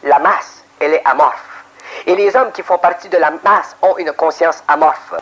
La 0.04 0.20
masse, 0.20 0.64
elle 0.80 0.94
est 0.96 1.02
amorphe. 1.06 1.64
Et 2.06 2.16
les 2.16 2.36
hommes 2.36 2.52
qui 2.52 2.62
font 2.62 2.78
partie 2.78 3.08
de 3.10 3.18
la 3.18 3.32
masse 3.44 3.76
ont 3.82 3.98
une 3.98 4.12
conscience 4.14 4.64
amorphe. 4.68 5.14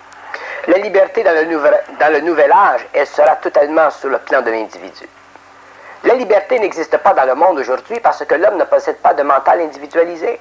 La 0.67 0.77
liberté 0.77 1.23
dans 1.23 1.33
le, 1.33 1.45
nouvel, 2.21 2.51
âge, 2.51 2.87
elle 2.93 3.07
sera 3.07 3.35
totalement 3.35 3.89
sur 3.91 4.09
le 4.09 4.17
plan 4.19 4.41
de 4.41 4.51
l'individu. 4.51 5.07
La 6.03 6.15
liberté 6.15 6.59
n'existe 6.59 6.97
pas 6.97 7.13
dans 7.13 7.25
le 7.25 7.35
monde 7.35 7.59
aujourd'hui 7.59 7.99
parce 7.99 8.25
que 8.25 8.35
l'homme 8.35 8.57
ne 8.57 8.63
possède 8.63 8.97
pas 8.97 9.13
de 9.13 9.23
mental 9.23 9.61
individualisé. 9.61 10.39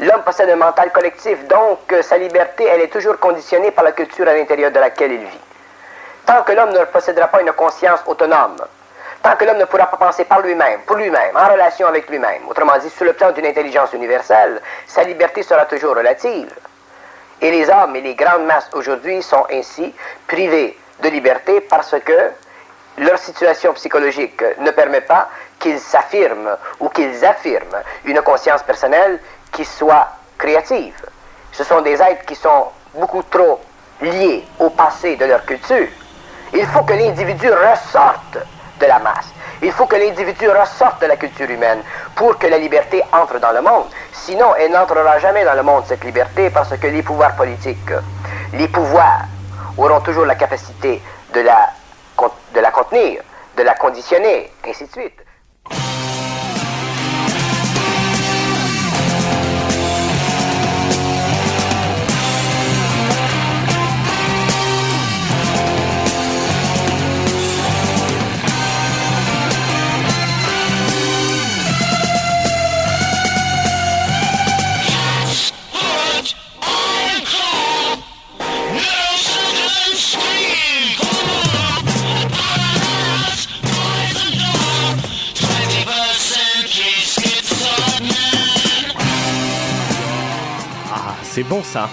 L'homme 0.00 0.22
possède 0.22 0.50
un 0.50 0.56
mental 0.56 0.92
collectif, 0.92 1.44
donc 1.48 1.80
euh, 1.92 2.02
sa 2.02 2.18
liberté, 2.18 2.64
elle 2.64 2.82
est 2.82 2.92
toujours 2.92 3.18
conditionnée 3.18 3.72
par 3.72 3.82
la 3.82 3.90
culture 3.90 4.28
à 4.28 4.34
l'intérieur 4.34 4.70
de 4.70 4.78
laquelle 4.78 5.10
il 5.10 5.24
vit. 5.24 5.40
Tant 6.24 6.42
que 6.44 6.52
l'homme 6.52 6.70
ne 6.70 6.84
possédera 6.84 7.26
pas 7.26 7.40
une 7.40 7.50
conscience 7.52 8.00
autonome, 8.06 8.58
tant 9.22 9.36
que 9.36 9.44
l'homme 9.44 9.58
ne 9.58 9.64
pourra 9.64 9.86
pas 9.86 9.96
penser 9.96 10.24
par 10.24 10.40
lui-même, 10.40 10.80
pour 10.86 10.96
lui-même, 10.96 11.36
en 11.36 11.52
relation 11.52 11.86
avec 11.86 12.08
lui-même, 12.08 12.46
autrement 12.48 12.78
dit, 12.78 12.90
sur 12.90 13.04
le 13.04 13.12
plan 13.12 13.32
d'une 13.32 13.46
intelligence 13.46 13.92
universelle, 13.92 14.60
sa 14.86 15.02
liberté 15.04 15.42
sera 15.42 15.64
toujours 15.64 15.96
relative. 15.96 16.52
Et 17.40 17.50
les 17.50 17.68
hommes 17.70 17.94
et 17.96 18.00
les 18.00 18.14
grandes 18.14 18.46
masses 18.46 18.70
aujourd'hui 18.72 19.22
sont 19.22 19.44
ainsi 19.52 19.94
privés 20.26 20.76
de 21.02 21.08
liberté 21.08 21.60
parce 21.60 21.94
que 22.04 22.30
leur 22.98 23.18
situation 23.18 23.72
psychologique 23.74 24.42
ne 24.58 24.70
permet 24.72 25.02
pas 25.02 25.28
qu'ils 25.58 25.78
s'affirment 25.78 26.56
ou 26.80 26.88
qu'ils 26.88 27.24
affirment 27.24 27.82
une 28.04 28.20
conscience 28.22 28.62
personnelle 28.62 29.20
qui 29.52 29.64
soit 29.64 30.08
créative. 30.36 30.94
Ce 31.52 31.64
sont 31.64 31.80
des 31.80 32.00
êtres 32.02 32.24
qui 32.26 32.34
sont 32.34 32.68
beaucoup 32.94 33.22
trop 33.22 33.60
liés 34.00 34.44
au 34.58 34.70
passé 34.70 35.16
de 35.16 35.24
leur 35.24 35.44
culture. 35.44 35.88
Il 36.52 36.66
faut 36.66 36.82
que 36.82 36.92
l'individu 36.94 37.50
ressorte 37.50 38.38
de 38.78 38.86
la 38.86 38.98
masse. 38.98 39.32
Il 39.62 39.72
faut 39.72 39.86
que 39.86 39.96
l'individu 39.96 40.48
ressorte 40.48 41.00
de 41.02 41.06
la 41.06 41.16
culture 41.16 41.50
humaine 41.50 41.82
pour 42.14 42.38
que 42.38 42.46
la 42.46 42.58
liberté 42.58 43.02
entre 43.12 43.38
dans 43.40 43.52
le 43.52 43.60
monde. 43.60 43.86
Sinon, 44.12 44.54
elle 44.56 44.70
n'entrera 44.70 45.18
jamais 45.18 45.44
dans 45.44 45.54
le 45.54 45.62
monde, 45.62 45.84
cette 45.86 46.04
liberté, 46.04 46.50
parce 46.50 46.76
que 46.76 46.86
les 46.86 47.02
pouvoirs 47.02 47.34
politiques, 47.34 47.90
les 48.52 48.68
pouvoirs 48.68 49.22
auront 49.76 50.00
toujours 50.00 50.26
la 50.26 50.34
capacité 50.34 51.02
de 51.34 51.40
la, 51.40 51.70
de 52.54 52.60
la 52.60 52.70
contenir, 52.70 53.22
de 53.56 53.62
la 53.62 53.74
conditionner, 53.74 54.52
ainsi 54.66 54.86
de 54.86 54.92
suite. 54.92 55.20
C'est 91.38 91.44
bon 91.44 91.62
ça. 91.62 91.88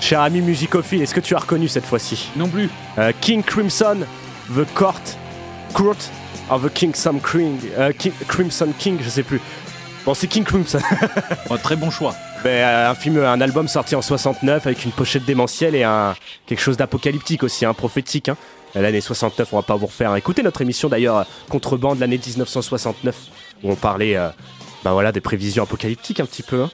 Cher 0.00 0.20
ami 0.20 0.40
musicophile, 0.40 1.00
est-ce 1.00 1.14
que 1.14 1.20
tu 1.20 1.36
as 1.36 1.38
reconnu 1.38 1.68
cette 1.68 1.84
fois-ci? 1.86 2.28
Non 2.34 2.48
plus. 2.48 2.68
Euh, 2.98 3.12
King 3.20 3.44
Crimson, 3.44 3.98
The 4.52 4.64
Court, 4.74 5.00
Court 5.72 5.94
of 6.50 6.64
the 6.64 6.72
King 6.72 6.92
Some 6.92 7.20
King, 7.20 7.58
euh, 7.78 7.92
King- 7.96 8.12
Crimson 8.26 8.68
King, 8.76 8.98
je 9.00 9.08
sais 9.08 9.22
plus. 9.22 9.40
Bon, 10.04 10.12
c'est 10.12 10.26
King 10.26 10.42
Crimson. 10.42 10.80
Oh, 11.50 11.56
très 11.56 11.76
bon 11.76 11.88
choix. 11.90 12.16
Ben, 12.42 12.50
euh, 12.50 12.90
un 12.90 12.94
film, 12.96 13.18
un 13.22 13.40
album 13.40 13.68
sorti 13.68 13.94
en 13.94 14.02
69 14.02 14.66
avec 14.66 14.84
une 14.84 14.90
pochette 14.90 15.24
démentielle 15.24 15.76
et 15.76 15.84
un 15.84 16.16
quelque 16.46 16.60
chose 16.60 16.76
d'apocalyptique 16.76 17.44
aussi, 17.44 17.64
un 17.64 17.74
prophétique. 17.74 18.28
Hein. 18.28 18.36
L'année 18.74 19.00
69, 19.00 19.52
on 19.52 19.56
va 19.58 19.62
pas 19.62 19.76
vous 19.76 19.86
refaire. 19.86 20.16
Écoutez 20.16 20.42
notre 20.42 20.60
émission 20.62 20.88
d'ailleurs 20.88 21.24
Contrebande 21.48 22.00
l'année 22.00 22.18
1969 22.18 23.14
où 23.62 23.70
on 23.70 23.76
parlait, 23.76 24.16
ben 24.84 24.92
voilà, 24.92 25.12
des 25.12 25.20
prévisions 25.22 25.62
apocalyptiques 25.62 26.18
un 26.20 26.26
petit 26.26 26.42
peu. 26.42 26.64
hein. 26.64 26.70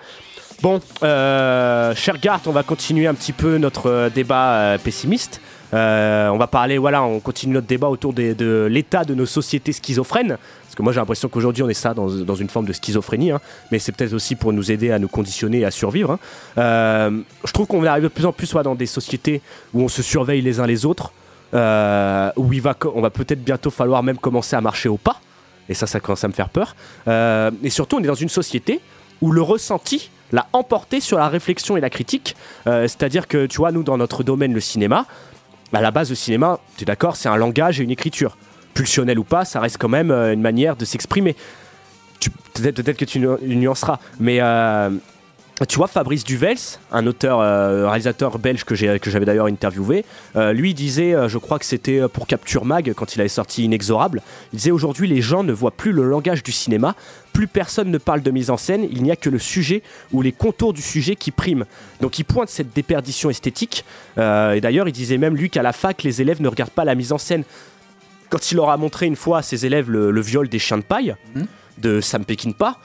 Bon, 0.63 0.79
euh, 1.03 1.95
cher 1.95 2.19
Gart, 2.21 2.43
on 2.45 2.51
va 2.51 2.63
continuer 2.63 3.07
un 3.07 3.15
petit 3.15 3.33
peu 3.33 3.57
notre 3.57 3.87
euh, 3.87 4.11
débat 4.11 4.53
euh, 4.53 4.79
pessimiste. 4.79 5.41
On 5.73 6.37
va 6.39 6.47
parler, 6.49 6.77
voilà, 6.77 7.03
on 7.03 7.19
continue 7.19 7.55
notre 7.55 7.67
débat 7.67 7.89
autour 7.89 8.13
de 8.13 8.69
l'état 8.71 9.05
de 9.05 9.15
nos 9.15 9.25
sociétés 9.25 9.73
schizophrènes. 9.73 10.37
Parce 10.65 10.75
que 10.75 10.83
moi 10.83 10.93
j'ai 10.93 11.01
l'impression 11.01 11.29
qu'aujourd'hui 11.29 11.63
on 11.63 11.69
est 11.71 11.75
ça 11.75 11.95
dans, 11.95 12.35
une 12.35 12.49
forme 12.51 12.67
de 12.67 12.73
schizophrénie, 12.75 13.31
hein. 13.31 13.41
mais 13.71 13.79
c'est 13.79 13.93
peut-être 13.93 14.13
aussi 14.13 14.35
pour 14.35 14.53
nous 14.53 14.71
aider 14.71 14.91
à 14.91 14.99
nous 14.99 15.09
conditionner 15.09 15.61
et 15.61 15.65
à 15.65 15.71
survivre. 15.71 16.19
hein. 16.57 17.23
Je 17.45 17.53
trouve 17.53 17.67
qu'on 17.69 17.85
arrive 17.85 18.03
de 18.03 18.09
plus 18.09 18.27
en 18.27 18.33
plus 18.33 18.53
dans 18.53 18.75
des 18.75 18.87
sociétés 18.87 19.41
où 19.73 19.83
on 19.83 19.89
se 19.89 20.03
surveille 20.03 20.43
les 20.43 20.59
uns 20.61 20.67
les 20.67 20.85
autres, 20.85 21.13
où 21.55 22.53
il 22.53 22.61
va, 22.61 22.77
on 22.95 23.01
va 23.01 23.11
peut-être 23.11 23.43
bientôt 23.43 23.71
falloir 23.71 24.03
même 24.03 24.19
commencer 24.19 24.57
à 24.57 24.61
marcher 24.61 24.89
au 24.89 24.99
pas. 24.99 25.21
Et 25.69 25.75
ça, 25.75 25.87
ça 25.87 26.01
commence 26.01 26.25
à 26.25 26.29
me 26.29 26.35
faire 26.35 26.49
peur. 26.49 26.75
Et 27.63 27.71
surtout, 27.71 27.97
on 27.97 28.01
est 28.01 28.09
dans 28.09 28.15
une 28.15 28.29
société 28.29 28.81
où 29.21 29.31
le 29.31 29.41
ressenti 29.41 30.11
l'a 30.33 30.47
emporté 30.53 31.01
sur 31.01 31.19
la 31.19 31.29
réflexion 31.29 31.77
et 31.77 31.81
la 31.81 31.91
critique. 31.91 32.37
Euh, 32.67 32.83
C'est-à-dire 32.89 33.27
que, 33.29 33.47
tu 33.47 33.59
vois, 33.59 33.73
nous, 33.73 33.83
dans 33.83 33.97
notre 33.97 34.23
domaine, 34.23 34.53
le 34.53 34.61
cinéma, 34.61 35.07
à 35.73 35.81
la 35.81 35.91
base, 35.91 36.11
le 36.11 36.17
cinéma, 36.17 36.59
tu 36.77 36.83
es 36.83 36.87
d'accord, 36.87 37.17
c'est 37.17 37.29
un 37.29 37.37
langage 37.37 37.81
et 37.81 37.85
une 37.85 37.91
écriture. 37.91 38.37
Pulsionnel 38.75 39.19
ou 39.19 39.25
pas, 39.25 39.45
ça 39.45 39.61
reste 39.61 39.79
quand 39.79 39.89
même 39.89 40.11
euh, 40.11 40.33
une 40.33 40.41
manière 40.41 40.77
de 40.77 40.85
s'exprimer. 40.85 41.35
Peut-être 42.55 42.93
que 42.99 43.05
tu 43.05 43.19
nu- 43.19 43.57
nuanceras, 43.57 43.99
mais 44.19 44.39
euh, 44.41 44.91
tu 45.69 45.77
vois, 45.77 45.87
Fabrice 45.89 46.25
Duvels, 46.25 46.57
un 46.91 47.07
auteur, 47.07 47.41
euh, 47.41 47.87
réalisateur 47.89 48.39
belge 48.39 48.65
que 48.65 48.75
j'ai- 48.75 48.99
que 48.99 49.11
j'avais 49.11 49.27
d'ailleurs 49.27 49.47
interviewé, 49.47 50.05
euh, 50.37 50.53
lui 50.53 50.73
disait, 50.75 51.15
euh, 51.15 51.29
je 51.29 51.39
crois 51.39 51.59
que 51.59 51.65
c'était 51.67 52.09
pour 52.09 52.27
Capture 52.27 52.65
Mag, 52.65 52.93
quand 52.95 53.15
il 53.15 53.21
avait 53.21 53.29
sorti 53.29 53.65
Inexorable, 53.65 54.23
il 54.53 54.57
disait 54.57 54.71
aujourd'hui 54.71 55.07
les 55.09 55.21
gens 55.21 55.43
ne 55.45 55.53
voient 55.53 55.71
plus 55.71 55.93
le 55.93 56.05
langage 56.09 56.43
du 56.43 56.53
cinéma, 56.53 56.95
plus 57.33 57.47
personne 57.47 57.91
ne 57.91 57.99
parle 57.99 58.23
de 58.23 58.31
mise 58.31 58.51
en 58.51 58.57
scène, 58.57 58.87
il 58.91 59.03
n'y 59.03 59.11
a 59.11 59.17
que 59.17 59.29
le 59.31 59.39
sujet 59.39 59.83
ou 60.13 60.23
les 60.23 60.33
contours 60.33 60.73
du 60.73 60.83
sujet 60.83 61.15
qui 61.17 61.31
priment. 61.31 61.65
Donc 62.01 62.19
il 62.19 62.25
pointe 62.25 62.49
cette 62.49 62.73
déperdition 62.73 63.29
esthétique, 63.31 63.85
et 64.17 64.61
d'ailleurs 64.61 64.89
il 64.89 64.93
disait 64.93 65.19
même 65.19 65.37
lui 65.37 65.51
qu'à 65.51 65.63
la 65.63 65.73
fac, 65.73 66.03
les 66.03 66.21
élèves 66.23 66.41
ne 66.41 66.49
regardent 66.49 66.71
pas 66.71 66.85
la 66.85 66.95
mise 66.95 67.13
en 67.13 67.19
scène. 67.19 67.45
Quand 68.31 68.51
il 68.51 68.57
leur 68.57 68.71
a 68.71 68.77
montré 68.77 69.07
une 69.07 69.17
fois 69.17 69.39
à 69.39 69.43
ses 69.43 69.67
élèves 69.67 69.91
le, 69.91 70.11
le 70.11 70.21
viol 70.21 70.49
des 70.49 70.59
chiens 70.59 70.79
de 70.79 70.83
paille 70.83 71.15
de 71.79 72.01
Sam 72.01 72.25
Peckinpah, 72.25 72.79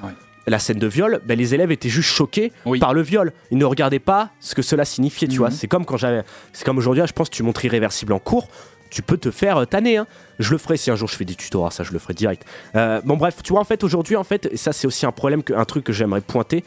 la 0.48 0.60
scène 0.60 0.78
de 0.80 0.88
viol, 0.88 1.22
ben, 1.26 1.38
les 1.38 1.54
élèves 1.56 1.72
étaient 1.72 1.90
juste 1.90 2.10
choqués 2.10 2.52
par 2.80 2.94
le 2.94 3.02
viol. 3.02 3.34
Ils 3.52 3.58
ne 3.58 3.66
regardaient 3.66 4.00
pas 4.00 4.30
ce 4.40 4.56
que 4.56 4.62
cela 4.62 4.86
signifiait, 4.86 5.28
tu 5.28 5.38
vois. 5.38 5.52
C'est 5.52 5.68
comme 5.68 5.86
quand 5.86 5.98
j'avais, 5.98 6.24
c'est 6.54 6.66
comme 6.66 6.78
aujourd'hui, 6.78 7.04
je 7.08 7.14
pense, 7.14 7.30
tu 7.30 7.44
montres 7.44 7.66
irréversible 7.66 8.14
en 8.14 8.20
cours. 8.20 8.48
Tu 8.92 9.02
peux 9.02 9.18
te 9.18 9.32
faire 9.32 9.58
euh, 9.58 9.66
tanner. 9.66 9.98
hein. 9.98 10.08
Je 10.38 10.52
le 10.52 10.58
ferai 10.58 10.78
si 10.78 10.92
un 10.92 10.96
jour 10.96 11.10
je 11.10 11.16
fais 11.16 11.26
des 11.26 11.34
tutorats, 11.36 11.72
ça 11.72 11.84
je 11.84 11.92
le 11.92 12.00
ferai 12.00 12.14
direct. 12.14 12.46
Euh, 12.76 13.02
bon 13.04 13.18
bref, 13.18 13.38
tu 13.44 13.52
vois 13.52 13.60
en 13.60 13.66
fait 13.66 13.84
aujourd'hui 13.84 14.16
en 14.16 14.24
fait, 14.24 14.48
et 14.52 14.58
ça 14.58 14.72
c'est 14.74 14.86
aussi 14.86 15.06
un 15.08 15.12
problème, 15.12 15.42
que, 15.44 15.54
un 15.54 15.66
truc 15.66 15.84
que 15.84 15.92
j'aimerais 15.92 16.22
pointer. 16.22 16.64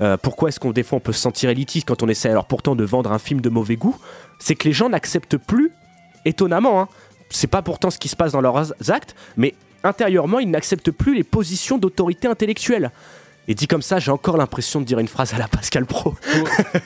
Euh, 0.00 0.16
pourquoi 0.18 0.50
est-ce 0.50 0.60
qu'on 0.60 0.70
des 0.70 0.82
fois 0.82 0.98
on 0.98 1.00
peut 1.00 1.14
se 1.14 1.20
sentir 1.20 1.48
élitiste 1.48 1.88
quand 1.88 2.02
on 2.02 2.08
essaie 2.08 2.28
alors 2.28 2.44
pourtant 2.44 2.76
de 2.76 2.84
vendre 2.84 3.10
un 3.10 3.18
film 3.18 3.40
de 3.40 3.48
mauvais 3.48 3.76
goût? 3.76 3.96
C'est 4.38 4.54
que 4.54 4.68
les 4.68 4.72
gens 4.74 4.90
n'acceptent 4.90 5.38
plus, 5.38 5.72
étonnamment, 6.24 6.82
hein, 6.82 6.88
c'est 7.30 7.46
pas 7.50 7.62
pourtant 7.62 7.90
ce 7.90 7.98
qui 7.98 8.08
se 8.08 8.16
passe 8.16 8.32
dans 8.32 8.42
leurs 8.42 8.74
actes, 8.90 9.16
mais 9.36 9.54
intérieurement, 9.82 10.38
ils 10.38 10.50
n'acceptent 10.50 10.90
plus 10.90 11.14
les 11.14 11.24
positions 11.24 11.78
d'autorité 11.78 12.28
intellectuelle. 12.28 12.92
Et 13.48 13.54
dit 13.54 13.66
comme 13.66 13.82
ça, 13.82 13.98
j'ai 13.98 14.12
encore 14.12 14.36
l'impression 14.36 14.80
de 14.80 14.84
dire 14.86 15.00
une 15.00 15.08
phrase 15.08 15.34
à 15.34 15.38
la 15.38 15.48
Pascal 15.48 15.84
Pro. 15.84 16.14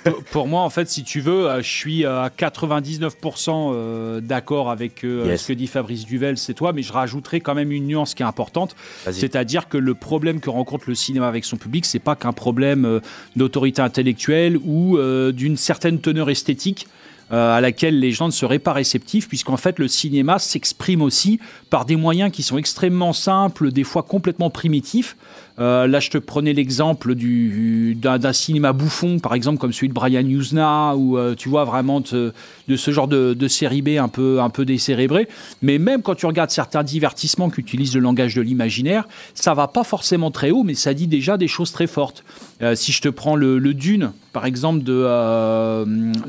pour, 0.05 0.25
pour 0.25 0.49
moi, 0.49 0.63
en 0.63 0.71
fait, 0.71 0.89
si 0.89 1.05
tu 1.05 1.21
veux, 1.21 1.49
euh, 1.51 1.63
je 1.63 1.69
suis 1.69 2.07
à 2.07 2.31
99% 2.37 3.73
euh, 3.75 4.21
d'accord 4.21 4.71
avec 4.71 5.05
euh, 5.05 5.27
Yes. 5.27 5.43
ce 5.43 5.49
que 5.49 5.53
dit 5.53 5.67
Fabrice 5.67 6.07
Duvel, 6.07 6.39
c'est 6.39 6.55
toi, 6.55 6.73
mais 6.73 6.83
je 6.83 6.93
rajouterai 6.93 7.41
quand 7.41 7.55
même 7.55 7.73
une 7.73 7.87
nuance 7.87 8.15
qui 8.15 8.23
est 8.23 8.27
importante. 8.27 8.75
C'est-à-dire 9.11 9.69
que 9.69 9.77
le 9.77 9.95
problème 9.95 10.41
que 10.41 10.49
rencontre 10.49 10.85
le 10.89 10.95
cinéma 10.95 11.29
avec 11.29 11.45
son 11.45 11.57
public, 11.57 11.85
c'est 11.85 11.99
pas 11.99 12.17
qu'un 12.17 12.33
problème 12.33 13.01
d'autorité 13.37 13.83
intellectuelle 13.83 14.57
ou 14.65 14.99
d'une 15.33 15.57
certaine 15.57 16.01
teneur 16.01 16.31
esthétique. 16.31 16.87
euh, 17.33 17.57
à 17.57 17.61
laquelle 17.61 17.99
les 17.99 18.13
gens 18.13 18.27
ne 18.27 18.33
seraient 18.33 18.61
pas 18.61 18.73
réceptifs, 18.73 19.29
puisqu'en 19.29 19.57
fait 19.57 19.79
le 19.79 19.89
cinéma 19.89 20.39
s'exprime 20.39 21.03
aussi 21.03 21.41
par 21.71 21.85
des 21.85 21.97
moyens 21.97 22.31
qui 22.31 22.43
sont 22.45 22.57
extrêmement 22.57 23.13
simples, 23.13 23.73
des 23.73 23.83
fois 23.85 24.03
complètement 24.05 24.51
primitifs. 24.51 25.17
Euh, 25.59 25.87
là, 25.87 26.01
je 26.01 26.11
te 26.11 26.19
prenais 26.19 26.53
l'exemple 26.53 27.15
du- 27.15 27.95
d'un 27.95 28.33
cinéma 28.33 28.73
bouffon, 28.75 29.19
par 29.21 29.33
exemple, 29.35 29.59
comme 29.59 29.73
celui 29.73 29.89
de 29.89 29.95
Brian 29.95 30.27
Usna, 30.27 30.95
ou 30.97 31.17
euh, 31.17 31.35
tu 31.35 31.49
vois 31.49 31.65
vraiment 31.65 32.01
de, 32.01 32.33
ce 32.75 32.91
genre 32.91 33.09
de, 33.09 33.33
de 33.33 33.49
série 33.49 33.81
B 33.81 33.91
un 33.99 34.09
peu, 34.09 34.41
un 34.43 34.51
peu 34.51 34.65
décérébré. 34.67 35.29
Mais 35.63 35.79
même 35.79 36.03
quand 36.03 36.15
tu 36.15 36.27
regardes 36.27 36.51
certains 36.51 36.83
divertissements 36.83 37.49
qui 37.49 37.61
utilisent 37.63 37.95
le 37.95 38.01
langage 38.01 38.35
de 38.35 38.43
l'imaginaire, 38.43 39.09
ça 39.35 39.55
va 39.55 39.67
pas 39.67 39.85
forcément 39.85 40.31
très 40.31 40.51
haut, 40.51 40.63
mais 40.63 40.75
ça 40.75 40.93
dit 40.93 41.07
déjà 41.07 41.39
des 41.39 41.49
choses 41.49 41.73
très 41.73 41.87
fortes. 41.87 42.23
Euh, 42.61 42.75
si 42.75 42.93
je 42.93 43.01
te 43.01 43.09
prends 43.09 43.37
le, 43.37 43.59
le 43.59 43.73
Dune, 43.73 44.13
par 44.35 44.45
exemple, 44.45 44.83
de, 44.83 44.93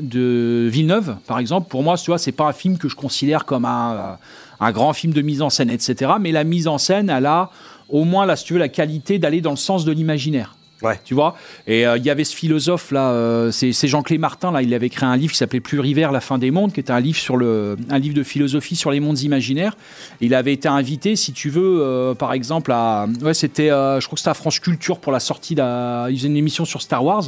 de 0.00 0.68
Villeneuve, 0.70 1.16
par 1.26 1.38
exemple, 1.38 1.68
pour 1.68 1.82
moi, 1.82 1.96
tu 1.96 2.10
vois, 2.10 2.18
c'est 2.18 2.32
pas 2.32 2.46
un 2.48 2.52
film 2.52 2.78
que 2.78 2.88
je 2.88 2.96
considère 2.96 3.44
comme 3.44 3.64
un, 3.64 4.16
un 4.60 4.72
grand 4.72 4.92
film 4.92 5.12
de 5.12 5.22
mise 5.22 5.42
en 5.42 5.50
scène, 5.50 5.70
etc. 5.70 6.12
Mais 6.20 6.32
la 6.32 6.44
mise 6.44 6.68
en 6.68 6.78
scène, 6.78 7.10
elle 7.10 7.26
a 7.26 7.50
au 7.88 8.04
moins, 8.04 8.26
là, 8.26 8.36
si 8.36 8.44
tu 8.44 8.52
veux, 8.52 8.58
la 8.58 8.68
qualité 8.68 9.18
d'aller 9.18 9.40
dans 9.40 9.50
le 9.50 9.56
sens 9.56 9.84
de 9.84 9.92
l'imaginaire. 9.92 10.54
Ouais. 10.82 10.98
Tu 11.04 11.14
vois? 11.14 11.36
Et 11.66 11.86
euh, 11.86 11.96
il 11.96 12.04
y 12.04 12.10
avait 12.10 12.22
ce 12.22 12.36
philosophe 12.36 12.92
là, 12.92 13.10
euh, 13.10 13.50
c'est 13.50 13.88
Jean-Clé 13.88 14.16
Martin 14.16 14.52
là, 14.52 14.62
il 14.62 14.72
avait 14.74 14.86
écrit 14.86 15.06
un 15.06 15.16
livre 15.16 15.32
qui 15.32 15.38
s'appelait 15.38 15.58
Plus 15.58 15.80
River, 15.80 16.10
la 16.12 16.20
fin 16.20 16.38
des 16.38 16.52
mondes, 16.52 16.72
qui 16.72 16.78
était 16.78 16.92
un 16.92 17.00
livre 17.00 17.18
sur 17.18 17.36
le, 17.36 17.76
un 17.90 17.98
livre 17.98 18.14
de 18.14 18.22
philosophie 18.22 18.76
sur 18.76 18.92
les 18.92 19.00
mondes 19.00 19.20
imaginaires. 19.20 19.76
Il 20.20 20.34
avait 20.34 20.52
été 20.52 20.68
invité, 20.68 21.16
si 21.16 21.32
tu 21.32 21.50
veux, 21.50 21.80
euh, 21.82 22.14
par 22.14 22.32
exemple 22.32 22.70
à, 22.70 23.08
ouais, 23.22 23.34
c'était, 23.34 23.70
je 23.70 24.06
crois 24.06 24.14
que 24.14 24.20
c'était 24.20 24.30
à 24.30 24.34
France 24.34 24.60
Culture 24.60 25.00
pour 25.00 25.10
la 25.10 25.20
sortie 25.20 25.56
d'un, 25.56 26.08
il 26.10 26.16
faisait 26.16 26.28
une 26.28 26.36
émission 26.36 26.64
sur 26.64 26.80
Star 26.80 27.04
Wars. 27.04 27.24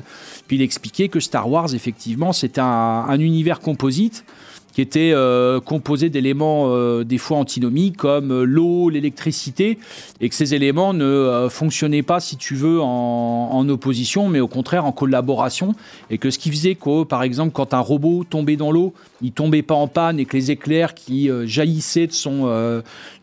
Puis 0.47 0.57
il 0.57 0.63
expliquait 0.63 1.09
que 1.09 1.19
Star 1.19 1.51
Wars, 1.51 1.75
effectivement, 1.75 2.33
c'était 2.33 2.61
un, 2.61 2.65
un 3.09 3.19
univers 3.19 3.59
composite 3.59 4.25
qui 4.73 4.81
était 4.81 5.13
euh, 5.13 5.61
composé 5.61 6.11
d'éléments 6.11 6.67
euh, 6.69 7.05
des 7.05 7.19
fois 7.19 7.39
antinomiques 7.39 7.97
comme 7.97 8.31
euh, 8.31 8.45
l'eau, 8.45 8.89
l'électricité, 8.89 9.79
et 10.21 10.29
que 10.29 10.35
ces 10.35 10.55
éléments 10.55 10.93
ne 10.93 11.05
euh, 11.05 11.49
fonctionnaient 11.49 12.03
pas, 12.03 12.21
si 12.21 12.37
tu 12.37 12.55
veux, 12.55 12.81
en, 12.81 13.69
opposition, 13.69 14.29
mais 14.29 14.41
au 14.41 14.49
contraire 14.49 14.85
en 14.87 14.93
collaboration, 14.93 15.75
et 16.09 16.19
que 16.19 16.31
ce 16.31 16.39
qui 16.39 16.51
faisait 16.51 16.75
que, 16.75 17.05
par 17.05 17.23
exemple, 17.23 17.53
quand 17.53 17.75
un 17.75 17.79
robot 17.79 18.25
tombait 18.29 18.57
dans 18.57 18.73
l'eau, 18.73 18.95
il 19.23 19.33
tombait 19.33 19.63
pas 19.63 19.75
en 19.75 19.87
panne, 19.87 20.19
et 20.19 20.25
que 20.25 20.37
les 20.37 20.51
éclairs 20.51 20.95
qui 20.95 21.31
jaillissaient 21.45 22.07
de 22.07 22.13
son, 22.13 22.47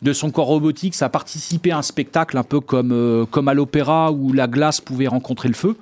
de 0.02 0.14
son 0.14 0.32
corps 0.32 0.46
robotique, 0.46 0.94
ça 0.94 1.10
participait 1.10 1.72
à 1.72 1.80
un 1.80 1.82
spectacle 1.82 2.38
un 2.38 2.44
peu 2.44 2.60
comme, 2.60 3.26
comme 3.32 3.48
à 3.48 3.54
l'opéra 3.54 4.12
où 4.12 4.32
la 4.32 4.48
glace 4.48 4.80
pouvait 4.80 5.08
rencontrer 5.08 5.50
le 5.50 5.56
feu. 5.56 5.76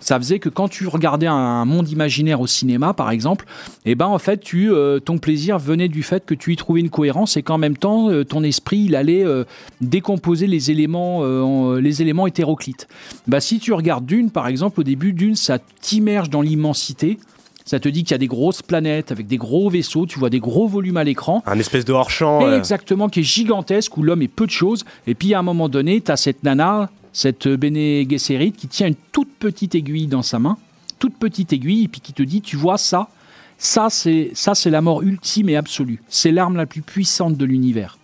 Ça 0.00 0.18
faisait 0.18 0.38
que 0.38 0.48
quand 0.48 0.68
tu 0.68 0.86
regardais 0.86 1.26
un 1.26 1.64
monde 1.64 1.90
imaginaire 1.90 2.40
au 2.40 2.46
cinéma, 2.46 2.94
par 2.94 3.10
exemple, 3.10 3.44
et 3.84 3.96
ben 3.96 4.06
en 4.06 4.18
fait, 4.18 4.38
tu, 4.38 4.70
ton 5.06 5.16
plaisir 5.18 5.58
venait 5.58 5.88
du 5.88 6.02
fait 6.02 6.26
que 6.26 6.34
tu 6.34 6.52
y 6.52 6.56
trouvais 6.56 6.80
une 6.80 6.90
cohérence 6.90 7.38
et 7.38 7.42
qu'en 7.42 7.56
même 7.56 7.76
temps, 7.78 8.10
euh, 8.10 8.24
ton 8.24 8.42
esprit, 8.42 8.80
il 8.80 8.94
allait 8.96 9.24
euh, 9.24 9.44
décomposer 9.80 10.46
les 10.46 10.70
éléments, 10.70 11.20
euh, 11.22 11.40
en- 11.42 11.74
les 11.76 12.02
éléments 12.02 12.26
hétéroclites. 12.26 12.88
Bah, 13.26 13.40
si 13.40 13.58
tu 13.58 13.72
regardes 13.72 14.04
Dune, 14.04 14.30
par 14.30 14.48
exemple, 14.48 14.80
au 14.80 14.82
début, 14.82 15.12
Dune, 15.12 15.36
ça 15.36 15.58
t'immerge 15.80 16.28
dans 16.28 16.42
l'immensité. 16.42 17.18
Ça 17.64 17.80
te 17.80 17.88
dit 17.88 18.02
qu'il 18.04 18.12
y 18.12 18.14
a 18.14 18.18
des 18.18 18.26
grosses 18.28 18.62
planètes 18.62 19.10
avec 19.10 19.26
des 19.26 19.38
gros 19.38 19.68
vaisseaux, 19.70 20.06
tu 20.06 20.18
vois 20.18 20.30
des 20.30 20.38
gros 20.38 20.68
volumes 20.68 20.96
à 20.96 21.04
l'écran. 21.04 21.42
Un 21.46 21.58
espèce 21.58 21.84
de 21.84 21.92
hors-champ. 21.92 22.42
euh, 22.46 22.58
Exactement, 22.58 23.08
qui 23.08 23.20
est 23.20 23.24
gigantesque, 23.24 23.96
où 23.96 24.02
l'homme 24.02 24.22
est 24.22 24.28
peu 24.28 24.46
de 24.46 24.50
choses. 24.52 24.84
Et 25.06 25.14
puis 25.14 25.34
à 25.34 25.38
un 25.40 25.42
moment 25.42 25.68
donné, 25.68 26.00
tu 26.00 26.10
as 26.12 26.16
cette 26.16 26.42
nana, 26.44 26.90
cette 27.12 27.48
Bene 27.48 28.08
Gesserit, 28.08 28.52
qui 28.52 28.68
tient 28.68 28.86
une 28.88 28.94
toute 29.12 29.30
petite 29.38 29.74
aiguille 29.74 30.06
dans 30.06 30.22
sa 30.22 30.38
main, 30.38 30.56
toute 30.98 31.14
petite 31.16 31.52
aiguille, 31.52 31.84
et 31.84 31.88
puis 31.88 32.00
qui 32.00 32.12
te 32.12 32.22
dit, 32.22 32.40
tu 32.40 32.56
vois 32.56 32.78
ça, 32.78 33.08
ça 33.58 33.88
c'est 33.90 34.30
ça 34.34 34.54
c'est 34.54 34.70
la 34.70 34.80
mort 34.80 35.02
ultime 35.02 35.48
et 35.48 35.56
absolue. 35.56 36.02
C'est 36.08 36.32
l'arme 36.32 36.56
la 36.56 36.66
plus 36.66 36.82
puissante 36.82 37.36
de 37.36 37.44
l'univers. 37.44 37.98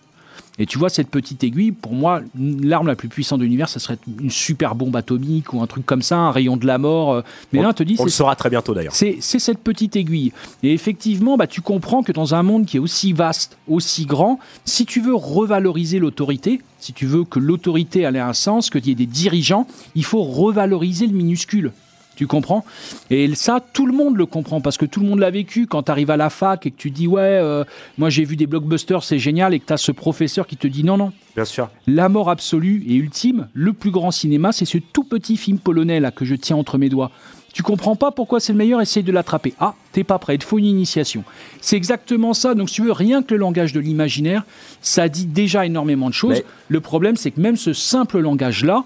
Et 0.59 0.67
tu 0.67 0.77
vois, 0.77 0.89
cette 0.89 1.09
petite 1.09 1.43
aiguille, 1.43 1.71
pour 1.71 1.93
moi, 1.93 2.21
l'arme 2.39 2.85
la 2.85 2.95
plus 2.95 3.07
puissante 3.07 3.39
de 3.39 3.43
l'univers, 3.43 3.69
ça 3.69 3.79
serait 3.79 3.97
une 4.21 4.29
super 4.29 4.75
bombe 4.75 4.95
atomique 4.95 5.51
ou 5.51 5.61
un 5.63 5.67
truc 5.67 5.83
comme 5.83 6.03
ça, 6.03 6.17
un 6.17 6.31
rayon 6.31 6.57
de 6.57 6.67
la 6.67 6.77
mort. 6.77 7.13
euh. 7.13 7.21
Mais 7.51 7.59
on, 7.59 7.63
là, 7.63 7.69
on 7.69 7.73
te 7.73 7.81
dit, 7.81 7.95
on 7.97 8.03
le 8.03 8.11
saura 8.11 8.35
très 8.35 8.51
bientôt 8.51 8.75
d'ailleurs. 8.75 8.93
c'est 8.93 9.17
c'est 9.19 9.39
cette 9.39 9.57
petite 9.57 9.95
aiguille. 9.95 10.31
Et 10.61 10.71
effectivement, 10.71 11.37
bah, 11.37 11.47
tu 11.47 11.61
comprends 11.61 12.03
que 12.03 12.11
dans 12.11 12.35
un 12.35 12.43
monde 12.43 12.67
qui 12.67 12.77
est 12.77 12.79
aussi 12.79 13.13
vaste, 13.13 13.57
aussi 13.67 14.05
grand, 14.05 14.39
si 14.63 14.85
tu 14.85 15.01
veux 15.01 15.15
revaloriser 15.15 15.97
l'autorité, 15.97 16.61
si 16.79 16.93
tu 16.93 17.07
veux 17.07 17.23
que 17.23 17.39
l'autorité 17.39 18.01
ait 18.01 18.19
un 18.19 18.33
sens, 18.33 18.69
qu'il 18.69 18.85
y 18.87 18.91
ait 18.91 18.95
des 18.95 19.07
dirigeants, 19.07 19.65
il 19.95 20.05
faut 20.05 20.21
revaloriser 20.21 21.07
le 21.07 21.13
minuscule. 21.13 21.71
Tu 22.15 22.27
comprends? 22.27 22.63
Et 23.09 23.33
ça, 23.35 23.59
tout 23.73 23.85
le 23.85 23.93
monde 23.93 24.17
le 24.17 24.25
comprend 24.25 24.61
parce 24.61 24.77
que 24.77 24.85
tout 24.85 24.99
le 24.99 25.07
monde 25.07 25.19
l'a 25.19 25.31
vécu 25.31 25.67
quand 25.67 25.83
tu 25.83 25.91
arrives 25.91 26.11
à 26.11 26.17
la 26.17 26.29
fac 26.29 26.65
et 26.65 26.71
que 26.71 26.77
tu 26.77 26.91
dis 26.91 27.07
ouais, 27.07 27.21
euh, 27.21 27.63
moi 27.97 28.09
j'ai 28.09 28.23
vu 28.23 28.35
des 28.35 28.47
blockbusters, 28.47 29.03
c'est 29.03 29.19
génial, 29.19 29.53
et 29.53 29.59
que 29.59 29.65
tu 29.65 29.73
as 29.73 29.77
ce 29.77 29.91
professeur 29.91 30.45
qui 30.45 30.57
te 30.57 30.67
dit 30.67 30.83
non, 30.83 30.97
non. 30.97 31.11
Bien 31.35 31.45
sûr. 31.45 31.69
La 31.87 32.09
mort 32.09 32.29
absolue 32.29 32.83
et 32.87 32.93
ultime, 32.95 33.47
le 33.53 33.73
plus 33.73 33.89
grand 33.89 34.11
cinéma, 34.11 34.51
c'est 34.51 34.65
ce 34.65 34.77
tout 34.77 35.03
petit 35.03 35.37
film 35.37 35.57
polonais 35.57 35.99
là 35.99 36.11
que 36.11 36.25
je 36.25 36.35
tiens 36.35 36.55
entre 36.55 36.77
mes 36.77 36.89
doigts. 36.89 37.11
Tu 37.53 37.61
comprends 37.61 37.95
pas 37.95 38.09
pourquoi 38.11 38.39
c'est 38.39 38.51
le 38.51 38.57
meilleur, 38.57 38.81
essaye 38.81 39.03
de 39.03 39.11
l'attraper. 39.11 39.53
Ah, 39.59 39.75
t'es 39.91 40.03
pas 40.03 40.17
prêt, 40.17 40.35
il 40.35 40.39
te 40.39 40.43
faut 40.43 40.57
une 40.57 40.65
initiation. 40.65 41.23
C'est 41.61 41.77
exactement 41.77 42.33
ça. 42.33 42.55
Donc, 42.55 42.69
si 42.69 42.75
tu 42.75 42.81
veux, 42.81 42.91
rien 42.91 43.21
que 43.21 43.35
le 43.35 43.39
langage 43.39 43.73
de 43.73 43.79
l'imaginaire, 43.79 44.43
ça 44.81 45.07
dit 45.07 45.27
déjà 45.27 45.63
énormément 45.63 46.09
de 46.09 46.15
choses. 46.15 46.41
Le 46.67 46.81
problème, 46.81 47.15
c'est 47.15 47.29
que 47.29 47.39
même 47.39 47.55
ce 47.55 47.71
simple 47.73 48.19
langage-là, 48.19 48.85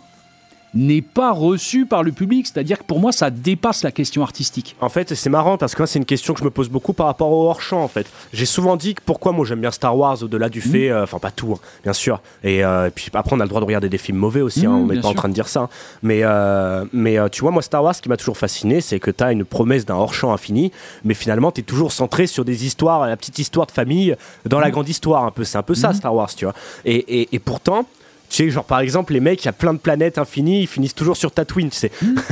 n'est 0.74 1.02
pas 1.02 1.32
reçu 1.32 1.86
par 1.86 2.04
le 2.04 2.12
public. 2.12 2.46
C'est-à-dire 2.48 2.78
que 2.80 2.84
pour 2.84 3.00
moi, 3.00 3.12
ça 3.12 3.30
dépasse 3.30 3.84
la 3.84 3.92
question 3.92 4.22
artistique. 4.22 4.76
En 4.82 4.90
fait, 4.90 5.14
c'est 5.16 5.30
marrant 5.30 5.58
parce 5.58 5.76
que 5.76 5.86
c'est 5.86 5.98
une 6.00 6.06
question 6.06 6.34
que 6.34 6.40
je 6.40 6.44
me 6.46 6.50
pose 6.52 6.70
beaucoup 6.70 6.94
par 6.94 7.06
rapport 7.08 7.32
au 7.32 7.48
hors-champ. 7.50 7.82
En 7.84 7.88
fait, 7.88 8.06
j'ai 8.34 8.46
souvent 8.46 8.76
dit 8.76 8.94
que 8.96 9.02
pourquoi 9.06 9.32
moi 9.32 9.46
j'aime 9.46 9.62
bien 9.62 9.72
Star 9.72 9.98
Wars 9.98 10.22
au-delà 10.22 10.50
du 10.50 10.62
fait, 10.62 10.90
euh, 10.90 11.04
enfin 11.04 11.20
pas 11.20 11.32
tout, 11.32 11.54
hein, 11.54 11.60
bien 11.84 11.94
sûr. 11.94 12.22
Et, 12.44 12.64
euh, 12.64 12.90
puis 12.94 13.10
après, 13.14 13.36
on 13.36 13.40
a 13.40 13.44
le 13.44 13.50
droit 13.50 13.62
de 13.62 13.66
regarder 13.66 13.90
des 13.90 13.98
films 13.98 14.18
mauvais 14.18 14.42
aussi. 14.42 14.66
hein, 14.66 14.72
Mmh, 14.72 14.82
on 14.84 14.86
n'est 14.88 15.00
pas 15.02 15.08
en 15.08 15.14
train 15.14 15.30
de 15.30 15.34
dire 15.34 15.48
ça. 15.48 15.70
Mais 16.04 16.20
euh, 16.24 16.86
mais 16.94 17.18
tu 17.32 17.42
vois, 17.42 17.52
moi 17.52 17.62
Star 17.62 17.84
Wars, 17.84 17.96
ce 17.96 18.02
qui 18.02 18.10
m'a 18.10 18.18
toujours 18.18 18.38
fasciné, 18.38 18.82
c'est 18.82 19.00
que 19.00 19.10
tu 19.12 19.24
as 19.24 19.32
une 19.32 19.46
promesse 19.46 19.86
d'un 19.86 19.96
hors-champ 19.96 20.32
infini, 20.34 20.72
mais 21.04 21.14
finalement, 21.14 21.52
tu 21.52 21.62
es 21.62 21.64
toujours 21.64 21.92
centré 21.92 22.28
sur 22.28 22.44
des 22.46 22.66
histoires, 22.66 23.08
la 23.08 23.18
petite 23.18 23.40
histoire 23.40 23.66
de 23.68 23.72
famille 23.72 24.16
dans 24.46 24.58
Mmh. 24.60 24.62
la 24.62 24.72
grande 24.72 24.90
histoire. 24.90 25.24
Un 25.24 25.32
peu, 25.32 25.44
c'est 25.44 25.58
un 25.58 25.64
peu 25.64 25.76
ça 25.76 25.94
Star 25.94 26.14
Wars, 26.14 26.34
tu 26.36 26.46
vois. 26.46 26.54
Et, 26.86 27.22
et, 27.22 27.30
et 27.32 27.40
pourtant. 27.40 27.86
Tu 28.30 28.44
sais, 28.44 28.50
genre 28.50 28.66
par 28.66 28.80
exemple, 28.80 29.14
les 29.14 29.20
mecs, 29.20 29.44
il 29.44 29.46
y 29.46 29.50
a 29.50 29.54
plein 29.54 29.74
de 29.74 29.80
planètes 29.80 30.18
infinies, 30.18 30.62
ils 30.62 30.68
finissent 30.68 30.96
toujours 30.96 31.18
sur 31.18 31.32
Tatooine, 31.32 31.70
tu 31.70 31.78
sais. 31.78 31.92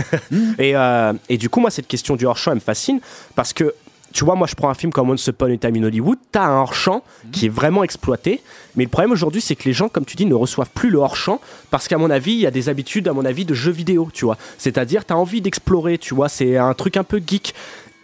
et, 0.60 0.76
euh, 0.76 1.14
et 1.30 1.38
du 1.38 1.50
coup, 1.50 1.60
moi, 1.60 1.70
cette 1.70 1.88
question 1.88 2.16
du 2.16 2.26
hors-champ, 2.26 2.52
elle 2.52 2.56
me 2.56 2.62
fascine 2.62 3.00
parce 3.36 3.54
que, 3.54 3.74
tu 4.14 4.24
vois, 4.24 4.36
moi, 4.36 4.48
je 4.48 4.56
prends 4.56 4.70
un 4.70 4.74
film 4.74 4.94
comme 4.94 5.10
Once 5.10 5.28
Upon 5.28 5.54
a 5.54 5.58
Time 5.58 5.76
in 5.76 5.84
Hollywood, 5.84 6.18
t'as 6.32 6.46
un 6.46 6.62
hors-champ 6.62 7.04
qui 7.34 7.48
est 7.48 7.50
vraiment 7.50 7.84
exploité. 7.84 8.42
Mais 8.78 8.86
le 8.86 8.90
problème 8.90 9.12
aujourd'hui, 9.12 9.42
c'est 9.42 9.56
que 9.56 9.66
les 9.66 9.74
gens, 9.74 9.90
comme 9.90 10.06
tu 10.06 10.16
dis, 10.16 10.26
ne 10.26 10.34
reçoivent 10.34 10.70
plus 10.74 10.90
le 10.90 11.00
hors-champ 11.00 11.42
parce 11.70 11.90
qu'à 11.90 11.98
mon 11.98 12.10
avis, 12.10 12.32
il 12.32 12.40
y 12.40 12.48
a 12.48 12.52
des 12.52 12.70
habitudes, 12.70 13.10
à 13.10 13.14
mon 13.14 13.26
avis, 13.26 13.44
de 13.44 13.54
jeux 13.54 13.74
vidéo, 13.74 14.10
tu 14.14 14.24
vois. 14.24 14.38
C'est-à-dire, 14.58 15.04
t'as 15.04 15.16
envie 15.16 15.42
d'explorer, 15.42 15.98
tu 15.98 16.16
vois, 16.16 16.30
c'est 16.30 16.56
un 16.56 16.74
truc 16.74 16.96
un 16.96 17.04
peu 17.04 17.22
geek. 17.26 17.54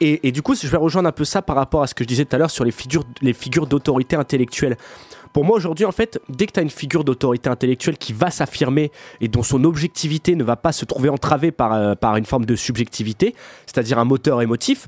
Et, 0.02 0.28
et 0.28 0.32
du 0.32 0.42
coup, 0.42 0.56
je 0.56 0.68
vais 0.68 0.78
rejoindre 0.78 1.08
un 1.08 1.14
peu 1.14 1.24
ça 1.24 1.42
par 1.42 1.56
rapport 1.56 1.84
à 1.84 1.88
ce 1.88 1.94
que 1.94 2.04
je 2.04 2.10
disais 2.10 2.26
tout 2.26 2.36
à 2.36 2.40
l'heure 2.40 2.52
sur 2.52 2.66
les 2.66 2.72
figures, 2.72 3.06
les 3.22 3.34
figures 3.34 3.68
d'autorité 3.68 4.16
intellectuelle. 4.16 4.76
Pour 5.34 5.46
moi, 5.46 5.56
aujourd'hui, 5.56 5.86
en 5.86 5.92
fait, 5.92 6.20
dès 6.30 6.46
que 6.46 6.54
tu 6.54 6.60
as 6.60 6.64
une 6.64 6.70
figure 6.70 7.04
d'autorité 7.04 7.50
intellectuelle 7.50 7.98
qui 7.98 8.14
va 8.14 8.32
s'affirmer 8.32 8.92
et 9.22 9.28
dont 9.28 9.44
son 9.44 9.64
objectivité 9.64 10.36
ne 10.36 10.44
va 10.44 10.56
pas 10.56 10.72
se 10.72 10.86
trouver 10.86 11.10
entravée 11.10 11.52
par, 11.52 11.74
euh, 11.74 11.96
par 11.96 12.18
une 12.18 12.26
forme 12.26 12.46
de 12.46 12.56
subjectivité, 12.56 13.36
c'est-à-dire 13.66 14.00
un 14.00 14.06
moteur 14.06 14.42
émotif, 14.42 14.88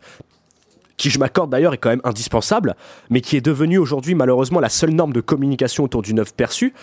qui 0.97 1.09
je 1.09 1.19
m'accorde 1.19 1.49
d'ailleurs 1.49 1.73
est 1.73 1.77
quand 1.77 1.89
même 1.89 2.01
indispensable, 2.03 2.75
mais 3.09 3.21
qui 3.21 3.35
est 3.35 3.41
devenu 3.41 3.77
aujourd'hui 3.77 4.15
malheureusement 4.15 4.59
la 4.59 4.69
seule 4.69 4.91
norme 4.91 5.13
de 5.13 5.21
communication 5.21 5.83
autour 5.83 6.01
du 6.01 6.13
neuf 6.13 6.33
perçu. 6.33 6.73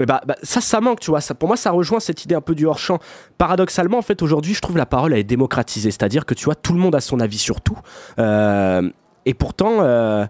Et 0.00 0.06
bah, 0.06 0.20
bah, 0.26 0.36
ça, 0.42 0.60
ça 0.60 0.80
manque, 0.80 1.00
tu 1.00 1.10
vois. 1.10 1.20
Ça, 1.20 1.34
pour 1.34 1.48
moi, 1.48 1.56
ça 1.56 1.70
rejoint 1.70 2.00
cette 2.00 2.24
idée 2.24 2.34
un 2.34 2.40
peu 2.40 2.54
du 2.54 2.66
hors-champ. 2.66 2.98
Paradoxalement, 3.36 3.98
en 3.98 4.02
fait, 4.02 4.22
aujourd'hui, 4.22 4.54
je 4.54 4.60
trouve 4.60 4.76
la 4.76 4.86
parole, 4.86 5.12
elle 5.12 5.18
est 5.18 5.24
démocratisée. 5.24 5.90
C'est-à-dire 5.90 6.24
que, 6.24 6.34
tu 6.34 6.44
vois, 6.44 6.54
tout 6.54 6.72
le 6.72 6.78
monde 6.78 6.94
a 6.94 7.00
son 7.00 7.18
avis 7.18 7.38
sur 7.38 7.60
tout. 7.60 7.78
Euh, 8.18 8.88
et 9.26 9.34
pourtant, 9.34 9.78
euh, 9.80 10.26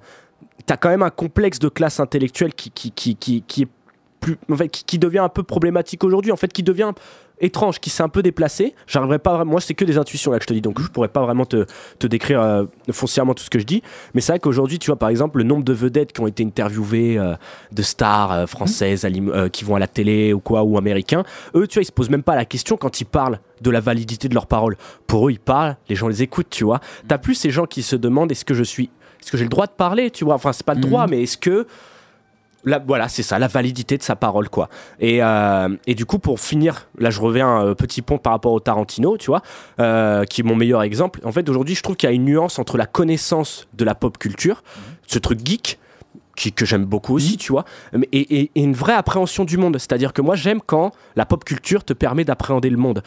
tu 0.66 0.72
as 0.72 0.76
quand 0.76 0.88
même 0.88 1.02
un 1.02 1.10
complexe 1.10 1.58
de 1.58 1.68
classe 1.68 2.00
intellectuelle 2.00 2.54
qui, 2.54 2.70
qui, 2.70 2.90
qui, 2.90 3.16
qui, 3.16 3.42
qui 3.42 3.62
est 3.62 3.68
plus, 4.20 4.36
en 4.50 4.56
fait, 4.56 4.68
qui, 4.68 4.84
qui 4.84 4.98
devient 4.98 5.18
un 5.18 5.28
peu 5.28 5.42
problématique 5.42 6.04
aujourd'hui, 6.04 6.32
en 6.32 6.36
fait, 6.36 6.52
qui 6.52 6.62
devient 6.62 6.92
étrange, 7.40 7.78
qui 7.78 7.90
s'est 7.90 8.02
un 8.02 8.08
peu 8.08 8.22
déplacé. 8.22 8.74
J'arriverai 8.86 9.18
pas 9.18 9.34
vraiment, 9.34 9.52
moi 9.52 9.60
c'est 9.60 9.74
que 9.74 9.84
des 9.84 9.98
intuitions 9.98 10.32
là 10.32 10.38
que 10.38 10.42
je 10.44 10.48
te 10.48 10.54
dis, 10.54 10.60
donc 10.60 10.80
je 10.80 10.88
pourrais 10.88 11.08
pas 11.08 11.22
vraiment 11.22 11.44
te, 11.44 11.66
te 11.98 12.06
décrire 12.06 12.40
euh, 12.40 12.64
foncièrement 12.90 13.34
tout 13.34 13.44
ce 13.44 13.50
que 13.50 13.58
je 13.58 13.64
dis. 13.64 13.82
Mais 14.14 14.20
c'est 14.20 14.32
vrai 14.32 14.40
qu'aujourd'hui, 14.40 14.78
tu 14.78 14.86
vois, 14.86 14.98
par 14.98 15.08
exemple, 15.08 15.38
le 15.38 15.44
nombre 15.44 15.64
de 15.64 15.72
vedettes 15.72 16.12
qui 16.12 16.20
ont 16.20 16.26
été 16.26 16.44
interviewées, 16.44 17.18
euh, 17.18 17.34
de 17.72 17.82
stars 17.82 18.32
euh, 18.32 18.46
françaises 18.46 19.06
euh, 19.06 19.48
qui 19.48 19.64
vont 19.64 19.76
à 19.76 19.78
la 19.78 19.86
télé 19.86 20.32
ou 20.32 20.40
quoi, 20.40 20.62
ou 20.62 20.78
américains, 20.78 21.24
eux, 21.54 21.66
tu 21.66 21.74
vois, 21.74 21.82
ils 21.82 21.86
se 21.86 21.92
posent 21.92 22.10
même 22.10 22.22
pas 22.22 22.36
la 22.36 22.44
question 22.44 22.76
quand 22.76 23.00
ils 23.00 23.06
parlent 23.06 23.40
de 23.60 23.70
la 23.70 23.80
validité 23.80 24.28
de 24.28 24.34
leurs 24.34 24.46
paroles. 24.46 24.76
Pour 25.06 25.28
eux, 25.28 25.32
ils 25.32 25.40
parlent, 25.40 25.76
les 25.88 25.96
gens 25.96 26.08
les 26.08 26.22
écoutent, 26.22 26.50
tu 26.50 26.64
vois. 26.64 26.80
T'as 27.06 27.18
plus 27.18 27.34
ces 27.34 27.50
gens 27.50 27.66
qui 27.66 27.82
se 27.82 27.96
demandent 27.96 28.30
est-ce 28.32 28.44
que 28.44 28.54
je 28.54 28.64
suis, 28.64 28.90
est-ce 29.28 29.32
que 29.32 29.36
j'ai 29.36 29.44
le 29.44 29.50
droit 29.50 29.66
de 29.66 29.72
parler, 29.72 30.10
tu 30.10 30.24
vois? 30.24 30.32
Enfin, 30.36 30.54
c'est 30.54 30.64
pas 30.64 30.72
le 30.72 30.80
droit, 30.80 31.06
mais 31.06 31.22
est-ce 31.24 31.36
que 31.36 31.66
la- 32.64 32.78
voilà, 32.78 33.08
c'est 33.08 33.22
ça, 33.22 33.38
la 33.38 33.46
validité 33.46 33.98
de 33.98 34.02
sa 34.02 34.16
parole, 34.16 34.48
quoi. 34.48 34.70
Et, 35.00 35.22
euh, 35.22 35.68
et 35.86 35.94
du 35.94 36.06
coup, 36.06 36.18
pour 36.18 36.40
finir, 36.40 36.88
là, 36.98 37.10
je 37.10 37.20
reviens 37.20 37.46
un 37.58 37.74
petit 37.74 38.00
pont 38.00 38.16
par 38.16 38.32
rapport 38.32 38.52
au 38.52 38.60
Tarantino, 38.60 39.18
tu 39.18 39.26
vois, 39.26 39.42
euh, 39.80 40.24
qui 40.24 40.40
est 40.40 40.44
mon 40.44 40.56
meilleur 40.56 40.82
exemple. 40.82 41.20
En 41.24 41.32
fait, 41.32 41.46
aujourd'hui, 41.50 41.74
je 41.74 41.82
trouve 41.82 41.96
qu'il 41.96 42.08
y 42.08 42.12
a 42.12 42.14
une 42.14 42.24
nuance 42.24 42.58
entre 42.58 42.78
la 42.78 42.86
connaissance 42.86 43.68
de 43.74 43.84
la 43.84 43.94
pop 43.94 44.16
culture, 44.16 44.62
ce 45.06 45.18
truc 45.18 45.40
geek, 45.46 45.78
qui, 46.36 46.52
que 46.52 46.64
j'aime 46.64 46.84
beaucoup 46.84 47.14
aussi, 47.16 47.36
tu 47.36 47.52
vois, 47.52 47.64
et- 48.12 48.40
et 48.42 48.50
une 48.60 48.72
vraie 48.72 48.92
appréhension 48.94 49.44
du 49.44 49.58
monde. 49.58 49.76
C'est-à-dire 49.78 50.12
que 50.12 50.22
moi, 50.22 50.36
j'aime 50.36 50.60
quand 50.64 50.92
la 51.16 51.26
pop 51.26 51.44
culture 51.44 51.84
te 51.84 51.92
permet 51.92 52.24
d'appréhender 52.24 52.70
le 52.70 52.76
monde. 52.76 53.02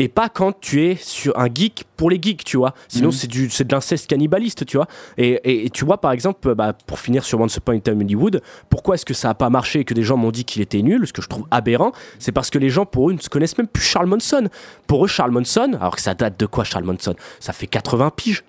Et 0.00 0.08
pas 0.08 0.28
quand 0.30 0.58
tu 0.58 0.82
es 0.86 0.96
sur 0.96 1.38
un 1.38 1.46
geek 1.54 1.84
pour 1.96 2.10
les 2.10 2.18
geeks, 2.20 2.42
tu 2.42 2.56
vois. 2.56 2.72
Sinon, 2.88 3.08
Mhm. 3.08 3.12
c'est 3.12 3.26
du 3.28 3.50
c'est 3.50 3.64
de 3.66 3.72
l'inceste 3.72 4.08
cannibaliste, 4.08 4.64
tu 4.64 4.78
vois. 4.78 4.86
Et, 5.18 5.32
et- 5.44 5.66
et 5.66 5.70
tu 5.70 5.84
vois, 5.84 6.00
par 6.00 6.10
exemple, 6.12 6.54
bah, 6.54 6.72
pour 6.86 6.98
finir 6.98 7.22
sur 7.22 7.38
Once 7.38 7.54
Upon 7.56 7.76
a 7.76 7.80
Time 7.80 8.00
Hollywood, 8.00 8.40
pourquoi 8.70 8.94
est-ce 8.94 9.04
que 9.04 9.12
ça 9.14 9.28
a 9.30 9.34
pas 9.34 9.50
marché 9.50 9.80
et 9.80 9.84
que 9.84 9.92
des 9.94 10.02
gens 10.02 10.16
m'ont 10.16 10.30
dit 10.30 10.44
qu'il 10.46 10.62
était 10.62 10.80
nul, 10.80 11.06
ce 11.06 11.12
que 11.12 11.20
je 11.20 11.28
trouve 11.28 11.44
aberrant, 11.50 11.92
c'est 12.18 12.32
parce 12.32 12.48
que 12.48 12.58
les 12.58 12.70
gens, 12.70 12.86
pour 12.86 13.10
eux, 13.10 13.12
ne 13.12 13.18
se 13.18 13.28
connaissent 13.28 13.58
même 13.58 13.66
plus 13.68 13.82
Charles 13.82 14.06
Manson. 14.06 14.48
Pour 14.86 15.04
eux, 15.04 15.08
Charles 15.08 15.30
Manson, 15.32 15.74
alors 15.78 15.94
que 15.96 16.02
ça 16.02 16.14
date 16.14 16.40
de 16.40 16.46
quoi, 16.46 16.64
Charles 16.64 16.84
Manson? 16.84 17.14
Ça 17.38 17.52
fait 17.52 17.66
80 17.66 18.10
piges. 18.10 18.42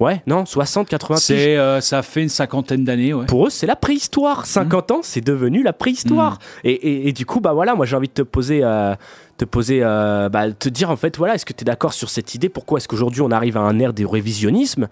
Ouais, 0.00 0.22
non, 0.26 0.44
60, 0.44 0.88
80 0.88 1.14
piges. 1.16 1.24
C'est, 1.24 1.56
euh, 1.56 1.80
ça 1.80 2.02
fait 2.02 2.22
une 2.22 2.28
cinquantaine 2.28 2.84
d'années, 2.84 3.12
ouais. 3.14 3.26
Pour 3.26 3.46
eux, 3.46 3.50
c'est 3.50 3.66
la 3.66 3.74
préhistoire. 3.76 4.44
50 4.46 4.90
ans, 4.90 5.00
c'est 5.02 5.20
devenu 5.24 5.62
la 5.62 5.72
préhistoire. 5.72 6.38
Et, 6.64 6.72
et- 6.72 7.08
et 7.08 7.12
du 7.12 7.26
coup, 7.26 7.40
bah 7.40 7.52
voilà, 7.52 7.74
moi 7.76 7.86
j'ai 7.86 7.96
envie 7.96 8.08
de 8.08 8.12
te 8.12 8.22
poser, 8.22 8.60
euh, 8.62 8.94
te 9.36 9.44
poser, 9.44 9.80
euh, 9.82 10.28
bah, 10.28 10.50
te 10.52 10.68
dire 10.68 10.90
en 10.90 10.96
fait, 10.96 11.16
voilà, 11.18 11.34
est-ce 11.34 11.46
que 11.46 11.52
tu 11.52 11.62
es 11.62 11.64
d'accord 11.64 11.92
sur 11.92 12.10
cette 12.10 12.34
idée? 12.34 12.48
Pourquoi 12.48 12.78
est-ce 12.78 12.88
qu'aujourd'hui 12.88 13.20
on 13.20 13.30
arrive 13.30 13.56
à 13.56 13.60
un 13.60 13.78
ère 13.78 13.92
de 13.92 14.04
révisionnisme 14.04 14.88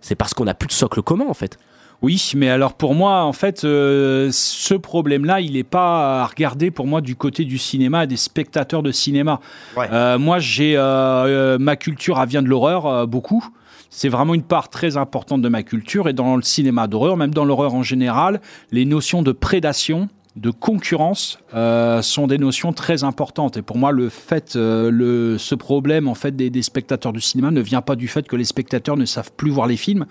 C'est 0.00 0.14
parce 0.14 0.34
qu'on 0.34 0.44
n'a 0.44 0.54
plus 0.54 0.68
de 0.68 0.72
socle 0.72 1.02
commun 1.02 1.26
en 1.28 1.34
fait. 1.34 1.58
Oui, 2.02 2.32
mais 2.36 2.48
alors 2.48 2.74
pour 2.74 2.94
moi, 2.94 3.24
en 3.24 3.32
fait, 3.32 3.64
euh, 3.64 4.28
ce 4.30 4.74
problème-là, 4.74 5.40
il 5.40 5.54
n'est 5.54 5.64
pas 5.64 6.22
à 6.22 6.26
regarder 6.26 6.70
pour 6.70 6.86
moi 6.86 7.00
du 7.00 7.16
côté 7.16 7.44
du 7.44 7.58
cinéma 7.58 8.04
et 8.04 8.06
des 8.06 8.16
spectateurs 8.16 8.82
de 8.82 8.92
cinéma. 8.92 9.40
Euh, 9.78 10.18
moi, 10.18 10.38
j'ai 10.38 10.76
euh, 10.76 10.82
euh, 10.82 11.58
ma 11.58 11.76
culture, 11.76 12.20
elle 12.20 12.28
vient 12.28 12.42
de 12.42 12.48
l'horreur 12.48 12.86
euh, 12.86 13.06
beaucoup. 13.06 13.44
C'est 13.88 14.08
vraiment 14.10 14.34
une 14.34 14.42
part 14.42 14.68
très 14.68 14.98
importante 14.98 15.40
de 15.40 15.48
ma 15.48 15.62
culture 15.62 16.08
et 16.08 16.12
dans 16.12 16.36
le 16.36 16.42
cinéma 16.42 16.86
d'horreur, 16.86 17.16
même 17.16 17.32
dans 17.32 17.44
l'horreur 17.44 17.74
en 17.74 17.82
général, 17.82 18.40
les 18.72 18.84
notions 18.84 19.22
de 19.22 19.32
prédation, 19.32 20.08
de 20.36 20.50
concurrence 20.50 21.38
euh, 21.54 22.02
sont 22.02 22.26
des 22.26 22.36
notions 22.36 22.72
très 22.74 23.04
importantes. 23.04 23.56
Et 23.56 23.62
pour 23.62 23.78
moi, 23.78 23.90
le 23.90 24.10
fait, 24.10 24.54
euh, 24.54 24.90
le, 24.90 25.38
ce 25.38 25.54
problème 25.54 26.08
en 26.08 26.14
fait 26.14 26.36
des, 26.36 26.50
des 26.50 26.62
spectateurs 26.62 27.12
du 27.14 27.22
cinéma 27.22 27.50
ne 27.50 27.60
vient 27.62 27.80
pas 27.80 27.96
du 27.96 28.06
fait 28.06 28.28
que 28.28 28.36
les 28.36 28.44
spectateurs 28.44 28.96
ne 28.98 29.06
savent 29.06 29.32
plus 29.36 29.50
voir 29.50 29.66
les 29.66 29.78
films. 29.78 30.04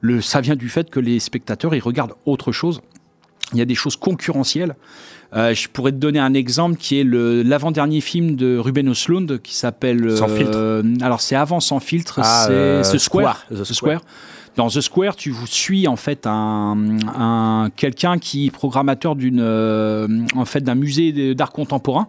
Le, 0.00 0.20
ça 0.20 0.40
vient 0.40 0.56
du 0.56 0.68
fait 0.68 0.90
que 0.90 0.98
les 0.98 1.20
spectateurs 1.20 1.74
ils 1.76 1.80
regardent 1.80 2.14
autre 2.26 2.50
chose. 2.50 2.80
Il 3.52 3.58
y 3.58 3.62
a 3.62 3.64
des 3.64 3.76
choses 3.76 3.96
concurrentielles. 3.96 4.74
Euh, 5.36 5.54
je 5.54 5.68
pourrais 5.68 5.92
te 5.92 5.96
donner 5.96 6.18
un 6.18 6.34
exemple 6.34 6.76
qui 6.76 6.98
est 7.00 7.04
le- 7.04 7.42
l'avant-dernier 7.42 8.00
film 8.00 8.34
de 8.36 8.58
Ruben 8.58 8.88
Östlund 8.90 9.40
qui 9.40 9.54
s'appelle. 9.54 10.16
Sans 10.16 10.28
filtre. 10.28 10.82
alors 11.02 11.20
c'est 11.20 11.36
avant 11.36 11.60
sans 11.60 11.80
filtre, 11.80 12.20
Ah, 12.22 12.46
c'est 12.48 12.96
The 12.96 12.98
Square. 12.98 13.36
Square, 13.46 13.58
The 13.64 13.68
The 13.68 13.72
Square. 13.72 14.00
Dans 14.58 14.66
The 14.66 14.80
Square, 14.80 15.14
tu 15.14 15.32
suis 15.46 15.86
en 15.86 15.94
fait 15.94 16.26
un, 16.26 16.76
un 17.14 17.70
quelqu'un 17.76 18.18
qui 18.18 18.46
est 18.46 18.50
programmateur 18.50 19.14
d'une 19.14 19.38
euh, 19.40 20.08
en 20.34 20.44
fait 20.46 20.62
d'un 20.62 20.74
musée 20.74 21.32
d'art 21.36 21.52
contemporain 21.52 22.08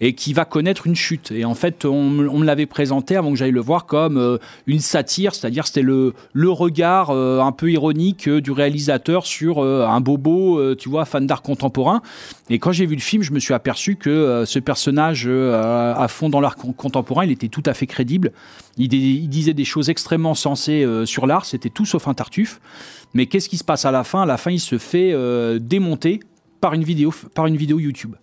et 0.00 0.14
qui 0.14 0.32
va 0.32 0.44
connaître 0.44 0.86
une 0.86 0.94
chute. 0.94 1.32
Et 1.32 1.44
en 1.44 1.54
fait, 1.54 1.84
on, 1.84 2.08
me- 2.08 2.44
l'avait 2.44 2.66
présenté 2.66 3.16
avant 3.16 3.30
que 3.30 3.36
j'aille 3.36 3.50
le 3.50 3.60
voir 3.60 3.86
comme 3.86 4.16
euh, 4.16 4.38
une 4.66 4.78
satire, 4.78 5.34
c'est-à-dire 5.34 5.66
c'était 5.66 5.82
le, 5.82 6.14
regard 6.50 7.10
euh, 7.10 7.40
un 7.40 7.52
peu 7.52 7.70
ironique 7.70 8.28
euh, 8.28 8.40
du 8.40 8.52
réalisateur 8.52 9.26
sur 9.26 9.62
un 9.62 10.00
bobo, 10.00 10.74
tu 10.76 10.88
vois, 10.88 11.04
fan 11.04 11.26
d'art 11.26 11.42
contemporain. 11.42 12.00
Et 12.48 12.58
quand 12.58 12.72
j'ai 12.72 12.86
vu 12.86 12.94
le 12.94 13.00
film, 13.00 13.22
je 13.22 13.32
me 13.32 13.40
suis 13.40 13.54
aperçu 13.54 13.96
que 13.96 14.44
ce 14.46 14.58
personnage 14.58 15.28
à 15.28 16.06
fond 16.08 16.28
dans 16.28 16.40
l'art 16.40 16.56
con- 16.56 16.72
contemporain, 16.72 17.24
il 17.24 17.30
était 17.32 17.48
tout 17.48 17.62
à 17.66 17.74
fait 17.74 17.86
crédible. 17.86 18.32
Il, 18.76 18.92
il 18.94 19.28
disait 19.28 19.54
des 19.54 19.64
choses 19.64 19.90
extrêmement 19.90 20.34
sensées 20.34 20.86
sur 21.04 21.26
l'art, 21.26 21.44
c'était 21.44 21.70
tout 21.70 21.84
sauf 21.84 22.08
un 22.08 22.14
tartuffe. 22.14 22.60
Mais 23.14 23.26
qu'est-ce 23.26 23.48
qui 23.48 23.56
se 23.58 23.64
passe 23.64 23.84
à 23.84 23.90
la 23.90 24.04
fin? 24.04 24.22
À 24.22 24.26
la 24.26 24.36
fin, 24.36 24.50
il 24.50 24.60
se 24.60 24.78
fait 24.78 25.14
démonter 25.58 26.20
par 26.60 26.74
une 26.74 26.84
vidéo, 26.84 27.12
par 27.34 27.46
une 27.46 27.56
vidéo 27.56 27.78
YouTube. 27.78 28.14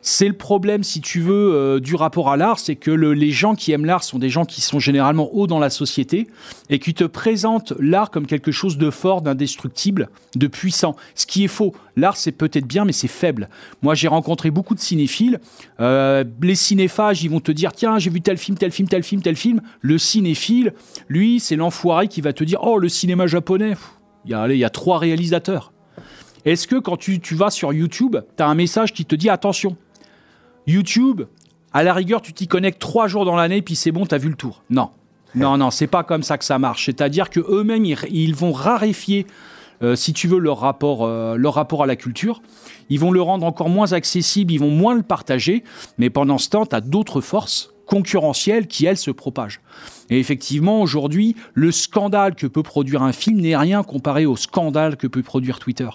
C'est 0.00 0.26
le 0.26 0.32
problème, 0.32 0.82
si 0.82 1.02
tu 1.02 1.20
veux, 1.20 1.52
euh, 1.54 1.80
du 1.80 1.94
rapport 1.94 2.30
à 2.30 2.38
l'art, 2.38 2.58
c'est 2.58 2.76
que 2.76 2.90
le- 2.90 3.12
les 3.12 3.30
gens 3.30 3.54
qui 3.54 3.72
aiment 3.72 3.84
l'art 3.84 4.02
sont 4.02 4.18
des 4.18 4.30
gens 4.30 4.46
qui 4.46 4.62
sont 4.62 4.78
généralement 4.78 5.28
hauts 5.34 5.46
dans 5.46 5.58
la 5.58 5.68
société 5.68 6.28
et 6.70 6.78
qui 6.78 6.94
te 6.94 7.04
présentent 7.04 7.74
l'art 7.78 8.10
comme 8.10 8.26
quelque 8.26 8.52
chose 8.52 8.78
de 8.78 8.88
fort, 8.88 9.20
d'indestructible, 9.20 10.08
de 10.34 10.46
puissant. 10.46 10.96
Ce 11.14 11.26
qui 11.26 11.44
est 11.44 11.48
faux. 11.48 11.74
L'art, 11.96 12.16
c'est 12.16 12.32
peut-être 12.32 12.66
bien, 12.66 12.86
mais 12.86 12.92
c'est 12.92 13.06
faible. 13.08 13.50
Moi, 13.82 13.94
j'ai 13.94 14.08
rencontré 14.08 14.50
beaucoup 14.50 14.74
de 14.74 14.80
cinéphiles. 14.80 15.40
Euh, 15.80 16.24
les 16.40 16.54
cinéphages, 16.54 17.22
ils 17.22 17.28
vont 17.30 17.40
te 17.40 17.52
dire 17.52 17.72
tiens, 17.72 17.98
j'ai 17.98 18.08
vu 18.08 18.22
tel 18.22 18.38
film, 18.38 18.56
tel 18.56 18.70
film, 18.72 18.88
tel 18.88 19.02
film, 19.02 19.20
tel 19.20 19.36
film. 19.36 19.60
Le 19.82 19.98
cinéphile, 19.98 20.72
lui, 21.08 21.38
c'est 21.38 21.56
l'enfoiré 21.56 22.08
qui 22.08 22.22
va 22.22 22.32
te 22.32 22.44
dire 22.44 22.60
oh, 22.62 22.78
le 22.78 22.88
cinéma 22.88 23.26
japonais, 23.26 23.74
il 24.24 24.30
y 24.30 24.34
a, 24.34 24.40
allez, 24.40 24.54
il 24.54 24.60
y 24.60 24.64
a 24.64 24.70
trois 24.70 24.98
réalisateurs. 24.98 25.72
Est-ce 26.44 26.66
que 26.66 26.76
quand 26.76 26.96
tu, 26.96 27.20
vas 27.34 27.50
sur 27.50 27.72
YouTube, 27.72 28.16
tu 28.36 28.42
as 28.42 28.46
un 28.46 28.54
message 28.54 28.92
qui 28.92 29.04
te 29.04 29.14
dit 29.14 29.28
attention, 29.28 29.76
YouTube, 30.66 31.22
à 31.72 31.82
la 31.82 31.94
rigueur, 31.94 32.22
tu 32.22 32.32
t'y 32.32 32.48
connectes 32.48 32.80
trois 32.80 33.08
jours 33.08 33.24
dans 33.24 33.36
l'année, 33.36 33.62
puis 33.62 33.76
c'est 33.76 33.92
bon, 33.92 34.06
tu 34.06 34.14
as 34.14 34.18
vu 34.18 34.28
le 34.28 34.34
tour. 34.34 34.62
Non. 34.70 34.90
Non, 35.34 35.56
non, 35.56 35.70
c'est 35.70 35.86
pas 35.86 36.02
comme 36.02 36.22
ça 36.22 36.38
que 36.38 36.44
ça 36.44 36.58
marche. 36.58 36.86
C'est-à-dire 36.86 37.30
que 37.30 37.40
eux-mêmes, 37.40 37.84
ils, 37.84 37.96
ils 38.10 38.34
vont 38.34 38.52
raréfier, 38.52 39.26
euh, 39.82 39.94
si 39.94 40.12
tu 40.12 40.26
veux, 40.26 40.38
leur 40.38 40.58
rapport, 40.58 41.04
euh, 41.04 41.36
leur 41.36 41.54
rapport 41.54 41.84
à 41.84 41.86
la 41.86 41.94
culture. 41.94 42.42
Ils 42.88 42.98
vont 42.98 43.12
le 43.12 43.22
rendre 43.22 43.46
encore 43.46 43.68
moins 43.68 43.92
accessible, 43.92 44.52
ils 44.52 44.58
vont 44.58 44.70
moins 44.70 44.94
le 44.94 45.02
partager. 45.02 45.62
Mais 45.98 46.10
pendant 46.10 46.38
ce 46.38 46.48
temps, 46.48 46.66
tu 46.66 46.74
as 46.74 46.80
d'autres 46.80 47.20
forces 47.20 47.72
concurrentielles 47.90 48.68
qui, 48.68 48.86
elles, 48.86 48.96
se 48.96 49.10
propagent. 49.10 49.60
Et 50.10 50.20
effectivement, 50.20 50.80
aujourd'hui, 50.80 51.34
le 51.54 51.72
scandale 51.72 52.36
que 52.36 52.46
peut 52.46 52.62
produire 52.62 53.02
un 53.02 53.12
film 53.12 53.40
n'est 53.40 53.56
rien 53.56 53.82
comparé 53.82 54.26
au 54.26 54.36
scandale 54.36 54.96
que 54.96 55.08
peut 55.08 55.24
produire 55.24 55.58
Twitter. 55.58 55.88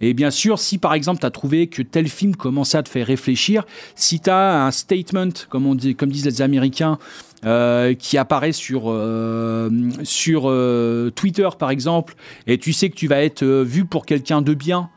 Et 0.00 0.14
bien 0.14 0.30
sûr, 0.30 0.58
si 0.58 0.78
par 0.78 0.94
exemple 0.94 1.20
tu 1.20 1.26
as 1.26 1.30
trouvé 1.30 1.66
que 1.66 1.82
tel 1.82 2.08
film 2.08 2.36
commençait 2.36 2.78
à 2.78 2.82
te 2.82 2.88
faire 2.88 3.06
réfléchir, 3.06 3.66
si 3.94 4.18
tu 4.20 4.30
as 4.30 4.64
un 4.64 4.70
statement, 4.70 5.28
comme, 5.50 5.66
on 5.66 5.74
dit, 5.74 5.94
comme 5.94 6.10
disent 6.10 6.24
les 6.24 6.40
Américains, 6.40 6.98
euh, 7.44 7.92
qui 7.92 8.16
apparaît 8.16 8.52
sur, 8.52 8.84
euh, 8.86 9.68
sur 10.04 10.44
euh, 10.46 11.10
Twitter 11.10 11.48
par 11.58 11.70
exemple, 11.70 12.14
et 12.46 12.56
tu 12.56 12.72
sais 12.72 12.88
que 12.88 12.96
tu 12.96 13.08
vas 13.08 13.22
être 13.22 13.44
vu 13.44 13.84
pour 13.84 14.06
quelqu'un 14.06 14.40
de 14.40 14.54
bien, 14.54 14.88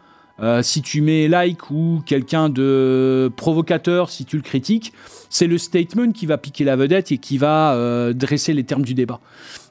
euh, 0.42 0.62
si 0.64 0.82
tu 0.82 1.02
mets 1.02 1.28
like 1.28 1.70
ou 1.70 2.02
quelqu'un 2.06 2.50
de 2.50 3.32
provocateur, 3.36 4.10
si 4.10 4.26
tu 4.26 4.38
le 4.38 4.42
critiques, 4.42 4.94
c'est 5.30 5.48
le 5.48 5.58
statement 5.58 6.12
qui 6.12 6.26
va 6.26 6.38
piquer 6.38 6.64
la 6.64 6.76
vedette 6.76 7.12
et 7.12 7.18
qui 7.18 7.38
va 7.38 7.74
euh, 7.74 8.14
dresser 8.14 8.54
les 8.54 8.64
termes 8.64 8.84
du 8.84 8.94
débat. 8.94 9.20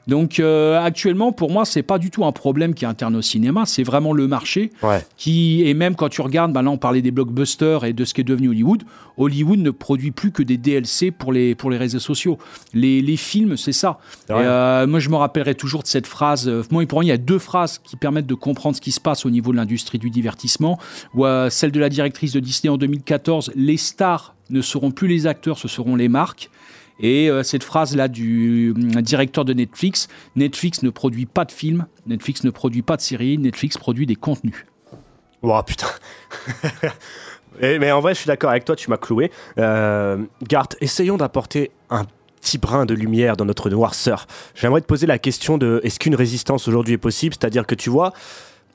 Donc 0.09 0.39
euh, 0.39 0.79
actuellement, 0.83 1.31
pour 1.31 1.51
moi, 1.51 1.65
c'est 1.65 1.83
pas 1.83 1.97
du 1.99 2.09
tout 2.11 2.25
un 2.25 2.31
problème 2.31 2.73
qui 2.73 2.83
est 2.85 2.87
interne 2.87 3.15
au 3.15 3.21
cinéma, 3.21 3.65
c'est 3.65 3.83
vraiment 3.83 4.11
le 4.11 4.27
marché 4.27 4.71
qui, 5.17 5.63
et 5.65 5.73
même 5.73 5.95
quand 5.95 6.09
tu 6.09 6.21
regardes, 6.21 6.51
bah 6.51 6.61
là 6.61 6.69
on 6.71 6.77
parlait 6.77 7.01
des 7.01 7.11
blockbusters 7.11 7.85
et 7.85 7.93
de 7.93 8.03
ce 8.05 8.13
qui 8.13 8.21
est 8.21 8.23
devenu 8.25 8.49
Hollywood, 8.49 8.83
Hollywood 9.17 9.59
ne 9.59 9.69
produit 9.71 10.11
plus 10.11 10.31
que 10.31 10.41
des 10.43 10.57
DLC 10.57 11.11
pour 11.11 11.31
les, 11.31 11.53
pour 11.55 11.69
les 11.69 11.77
réseaux 11.77 11.99
sociaux. 11.99 12.37
Les, 12.73 13.01
les 13.01 13.17
films, 13.17 13.57
c'est 13.57 13.71
ça. 13.73 13.99
Et, 14.29 14.33
euh, 14.33 14.87
moi, 14.87 14.99
je 14.99 15.09
me 15.09 15.15
rappellerai 15.15 15.55
toujours 15.55 15.83
de 15.83 15.87
cette 15.87 16.07
phrase. 16.07 16.47
euh, 16.47 16.63
Moi, 16.71 16.85
pour 16.85 16.97
moi, 16.97 17.03
il 17.03 17.09
y 17.09 17.11
a 17.11 17.17
deux 17.17 17.39
phrases 17.39 17.79
qui 17.79 17.95
permettent 17.97 18.27
de 18.27 18.33
comprendre 18.33 18.75
ce 18.75 18.81
qui 18.81 18.91
se 18.91 18.99
passe 19.01 19.25
au 19.25 19.29
niveau 19.29 19.51
de 19.51 19.57
l'industrie 19.57 19.99
du 19.99 20.09
divertissement. 20.09 20.79
Ou, 21.13 21.25
euh, 21.25 21.49
celle 21.49 21.71
de 21.71 21.79
la 21.79 21.89
directrice 21.89 22.31
de 22.33 22.39
Disney 22.39 22.71
en 22.71 22.77
2014, 22.77 23.51
les 23.55 23.77
stars 23.77 24.35
ne 24.49 24.61
seront 24.61 24.91
plus 24.91 25.07
les 25.07 25.27
acteurs, 25.27 25.57
ce 25.59 25.67
seront 25.67 25.95
les 25.95 26.07
marques. 26.07 26.49
Et 26.99 27.29
euh, 27.29 27.43
cette 27.43 27.63
phrase-là 27.63 28.07
du 28.07 28.73
euh, 28.77 29.01
directeur 29.01 29.45
de 29.45 29.53
Netflix, 29.53 30.07
Netflix 30.35 30.83
ne 30.83 30.89
produit 30.89 31.25
pas 31.25 31.45
de 31.45 31.51
films, 31.51 31.85
Netflix 32.07 32.43
ne 32.43 32.49
produit 32.49 32.81
pas 32.81 32.97
de 32.97 33.01
séries, 33.01 33.37
Netflix 33.37 33.77
produit 33.77 34.05
des 34.05 34.15
contenus. 34.15 34.65
Oh 35.41 35.61
putain. 35.65 35.87
Eh, 37.61 37.77
mais 37.77 37.91
en 37.91 37.99
vrai, 37.99 38.13
je 38.13 38.19
suis 38.19 38.27
d'accord 38.27 38.51
avec 38.51 38.63
toi, 38.63 38.75
tu 38.75 38.89
m'as 38.89 38.97
cloué. 38.97 39.31
Euh, 39.57 40.17
Garth, 40.47 40.77
essayons 40.79 41.17
d'apporter 41.17 41.71
un 41.89 42.05
petit 42.39 42.57
brin 42.57 42.85
de 42.85 42.93
lumière 42.93 43.35
dans 43.35 43.45
notre 43.45 43.69
noirceur. 43.69 44.27
J'aimerais 44.55 44.81
te 44.81 44.85
poser 44.85 45.07
la 45.07 45.19
question 45.19 45.57
de 45.57 45.81
est-ce 45.83 45.99
qu'une 45.99 46.15
résistance 46.15 46.67
aujourd'hui 46.67 46.93
est 46.93 46.99
possible? 46.99 47.35
C'est-à-dire 47.37 47.65
que 47.67 47.75
tu 47.75 47.89
vois, 47.89 48.13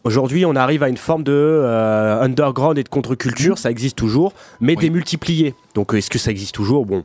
aujourd'hui, 0.05 0.45
on 0.45 0.55
arrive 0.55 0.83
à 0.83 0.89
une 0.89 0.99
forme 0.99 1.23
de 1.23 1.33
euh, 1.33 2.21
underground 2.21 2.79
et 2.79 2.83
de 2.83 2.89
contre-culture, 2.89 3.57
ça 3.57 3.71
existe 3.71 3.97
toujours, 3.97 4.35
mais 4.61 4.77
démultipliée. 4.77 5.55
Donc, 5.75 5.95
euh, 5.95 5.99
est-ce 5.99 6.11
que 6.11 6.19
ça 6.19 6.31
existe 6.31 6.55
toujours? 6.55 6.85
Bon, 6.85 7.05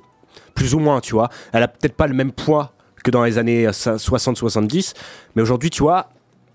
plus 0.54 0.74
ou 0.74 0.80
moins, 0.80 1.02
tu 1.02 1.14
vois. 1.14 1.30
Elle 1.54 1.64
a 1.64 1.68
peut-être 1.68 1.96
pas 1.96 2.08
le 2.08 2.14
même 2.14 2.32
poids 2.32 2.74
que 3.04 3.12
dans 3.12 3.24
les 3.24 3.38
années 3.38 3.68
euh, 3.68 3.72
60-70, 3.72 4.94
mais 5.36 5.42
aujourd'hui, 5.42 5.70
tu 5.70 5.84
vois, 5.84 6.10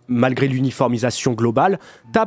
malgré 0.09 0.49
l'uniformisation 0.49 1.33
globale, 1.33 1.79
t'as 2.13 2.27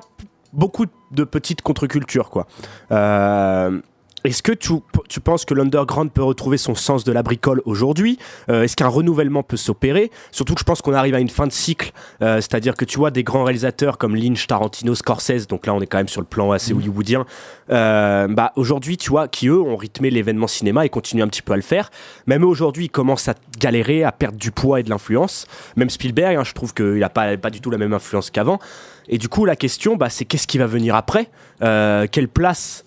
beaucoup 0.54 0.86
de 1.12 1.24
petites 1.24 1.62
contre-cultures, 1.62 2.30
quoi. 2.30 2.48
Euh, 2.92 3.80
Est-ce 4.28 4.44
que 4.44 4.52
tu, 4.52 4.74
tu 5.08 5.22
penses 5.22 5.46
que 5.46 5.54
l'underground 5.54 6.12
peut 6.12 6.22
retrouver 6.22 6.58
son 6.58 6.76
sens 6.76 7.06
de 7.06 7.14
la 7.14 7.24
bricole 7.24 7.62
aujourd'hui? 7.64 8.20
Euh, 8.50 8.64
Est-ce 8.64 8.76
qu'un 8.76 8.90
renouvellement 8.90 9.42
peut 9.42 9.56
s'opérer? 9.56 10.12
Surtout 10.34 10.54
que 10.54 10.60
je 10.60 10.66
pense 10.66 10.82
qu'on 10.82 10.92
arrive 10.92 11.16
à 11.16 11.22
une 11.22 11.30
fin 11.30 11.48
de 11.48 11.52
cycle, 11.54 11.94
euh, 12.22 12.42
c'est-à-dire 12.42 12.76
que 12.76 12.84
tu 12.84 12.98
vois 12.98 13.10
des 13.10 13.24
grands 13.24 13.46
réalisateurs 13.46 13.98
comme 13.98 14.18
Lynch, 14.18 14.46
Tarantino, 14.46 14.96
Scorsese, 14.96 15.48
donc 15.48 15.66
là 15.66 15.74
on 15.74 15.80
est 15.80 15.88
quand 15.88 15.98
même 15.98 16.10
sur 16.10 16.20
le 16.20 16.28
plan 16.28 16.52
assez 16.52 16.74
hollywoodien, 16.74 17.26
euh, 17.70 18.28
bah, 18.28 18.52
aujourd'hui 18.58 18.98
tu 18.98 19.12
vois, 19.12 19.30
qui 19.30 19.48
eux 19.48 19.62
ont 19.62 19.78
rythmé 19.78 20.10
l'événement 20.10 20.48
cinéma 20.48 20.86
et 20.86 20.90
continuent 20.90 21.24
un 21.24 21.30
petit 21.30 21.42
peu 21.42 21.54
à 21.54 21.56
le 21.56 21.62
faire. 21.62 21.90
Même 22.26 22.44
aujourd'hui 22.44 22.88
ils 22.88 22.92
commencent 22.92 23.30
à 23.30 23.36
galérer, 23.58 24.04
à 24.04 24.12
perdre 24.12 24.38
du 24.38 24.52
poids 24.52 24.82
et 24.82 24.84
de 24.84 24.90
l'influence. 24.90 25.48
Même 25.78 25.90
Spielberg, 25.90 26.36
hein, 26.36 26.44
je 26.44 26.52
trouve 26.52 26.74
qu'il 26.74 27.00
n'a 27.00 27.10
pas, 27.10 27.38
pas 27.38 27.50
du 27.50 27.62
tout 27.62 27.70
la 27.70 27.78
même 27.78 27.94
influence 27.94 28.30
qu'avant. 28.30 28.60
Et 29.08 29.20
du 29.20 29.30
coup 29.30 29.46
la 29.46 29.56
question 29.56 29.96
bah, 29.96 30.10
c'est 30.10 30.26
qu'est-ce 30.26 30.48
qui 30.48 30.58
va 30.58 30.68
venir 30.68 30.96
après? 30.96 31.30
Quelle 31.62 32.28
place 32.28 32.84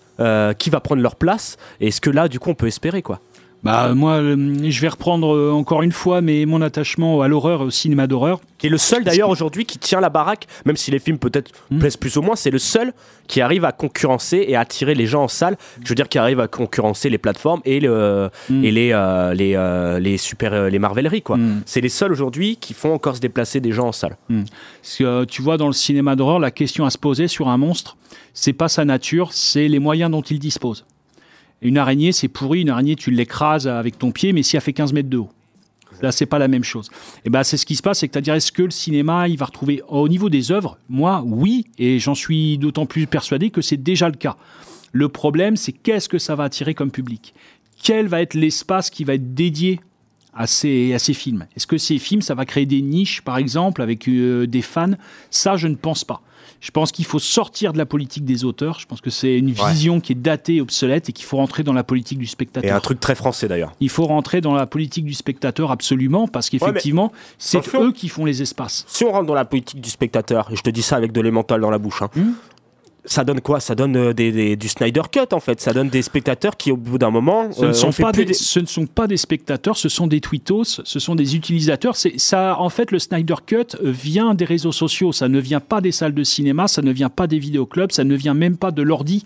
qui 0.57 0.69
va 0.69 0.79
prendre 0.79 1.01
leur 1.01 1.15
place. 1.15 1.57
Et 1.79 1.87
est-ce 1.87 2.01
que 2.01 2.09
là, 2.09 2.27
du 2.27 2.39
coup, 2.39 2.49
on 2.49 2.55
peut 2.55 2.67
espérer 2.67 3.01
quoi 3.01 3.21
Bah 3.63 3.93
moi, 3.93 4.13
euh, 4.13 4.57
je 4.69 4.81
vais 4.81 4.87
reprendre 4.87 5.35
euh, 5.35 5.51
encore 5.51 5.83
une 5.83 5.91
fois 5.91 6.21
mais 6.21 6.45
mon 6.45 6.61
attachement 6.63 7.21
à 7.21 7.27
l'horreur, 7.27 7.61
et 7.61 7.65
au 7.65 7.69
cinéma 7.69 8.07
d'horreur. 8.07 8.41
Qui 8.57 8.67
est 8.67 8.69
le 8.71 8.77
seul 8.77 9.03
d'ailleurs 9.03 9.29
aujourd'hui 9.29 9.65
qui 9.65 9.77
tient 9.77 9.99
la 10.01 10.09
baraque, 10.09 10.47
même 10.65 10.77
si 10.77 10.89
les 10.91 10.99
films 10.99 11.17
peut-être 11.19 11.51
Hmm. 11.69 11.79
plaisent 11.79 11.97
plus 11.97 12.17
ou 12.17 12.21
moins, 12.21 12.35
c'est 12.35 12.49
le 12.51 12.57
seul 12.59 12.93
qui 13.27 13.39
arrive 13.39 13.63
à 13.65 13.71
concurrencer 13.71 14.43
et 14.47 14.55
à 14.55 14.61
attirer 14.61 14.93
les 14.95 15.05
gens 15.05 15.23
en 15.23 15.27
salle. 15.27 15.57
Je 15.83 15.89
veux 15.89 15.95
dire, 15.95 16.09
qui 16.09 16.17
arrive 16.17 16.39
à 16.39 16.47
concurrencer 16.47 17.09
les 17.09 17.17
plateformes 17.17 17.61
et, 17.65 17.79
le, 17.79 18.29
Hmm. 18.49 18.63
et 18.63 18.71
les, 18.71 18.91
euh, 18.93 19.33
les, 19.33 19.53
euh, 19.55 19.99
les 19.99 20.17
super 20.17 20.69
les 20.69 20.79
marvelleries 20.79 21.21
quoi. 21.21 21.37
C'est 21.65 21.81
les 21.81 21.89
seuls 21.89 22.11
aujourd'hui 22.11 22.57
qui 22.57 22.73
font 22.73 22.93
encore 22.93 23.15
se 23.15 23.21
déplacer 23.21 23.59
des 23.61 23.71
gens 23.71 23.87
en 23.87 23.91
salle. 23.91 24.17
Hmm. 24.29 24.43
Parce 24.81 24.97
que, 24.97 25.23
tu 25.25 25.41
vois, 25.41 25.57
dans 25.57 25.67
le 25.67 25.73
cinéma 25.73 26.15
d'horreur, 26.15 26.39
la 26.39 26.51
question 26.51 26.85
à 26.85 26.89
se 26.89 26.97
poser 26.97 27.27
sur 27.27 27.47
un 27.47 27.57
monstre, 27.57 27.95
c'est 28.33 28.53
pas 28.53 28.67
sa 28.69 28.85
nature, 28.85 29.33
c'est 29.33 29.67
les 29.67 29.79
moyens 29.79 30.09
dont 30.09 30.21
il 30.21 30.39
dispose. 30.39 30.85
Une 31.61 31.77
araignée, 31.77 32.11
c'est 32.11 32.27
pourri, 32.27 32.61
une 32.61 32.69
araignée, 32.69 32.95
tu 32.95 33.11
l'écrases 33.11 33.67
avec 33.67 33.97
ton 33.97 34.11
pied, 34.11 34.33
mais 34.33 34.43
si 34.43 34.55
elle 34.55 34.61
fait 34.61 34.73
15 34.73 34.93
mètres 34.93 35.09
de 35.09 35.17
haut. 35.17 35.29
Là, 36.01 36.11
c'est 36.11 36.25
pas 36.25 36.39
la 36.39 36.47
même 36.47 36.63
chose. 36.63 36.89
Et 37.25 37.29
ben, 37.29 37.43
c'est 37.43 37.57
ce 37.57 37.65
qui 37.65 37.75
se 37.75 37.81
passe, 37.81 37.99
c'est 37.99 38.07
que 38.07 38.17
tu 38.17 38.21
dire 38.21 38.33
est-ce 38.33 38.51
que 38.51 38.63
le 38.63 38.71
cinéma, 38.71 39.27
il 39.27 39.37
va 39.37 39.45
retrouver 39.45 39.83
au 39.87 40.07
niveau 40.07 40.29
des 40.29 40.51
œuvres 40.51 40.77
Moi, 40.89 41.23
oui, 41.25 41.67
et 41.77 41.99
j'en 41.99 42.15
suis 42.15 42.57
d'autant 42.57 42.85
plus 42.85 43.05
persuadé 43.07 43.51
que 43.51 43.61
c'est 43.61 43.77
déjà 43.77 44.07
le 44.07 44.15
cas. 44.15 44.35
Le 44.91 45.09
problème, 45.09 45.55
c'est 45.55 45.71
qu'est-ce 45.71 46.09
que 46.09 46.17
ça 46.17 46.35
va 46.35 46.45
attirer 46.45 46.73
comme 46.73 46.91
public? 46.91 47.33
Quel 47.83 48.07
va 48.07 48.21
être 48.21 48.33
l'espace 48.33 48.89
qui 48.89 49.03
va 49.03 49.13
être 49.13 49.33
dédié 49.33 49.79
à 50.33 50.47
ces, 50.47 50.93
à 50.93 50.99
ces 50.99 51.13
films? 51.13 51.45
Est-ce 51.55 51.67
que 51.67 51.77
ces 51.77 51.99
films, 51.99 52.21
ça 52.21 52.35
va 52.35 52.45
créer 52.45 52.65
des 52.65 52.81
niches, 52.81 53.21
par 53.21 53.37
exemple, 53.37 53.81
avec 53.81 54.07
euh, 54.07 54.47
des 54.47 54.61
fans? 54.61 54.93
Ça, 55.29 55.55
je 55.55 55.67
ne 55.67 55.75
pense 55.75 56.03
pas. 56.03 56.21
Je 56.61 56.69
pense 56.71 56.91
qu'il 56.91 57.05
faut 57.05 57.17
sortir 57.19 57.73
de 57.73 57.77
la 57.79 57.85
politique 57.87 58.23
des 58.23 58.45
auteurs. 58.45 58.79
Je 58.79 58.85
pense 58.85 59.01
que 59.01 59.09
c'est 59.09 59.37
une 59.37 59.47
Ouais. 59.51 59.71
vision 59.71 59.99
qui 59.99 60.11
est 60.13 60.15
datée, 60.15 60.61
obsolète, 60.61 61.09
et 61.09 61.11
qu'il 61.11 61.25
faut 61.25 61.37
rentrer 61.37 61.63
dans 61.63 61.73
la 61.73 61.83
politique 61.83 62.19
du 62.19 62.27
spectateur. 62.27 62.69
Et 62.69 62.71
un 62.71 62.79
truc 62.79 62.99
très 62.99 63.15
français 63.15 63.47
d'ailleurs. 63.47 63.73
Il 63.79 63.89
faut 63.89 64.05
rentrer 64.05 64.41
dans 64.41 64.53
la 64.53 64.67
politique 64.67 65.05
du 65.05 65.13
spectateur 65.15 65.71
absolument, 65.71 66.27
parce 66.27 66.49
qu'effectivement, 66.51 67.11
c'est 67.39 67.57
eux 67.75 67.91
qui 67.91 68.07
font 68.09 68.25
les 68.25 68.41
espaces. 68.43 68.85
Si 68.87 69.03
on 69.03 69.11
rentre 69.11 69.25
dans 69.25 69.33
la 69.33 69.45
politique 69.45 69.81
du 69.81 69.89
spectateur, 69.89 70.49
et 70.51 70.55
je 70.55 70.61
te 70.61 70.69
dis 70.69 70.83
ça 70.83 70.95
avec 70.97 71.11
de 71.11 71.19
l'émental 71.21 71.59
dans 71.61 71.71
la 71.71 71.79
bouche, 71.79 72.01
hein, 72.03 72.09
Hmm. 72.15 72.33
Ça 73.05 73.23
donne 73.23 73.41
quoi? 73.41 73.59
Ça 73.59 73.73
donne 73.75 73.95
euh, 73.95 74.13
des, 74.13 74.31
des- 74.31 74.55
du 74.55 74.67
Snyder 74.67 75.01
Cut 75.11 75.33
en 75.33 75.39
fait. 75.39 75.59
Ça 75.59 75.73
donne 75.73 75.89
des 75.89 76.01
spectateurs 76.01 76.55
qui, 76.57 76.71
au 76.71 76.77
bout 76.77 76.97
d'un 76.97 77.09
moment, 77.09 77.51
Ce 77.51 77.61
ne, 77.61 77.67
euh, 77.69 77.73
sont 77.73 77.91
pas 77.91 78.11
des, 78.11 78.33
ce 78.33 78.59
ne 78.59 78.65
sont 78.65 78.85
pas 78.85 79.07
des 79.07 79.17
spectateurs, 79.17 79.75
ce 79.77 79.89
sont 79.89 80.07
des 80.07 80.21
tweetos, 80.21 80.63
ce 80.83 80.99
sont 80.99 81.15
des 81.15 81.35
utilisateurs. 81.35 81.95
C'est 81.95 82.19
ça, 82.19 82.57
en 82.59 82.69
fait, 82.69 82.91
le 82.91 82.99
Snyder 82.99 83.35
Cut 83.45 83.75
vient 83.81 84.33
des 84.35 84.45
réseaux 84.45 84.71
sociaux. 84.71 85.11
Ça 85.11 85.27
ne 85.29 85.39
vient 85.39 85.59
pas 85.59 85.81
des 85.81 85.91
salles 85.91 86.13
de 86.13 86.23
cinéma, 86.23 86.67
ça 86.67 86.81
ne 86.81 86.91
vient 86.91 87.09
pas 87.09 87.27
des 87.27 87.39
vidéoclubs, 87.39 87.91
ça 87.91 88.03
ne 88.03 88.15
vient 88.15 88.33
même 88.35 88.57
pas 88.57 88.71
de 88.71 88.81
l'ordi 88.81 89.23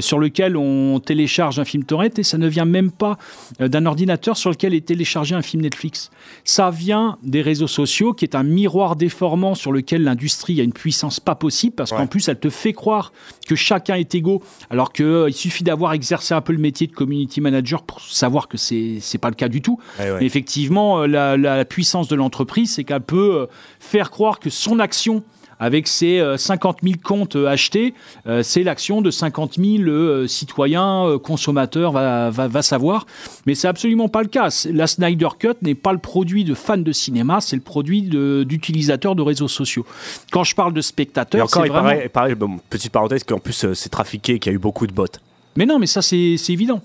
sur 0.00 0.18
lequel 0.18 0.56
on 0.56 1.00
télécharge 1.00 1.58
un 1.58 1.64
film 1.64 1.84
torrent 1.84 2.08
et 2.16 2.22
ça 2.22 2.38
ne 2.38 2.48
vient 2.48 2.64
même 2.64 2.90
pas 2.90 3.18
euh, 3.60 3.68
d'un 3.68 3.86
ordinateur 3.86 4.36
sur 4.36 4.50
lequel 4.50 4.74
est 4.74 4.86
téléchargé 4.86 5.34
un 5.34 5.42
film 5.42 5.62
Netflix. 5.62 6.10
Ça 6.44 6.70
vient 6.70 7.18
des 7.22 7.42
réseaux 7.42 7.66
sociaux 7.66 8.12
qui 8.12 8.24
est 8.24 8.34
un 8.34 8.42
miroir 8.42 8.96
déformant 8.96 9.54
sur 9.54 9.72
lequel 9.72 10.02
l'industrie 10.04 10.60
a 10.60 10.64
une 10.64 10.72
puissance 10.72 11.20
pas 11.20 11.34
possible 11.34 11.74
parce 11.74 11.90
qu'en 11.90 12.06
plus 12.06 12.28
elle 12.28 12.38
te 12.38 12.50
fait 12.50 12.72
croire 12.72 13.12
que 13.46 13.54
chacun 13.54 13.96
est 13.96 14.14
égaux 14.14 14.42
alors 14.70 14.92
qu'il 14.92 15.26
il 15.28 15.34
suffit 15.34 15.64
d'avoir 15.64 15.92
exercé 15.92 16.34
un 16.34 16.40
peu 16.40 16.52
le 16.52 16.58
métier 16.58 16.86
de 16.86 16.92
community 16.92 17.40
manager 17.40 17.82
pour 17.82 18.00
savoir 18.00 18.48
que 18.48 18.56
c'est 18.56 18.98
c'est 19.00 19.18
pas 19.18 19.28
le 19.28 19.34
cas 19.34 19.48
du 19.48 19.62
tout. 19.62 19.78
Ouais, 19.98 20.10
ouais. 20.10 20.20
Mais 20.20 20.26
effectivement, 20.26 21.02
euh, 21.02 21.06
la, 21.06 21.36
la 21.36 21.64
puissance 21.64 22.08
de 22.08 22.16
l'entreprise, 22.16 22.74
c'est 22.74 22.84
qu'elle 22.84 23.00
peut 23.00 23.42
euh, 23.42 23.46
faire 23.80 24.10
croire 24.10 24.38
que 24.38 24.50
son 24.50 24.78
action 24.78 25.22
avec 25.62 25.86
ses 25.86 26.18
euh, 26.18 26.36
50 26.36 26.78
000 26.82 26.96
comptes 27.02 27.36
euh, 27.36 27.46
achetés, 27.46 27.94
euh, 28.26 28.42
c'est 28.42 28.64
l'action 28.64 29.00
de 29.00 29.12
50 29.12 29.54
000 29.58 29.84
euh, 29.84 30.26
citoyens, 30.26 31.06
euh, 31.06 31.18
consommateurs, 31.18 31.92
va, 31.92 32.30
va, 32.30 32.48
va 32.48 32.62
savoir. 32.62 33.06
Mais 33.46 33.54
c'est 33.54 33.68
absolument 33.68 34.08
pas 34.08 34.22
le 34.22 34.28
cas. 34.28 34.48
La 34.72 34.88
Snyder 34.88 35.28
Cut 35.38 35.54
n'est 35.62 35.76
pas 35.76 35.92
le 35.92 35.98
produit 35.98 36.42
de 36.42 36.54
fans 36.54 36.76
de 36.78 36.90
cinéma, 36.90 37.40
c'est 37.40 37.54
le 37.54 37.62
produit 37.62 38.02
d'utilisateurs 38.02 39.14
de, 39.14 39.22
réseaux 39.22 39.46
sociaux. 39.46 39.86
Quand 40.32 40.42
je 40.42 40.56
parle 40.56 40.72
de 40.72 40.80
spectateurs, 40.80 41.48
c'est 41.48 41.60
vraiment... 41.60 41.74
paraît, 41.74 42.02
il 42.04 42.10
paraît- 42.10 42.34
bon, 42.34 42.58
petite 42.68 42.90
parenthèse, 42.90 43.22
qu'en 43.22 43.38
plus 43.38 43.64
euh, 43.64 43.74
c'est 43.74 43.88
trafiqué, 43.88 44.40
qu'il 44.40 44.50
y 44.50 44.54
a 44.54 44.56
eu 44.56 44.58
beaucoup 44.58 44.88
de 44.88 44.92
bots. 44.92 45.06
Mais 45.54 45.64
non, 45.64 45.78
mais 45.78 45.86
ça, 45.86 46.02
c'est 46.02 46.36
évident. 46.48 46.82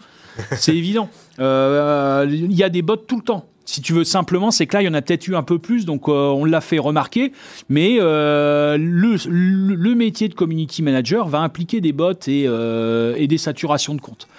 C'est 0.56 0.76
évident. 0.84 1.10
Euh, 1.40 2.26
Il 2.30 2.54
y 2.54 2.64
a 2.64 2.70
des 2.70 2.84
bots 2.84 2.96
tout 2.96 3.16
le 3.18 3.24
temps. 3.24 3.46
Si 3.68 3.82
tu 3.82 3.92
veux 3.92 4.06
simplement, 4.06 4.50
c'est 4.50 4.66
que 4.66 4.78
là, 4.78 4.82
il 4.82 4.86
y 4.86 4.88
en 4.88 4.94
a 4.94 5.02
peut-être 5.02 5.28
eu 5.28 5.36
un 5.36 5.44
peu 5.44 5.60
plus, 5.60 5.86
donc 5.86 6.08
euh, 6.08 6.30
on 6.30 6.46
l'a 6.46 6.62
fait 6.62 6.80
remarquer. 6.80 7.34
Mais 7.68 7.98
euh, 8.00 8.78
le, 8.78 9.18
le, 9.30 9.76
le 9.76 9.96
métier 9.96 10.30
de 10.30 10.34
community 10.34 10.82
manager 10.82 11.28
va 11.28 11.40
impliquer 11.40 11.82
des 11.82 11.92
bots 11.92 12.14
et, 12.28 12.46
euh, 12.48 13.14
et 13.18 13.28
des 13.28 13.38
saturations 13.38 13.94
de 13.94 14.00
comptes. 14.00 14.30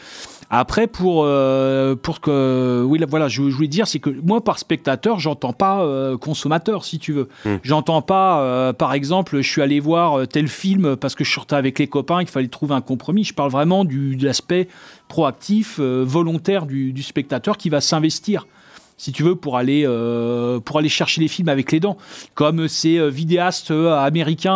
Après, 0.49 0.87
pour, 0.87 1.24
euh, 1.26 1.95
pour 1.95 2.22
que. 2.22 2.83
Oui, 2.83 2.99
là, 2.99 3.05
voilà, 3.07 3.29
je, 3.29 3.51
je 3.51 3.55
voulais 3.55 3.68
dire, 3.68 3.87
c'est 3.87 3.99
que 3.99 4.09
moi, 4.09 4.43
par 4.43 4.59
spectateur, 4.59 5.18
j'entends 5.18 5.53
pas 5.53 5.85
euh, 5.85 6.16
consommateur, 6.16 6.87
si 6.87 6.99
tu 6.99 7.12
veux. 7.12 7.29
Hmm. 7.45 7.57
J'entends 7.62 8.01
pas, 8.01 8.41
euh, 8.41 8.72
par 8.72 8.95
exemple, 8.95 9.37
je 9.43 9.47
suis 9.47 9.61
allé 9.61 9.79
voir 9.79 10.26
tel 10.26 10.49
film 10.49 10.97
parce 10.97 11.14
que 11.14 11.22
je 11.22 11.31
sortais 11.31 11.57
avec 11.57 11.79
les 11.79 11.87
copains, 11.87 12.20
qu'il 12.20 12.31
fallait 12.31 12.49
trouver 12.49 12.74
un 12.74 12.81
compromis. 12.81 13.24
Je 13.24 13.35
parle 13.35 13.51
vraiment 13.51 13.85
du, 13.85 14.16
de 14.16 14.24
l'aspect 14.24 14.68
proactif, 15.09 15.81
volontaire 15.81 16.64
du, 16.64 16.95
du 16.95 17.03
spectateur 17.03 17.59
qui 17.59 17.68
va 17.68 17.83
s'investir 17.83 18.47
si 18.99 19.13
tu 19.13 19.23
veux, 19.23 19.37
pour 19.37 19.57
aller, 19.57 19.85
euh, 19.87 20.59
pour 20.59 20.79
aller 20.79 20.89
chercher 20.89 21.21
les 21.21 21.29
films 21.29 21.49
avec 21.49 21.71
les 21.71 21.79
dents. 21.79 21.97
Comme 22.35 22.67
ces 22.67 22.99
euh, 22.99 23.09
vidéastes 23.09 23.71
euh, 23.71 23.97
américains 23.97 24.49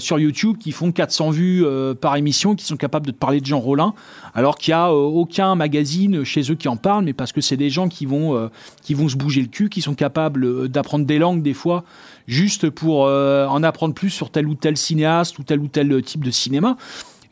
sur 0.00 0.18
YouTube 0.18 0.56
qui 0.58 0.72
font 0.72 0.90
400 0.90 1.30
vues 1.30 1.64
par 2.00 2.16
émission, 2.16 2.54
qui 2.54 2.64
sont 2.64 2.76
capables 2.76 3.06
de 3.06 3.10
te 3.10 3.18
parler 3.18 3.40
de 3.40 3.46
Jean 3.46 3.60
Rollin, 3.60 3.92
alors 4.34 4.56
qu'il 4.56 4.72
n'y 4.72 4.76
a 4.76 4.92
aucun 4.92 5.54
magazine 5.54 6.24
chez 6.24 6.50
eux 6.50 6.54
qui 6.54 6.68
en 6.68 6.76
parle, 6.76 7.04
mais 7.04 7.12
parce 7.12 7.32
que 7.32 7.42
c'est 7.42 7.58
des 7.58 7.68
gens 7.68 7.88
qui 7.88 8.06
vont, 8.06 8.50
qui 8.82 8.94
vont 8.94 9.08
se 9.08 9.16
bouger 9.16 9.42
le 9.42 9.48
cul, 9.48 9.68
qui 9.68 9.82
sont 9.82 9.94
capables 9.94 10.68
d'apprendre 10.68 11.04
des 11.04 11.18
langues 11.18 11.42
des 11.42 11.52
fois, 11.52 11.84
juste 12.26 12.70
pour 12.70 13.02
en 13.02 13.62
apprendre 13.62 13.94
plus 13.94 14.10
sur 14.10 14.30
tel 14.30 14.48
ou 14.48 14.54
tel 14.54 14.76
cinéaste 14.76 15.38
ou 15.38 15.42
tel 15.42 15.60
ou 15.60 15.68
tel 15.68 16.02
type 16.02 16.24
de 16.24 16.30
cinéma. 16.30 16.76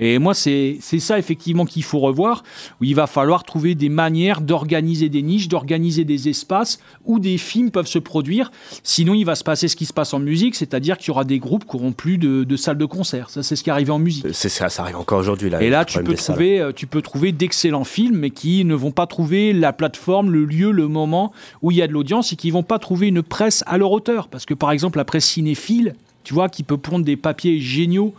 Et 0.00 0.18
moi, 0.18 0.34
c'est 0.34 0.78
ça 0.80 1.18
effectivement 1.18 1.64
qu'il 1.64 1.82
faut 1.82 1.98
revoir, 2.00 2.42
où 2.80 2.84
il 2.84 2.94
va 2.94 3.06
falloir 3.06 3.44
trouver 3.44 3.74
des 3.74 3.88
manières 3.88 4.40
d'organiser 4.40 5.08
des 5.08 5.22
niches, 5.22 5.48
d'organiser 5.48 6.04
des 6.04 6.28
espaces 6.28 6.78
où 7.04 7.18
des 7.18 7.38
films 7.38 7.70
peuvent 7.70 7.86
se 7.86 7.98
produire. 7.98 8.50
Sinon, 8.82 9.14
il 9.14 9.24
va 9.24 9.34
se 9.34 9.44
passer 9.44 9.68
ce 9.68 9.76
qui 9.76 9.86
se 9.86 9.92
passe 9.92 10.14
en 10.14 10.18
musique, 10.18 10.54
c'est-à-dire 10.54 10.98
qu'il 10.98 11.08
y 11.08 11.10
aura 11.10 11.24
des 11.24 11.38
groupes 11.38 11.64
qui 11.64 11.76
auront 11.76 11.92
plus 11.92 12.18
de, 12.18 12.44
de 12.44 12.56
salles 12.56 12.78
de 12.78 12.84
concert. 12.84 13.30
Ça, 13.30 13.42
c'est 13.42 13.56
ce 13.56 13.62
qui 13.62 13.70
est 13.70 13.72
arrivé 13.72 13.90
en 13.90 13.98
musique. 13.98 14.26
C'est 14.32 14.48
ça, 14.48 14.68
ça 14.68 14.82
arrive 14.82 14.96
encore 14.96 15.18
aujourd'hui. 15.18 15.50
Là, 15.50 15.62
Et 15.62 15.70
là, 15.70 15.84
tu 15.84 16.02
peux, 16.02 16.16
salles. 16.16 16.36
trouver, 16.36 16.60
euh, 16.60 16.72
tu 16.72 16.86
peux 16.86 17.02
trouver 17.02 17.32
d'excellents 17.32 17.84
films, 17.84 18.16
mais 18.18 18.30
qui 18.30 18.64
ne 18.64 18.74
vont 18.74 18.90
pas 18.92 19.06
trouver 19.06 19.52
la 19.52 19.72
plateforme, 19.72 20.30
le 20.30 20.44
lieu, 20.44 20.70
le 20.70 20.88
moment 20.88 21.32
où 21.62 21.70
il 21.70 21.76
y 21.76 21.82
a 21.82 21.86
de 21.86 21.92
l'audience 21.92 22.32
et 22.32 22.36
qui 22.36 22.50
vont 22.50 22.62
pas 22.62 22.78
trouver 22.78 23.08
une 23.08 23.22
presse 23.22 23.62
à 23.66 23.78
leur 23.78 23.92
hauteur. 23.92 24.28
Parce 24.28 24.46
que, 24.46 24.54
par 24.54 24.70
exemple, 24.70 24.98
la 24.98 25.04
presse 25.04 25.26
cinéphile, 25.26 25.94
tu 26.24 26.34
vois, 26.34 26.48
qui 26.48 26.62
peut 26.62 26.78
pondre 26.78 27.04
des 27.04 27.16
papiers 27.16 27.60
géniaux 27.60 28.14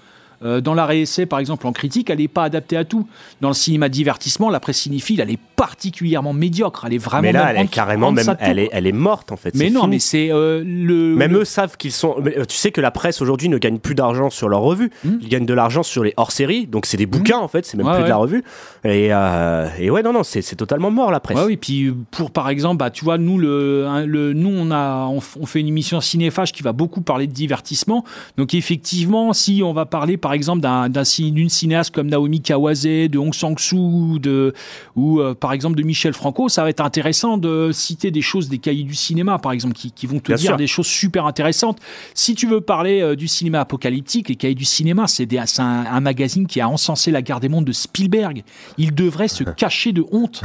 euh, 0.46 0.62
dans 0.62 0.74
la 0.74 0.86
réessai, 0.86 1.26
par 1.26 1.40
exemple, 1.40 1.68
en 1.68 1.74
critique, 1.74 2.10
elle 2.10 2.20
n'est 2.20 2.28
pas 2.28 2.44
adaptée 2.44 2.78
à 2.78 2.86
tout. 2.86 3.08
Dans 3.42 3.50
le 3.50 3.54
cinéma 3.54 3.90
divertissement, 3.90 4.50
la 4.50 4.60
presse 4.60 4.78
cinéphile, 4.78 5.20
elle 5.20 5.32
est 5.32 5.40
particulièrement 5.56 6.34
médiocre. 6.34 6.86
Elle 6.86 6.94
est 6.94 6.98
vraiment. 6.98 7.22
mais 7.24 7.32
là, 7.32 7.54
elle 7.54 7.66
est 7.66 7.68
carrément 7.68 8.12
même, 8.12 8.36
elle 8.40 8.60
est, 8.60 8.68
quoi. 8.68 8.78
elle 8.78 8.88
est 8.88 8.92
morte 8.92 9.32
en 9.32 9.38
fait. 9.38 9.54
Mais 9.56 9.70
non, 9.70 9.82
fini. 9.82 9.92
mais 9.96 10.00
c'est 10.00 10.32
euh, 10.32 10.64
le. 10.66 11.16
Même 11.16 11.32
le- 11.34 11.40
eux 11.40 11.46
savent 11.46 11.76
qu'ils 11.78 11.92
sont. 11.92 12.16
euh, 12.26 12.46
Tu 12.46 12.56
sais 12.56 12.72
que 12.72 12.82
la 12.82 12.92
presse 12.92 13.22
aujourd'hui 13.22 13.50
ne 13.50 13.58
gagne 13.58 13.80
plus 13.80 13.96
d'argent 13.96 14.30
sur 14.30 14.48
leurs 14.50 14.62
revues. 14.62 14.92
Ils 15.04 15.28
gagnent 15.30 15.46
de 15.46 15.54
l'argent 15.54 15.84
sur 15.84 16.04
les 16.04 16.14
hors-séries. 16.18 16.68
Donc 16.68 16.86
c'est 16.86 16.98
des 16.98 17.06
bouquins 17.06 17.40
en 17.40 17.48
fait. 17.48 17.66
C'est 17.66 17.78
même 17.78 17.86
Hmm. 17.86 17.90
Ouais, 17.90 17.96
plus 17.98 18.04
de 18.06 18.10
la 18.10 18.16
revue. 18.18 18.44
Et, 18.84 19.10
euh, 19.14 19.68
et 19.80 19.90
ouais, 19.92 20.02
non, 20.02 20.12
non, 20.14 20.24
c'est 20.24 20.42
totalement 20.56 20.90
mort 20.92 21.12
la 21.12 21.20
presse. 21.20 21.38
Ouais, 21.38 21.46
oui, 21.46 21.58
puis 21.58 21.94
pour 22.12 22.32
par 22.32 22.50
exemple, 22.50 22.78
bah, 22.78 22.90
tu 22.90 23.04
vois, 23.06 23.18
nous, 23.18 23.38
le, 23.38 23.86
hein, 23.88 24.06
le, 24.06 24.34
nous 24.34 24.50
on, 24.50 24.72
a, 24.72 25.06
on, 25.08 25.20
on 25.40 25.46
fait 25.46 25.60
une 25.60 25.68
émission 25.68 26.02
cinéphage 26.02 26.52
qui 26.52 26.64
va 26.64 26.72
beaucoup 26.74 27.02
parler 27.02 27.28
de 27.28 27.32
divertissement. 27.32 28.04
Donc 28.38 28.54
effectivement, 28.54 29.34
si 29.34 29.62
on 29.64 29.74
va 29.74 29.86
parler 29.86 30.18
par 30.18 30.34
exemple 30.36 30.62
d'un, 30.62 30.88
d'un 30.90 31.02
d'une 31.18 31.50
cinéaste 31.50 31.90
comme 31.96 32.08
Naomi 32.08 32.42
Kawase, 32.42 32.84
de 32.84 33.18
Hong 33.18 33.34
Sang-soo, 33.34 34.20
de, 34.20 34.54
ou 34.96 35.20
euh, 35.20 35.34
par 35.34 35.54
exemple 35.54 35.76
de 35.78 35.84
Michel 35.84 36.14
Franco, 36.14 36.50
ça 36.50 36.62
va 36.64 36.70
être 36.70 36.82
intéressant 36.82 37.38
de 37.40 37.72
citer 37.74 38.12
des 38.12 38.22
choses 38.22 38.50
des 38.50 38.60
cahiers 38.60 38.84
du 38.84 38.94
cinéma, 38.96 39.40
par 39.40 39.52
exemple, 39.54 39.74
qui, 39.74 39.92
qui 39.92 40.06
vont 40.06 40.20
te 40.20 40.28
Bien 40.28 40.36
dire 40.36 40.50
sûr. 40.52 40.58
des 40.58 40.68
choses 40.68 40.88
super 40.88 41.26
intéressantes. 41.26 41.80
Si 42.14 42.36
tu 42.36 42.46
veux 42.48 42.62
parler 42.62 43.02
euh, 43.02 43.16
du 43.16 43.28
cinéma 43.28 43.62
apocalyptique, 43.62 44.30
les 44.30 44.36
cahiers 44.36 44.54
du 44.56 44.66
cinéma, 44.66 45.08
c'est, 45.08 45.26
des- 45.26 45.42
c'est 45.46 45.62
un, 45.62 45.86
un 45.90 46.00
magazine 46.02 46.46
qui 46.48 46.62
a 46.62 46.70
encensé 46.70 47.10
la 47.12 47.22
guerre 47.22 47.40
des 47.40 47.50
mondes 47.50 47.66
de 47.66 47.72
Spielberg. 47.72 48.44
Il 48.78 48.94
devrait 48.94 49.28
se 49.30 49.44
cacher 49.58 49.92
de 49.94 50.04
honte. 50.12 50.42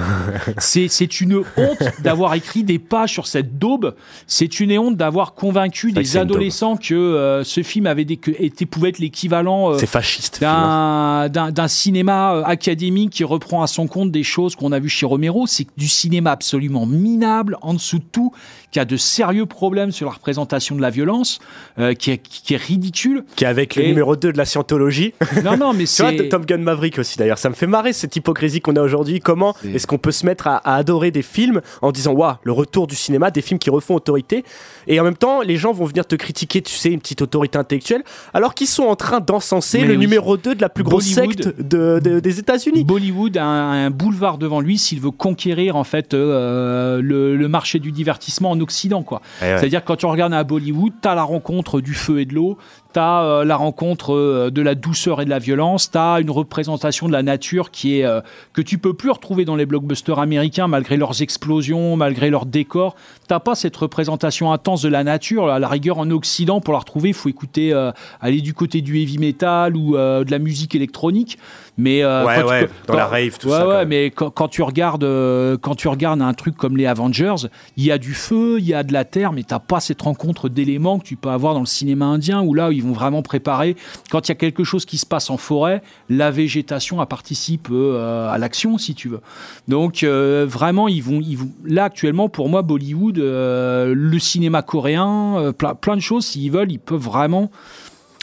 C'est, 0.59 0.89
c'est 0.89 1.21
une 1.21 1.37
honte 1.57 1.83
d'avoir 2.03 2.35
écrit 2.35 2.63
des 2.65 2.79
pages 2.79 3.13
sur 3.13 3.27
cette 3.27 3.59
daube. 3.59 3.95
C'est 4.27 4.61
une 4.61 4.77
honte 4.79 4.97
d'avoir 4.97 5.35
convaincu 5.35 5.93
des 5.93 6.17
adolescents 6.21 6.77
que 6.77 6.95
euh, 6.95 7.45
ce 7.45 7.63
film 7.63 7.87
avait 7.87 8.05
des, 8.05 8.17
que, 8.17 8.31
était, 8.39 8.67
pouvait 8.67 8.91
être 8.91 8.99
l'équivalent 8.99 9.70
euh, 9.71 9.79
C'est 9.79 9.87
fasciste. 9.87 10.41
d'un, 10.41 11.69
cinéma 11.69 12.35
euh, 12.35 12.43
académique 12.45 13.11
qui 13.11 13.25
reprend 13.25 13.63
à 13.63 13.67
son 13.67 13.87
compte 13.87 14.11
des 14.11 14.23
choses 14.23 14.57
qu'on 14.57 14.73
a 14.73 14.79
vues 14.79 14.89
chez 14.89 15.07
Romero. 15.07 15.47
C'est 15.47 15.67
du 15.77 15.89
cinéma 15.89 16.33
absolument 16.33 16.87
minable, 16.87 17.57
en 17.63 17.75
dessous 17.75 17.99
de 17.99 18.05
tout, 18.05 18.33
qui 18.71 18.79
a 18.79 18.85
de 18.85 18.97
sérieux 18.97 19.47
problèmes 19.47 19.91
sur 19.93 20.07
la 20.07 20.13
représentation 20.13 20.77
de 20.77 20.81
la 20.83 20.91
violence, 20.91 21.41
euh, 21.79 21.95
qui, 21.95 22.11
est, 22.13 22.19
qui 22.19 22.55
est 22.55 22.63
ridicule. 22.63 23.25
Qui 23.37 23.45
est 23.45 23.49
avec 23.49 23.75
le 23.77 23.85
numéro 23.85 24.15
2 24.17 24.33
de 24.33 24.39
la 24.39 24.45
scientologie. 24.45 25.13
Non, 25.45 25.57
non, 25.57 25.73
mais 25.73 25.85
Tu 25.91 26.03
vois, 26.03 26.13
c'est. 26.13 26.29
Top 26.29 26.47
Gun 26.47 26.59
Maverick 26.59 26.99
aussi 26.99 27.19
d'ailleurs. 27.19 27.39
Ça 27.39 27.49
me 27.49 27.55
fait 27.55 27.67
marrer 27.67 27.93
cette 27.93 28.15
hypocrisie 28.17 28.61
qu'on 28.61 28.77
a 28.77 28.81
aujourd'hui. 28.83 29.19
Comment 29.21 29.55
est-ce 29.65 29.87
qu'on 29.87 29.99
peut 29.99 30.13
se 30.13 30.25
mettre 30.25 30.47
à, 30.47 30.57
à 30.59 30.77
adorer 30.77 31.11
des 31.11 31.23
films 31.23 31.61
en 31.83 31.91
disant 31.93 32.13
Waouh, 32.13 32.35
le 32.45 32.53
retour 32.53 32.87
du 32.87 32.95
cinéma, 32.95 33.31
des 33.31 33.43
films 33.43 33.59
qui 33.59 33.71
refont 33.71 33.95
autorité? 33.97 34.45
Et 34.87 35.01
en 35.01 35.05
même 35.05 35.17
temps, 35.17 35.41
les 35.43 35.57
gens 35.57 35.73
vont 35.73 35.85
venir 35.85 36.07
te 36.07 36.15
critiquer, 36.15 36.63
tu 36.63 36.73
sais, 36.75 36.91
une 36.91 37.01
petite 37.01 37.23
autorité 37.23 37.59
intellectuelle, 37.59 38.03
alors 38.35 38.55
qu'ils 38.55 38.67
sont 38.69 38.85
en 38.85 38.95
train 38.97 39.21
d'encenser 39.21 39.81
le 39.83 39.93
oui. 39.95 39.99
numéro 39.99 40.37
2 40.37 40.55
de 40.55 40.61
la 40.61 40.69
plus 40.69 40.85
grosse 40.85 41.13
Bollywood. 41.15 41.43
secte 41.45 41.61
de- 41.61 41.99
de- 42.03 42.21
des 42.21 42.39
États-Unis. 42.39 42.85
Bollywood 42.85 43.37
a 43.37 43.45
un, 43.45 43.87
un 43.87 43.91
boulevard 43.91 44.39
devant 44.39 44.61
lui 44.61 44.79
s'il 44.79 45.01
veut 45.01 45.11
conquérir 45.11 45.75
en 45.77 45.85
fait 45.85 46.15
euh, 46.15 47.01
le, 47.03 47.37
le 47.37 47.49
marché 47.49 47.79
du 47.79 47.93
divertissement 47.93 48.51
en 48.53 48.57
Occident 48.63 49.03
quoi. 49.03 49.23
Eh 49.41 49.45
ouais. 49.45 49.59
C'est-à-dire 49.59 49.83
que 49.83 49.87
quand 49.87 49.97
tu 49.97 50.07
regardes 50.07 50.35
à 50.35 50.45
Bollywood, 50.45 50.93
tu 51.03 51.09
as 51.09 51.15
la 51.15 51.23
rencontre 51.23 51.81
du 51.81 51.95
feu 51.95 52.21
et 52.21 52.25
de 52.25 52.35
l'eau, 52.35 52.59
tu 52.93 52.99
as 53.01 53.43
la 53.45 53.57
rencontre 53.57 54.15
euh, 54.15 54.51
de 54.51 54.63
la 54.63 54.75
douceur 54.75 55.21
et 55.21 55.25
de 55.25 55.31
la 55.31 55.39
violence, 55.39 55.91
tu 55.91 55.99
as 55.99 56.21
une 56.21 56.31
représentation 56.31 57.07
de 57.09 57.13
la 57.13 57.23
nature 57.23 57.71
qui 57.71 57.99
est 58.01 58.05
euh, 58.05 58.21
que 58.53 58.63
tu 58.63 58.79
peux 58.79 58.95
plus 58.95 59.11
retrouver 59.11 59.45
dans 59.45 59.57
les 59.57 59.67
blockbusters 59.67 60.19
américains 60.19 60.67
malgré 60.69 60.97
leurs 60.97 61.23
explosions, 61.23 61.97
malgré 61.97 62.31
leurs 62.31 62.47
décors. 62.47 62.95
T'as 63.29 63.41
pas 63.41 63.55
cette 63.55 63.77
représentation 63.77 64.53
intense 64.53 64.83
de 64.83 64.89
la 64.89 65.05
nature. 65.05 65.49
À 65.49 65.59
la 65.59 65.69
rigueur 65.69 65.99
en 65.99 66.11
Occident 66.11 66.61
pour 66.61 66.73
la 66.73 66.81
retrouver, 66.81 67.11
il 67.11 67.15
faut 67.15 67.29
écouter 67.29 67.73
euh, 67.73 67.93
aller 68.21 68.41
du 68.41 68.55
côté 68.55 68.81
du 68.81 68.99
heavy 69.01 69.19
metal 69.19 69.77
ou 69.77 69.97
euh, 69.97 70.25
de 70.25 70.31
la 70.31 70.39
musique 70.39 70.75
électronique. 70.75 71.39
Mais 71.79 72.03
euh, 72.03 72.25
Ouais, 72.27 72.41
tu- 72.43 72.47
ouais, 72.49 72.63
dans 72.87 72.93
quand- 72.93 72.95
la 72.99 73.07
rave, 73.07 73.39
tout 73.39 73.49
ouais, 73.49 73.57
ça, 73.57 73.67
ouais, 73.69 73.75
quand 73.83 73.87
mais 73.89 74.11
quand, 74.11 74.31
quand 74.31 74.49
tu 74.49 74.63
regardes, 74.63 75.05
euh, 75.05 75.57
quand 75.61 75.75
tu 75.75 75.89
regardes 75.89 76.21
un 76.21 76.35
truc 76.35 76.57
comme 76.57 76.77
les 76.77 76.87
Avengers, 76.87 77.47
il 77.77 77.85
y 77.85 77.91
a 77.93 77.99
du 77.99 78.13
feu, 78.13 78.57
il 78.59 78.67
y 78.67 78.75
a 78.75 78.83
de 78.83 78.93
la 78.93 79.05
terre, 79.05 79.33
mais 79.33 79.45
t'as 79.45 79.61
pas 79.61 79.81
cette 79.81 80.03
rencontre 80.03 80.49
d'éléments 80.49 80.99
que 80.99 81.05
tu 81.05 81.17
peux 81.17 81.31
avoir 81.31 81.55
dans 81.55 81.61
le 81.61 81.67
cinéma 81.67 82.05
indien 82.07 82.43
où 82.43 82.53
là 82.53 82.71
ils 82.81 82.85
vont 82.85 82.93
vraiment 82.93 83.23
préparer. 83.23 83.77
Quand 84.11 84.27
il 84.27 84.31
y 84.31 84.33
a 84.33 84.37
quelque 84.37 84.65
chose 84.65 84.85
qui 84.85 84.99
se 84.99 85.07
passe 85.07 85.31
en 85.31 85.37
forêt, 85.37 85.83
la 86.09 86.31
végétation 86.31 87.05
participe 87.07 87.69
euh, 87.71 88.29
à 88.31 88.39
l'action, 88.39 88.79
si 88.79 88.95
tu 88.95 89.09
veux. 89.09 89.21
Donc 89.69 90.03
euh, 90.03 90.47
vraiment, 90.49 90.89
ils 90.89 91.03
vont, 91.03 91.21
ils 91.21 91.37
vont. 91.37 91.51
Là 91.65 91.85
actuellement, 91.85 92.29
pour 92.29 92.49
moi, 92.49 92.63
Bollywood, 92.63 93.19
euh, 93.19 93.95
le 93.97 94.19
cinéma 94.19 94.63
coréen, 94.63 95.53
plein, 95.57 95.75
plein 95.75 95.97
de 95.97 96.01
choses, 96.01 96.27
s'ils 96.27 96.51
veulent, 96.51 96.73
ils 96.73 96.81
peuvent 96.81 97.01
vraiment 97.01 97.51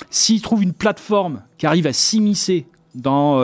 s'ils 0.09 0.41
trouvent 0.41 0.63
une 0.63 0.73
plateforme 0.73 1.41
qui 1.57 1.65
arrive 1.65 1.87
à 1.87 1.93
s'immiscer 1.93 2.67
dans, 2.93 3.37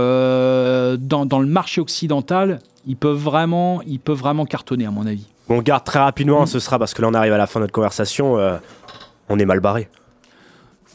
dans, 0.98 1.26
dans 1.26 1.40
le 1.40 1.48
marché 1.48 1.82
occidental, 1.82 2.60
ils 2.86 2.96
peuvent 2.96 3.18
vraiment, 3.18 3.82
ils 3.88 4.00
peuvent 4.00 4.18
vraiment 4.18 4.46
cartonner, 4.46 4.86
à 4.86 4.92
mon 4.92 5.06
avis. 5.08 5.28
On 5.50 5.62
garde 5.62 5.84
très 5.84 6.00
rapidement, 6.00 6.46
ce 6.46 6.60
sera 6.60 6.80
parce 6.80 6.94
que 6.94 7.02
là 7.02 7.10
on 7.10 7.14
arrive 7.14 7.34
à 7.34 7.38
la 7.38 7.48
fin 7.48 7.60
de 7.60 7.66
notre 7.66 7.74
conversation. 7.74 8.38
euh, 8.38 8.58
on 9.30 9.40
est 9.40 9.46
mal 9.46 9.60
barré. 9.60 9.90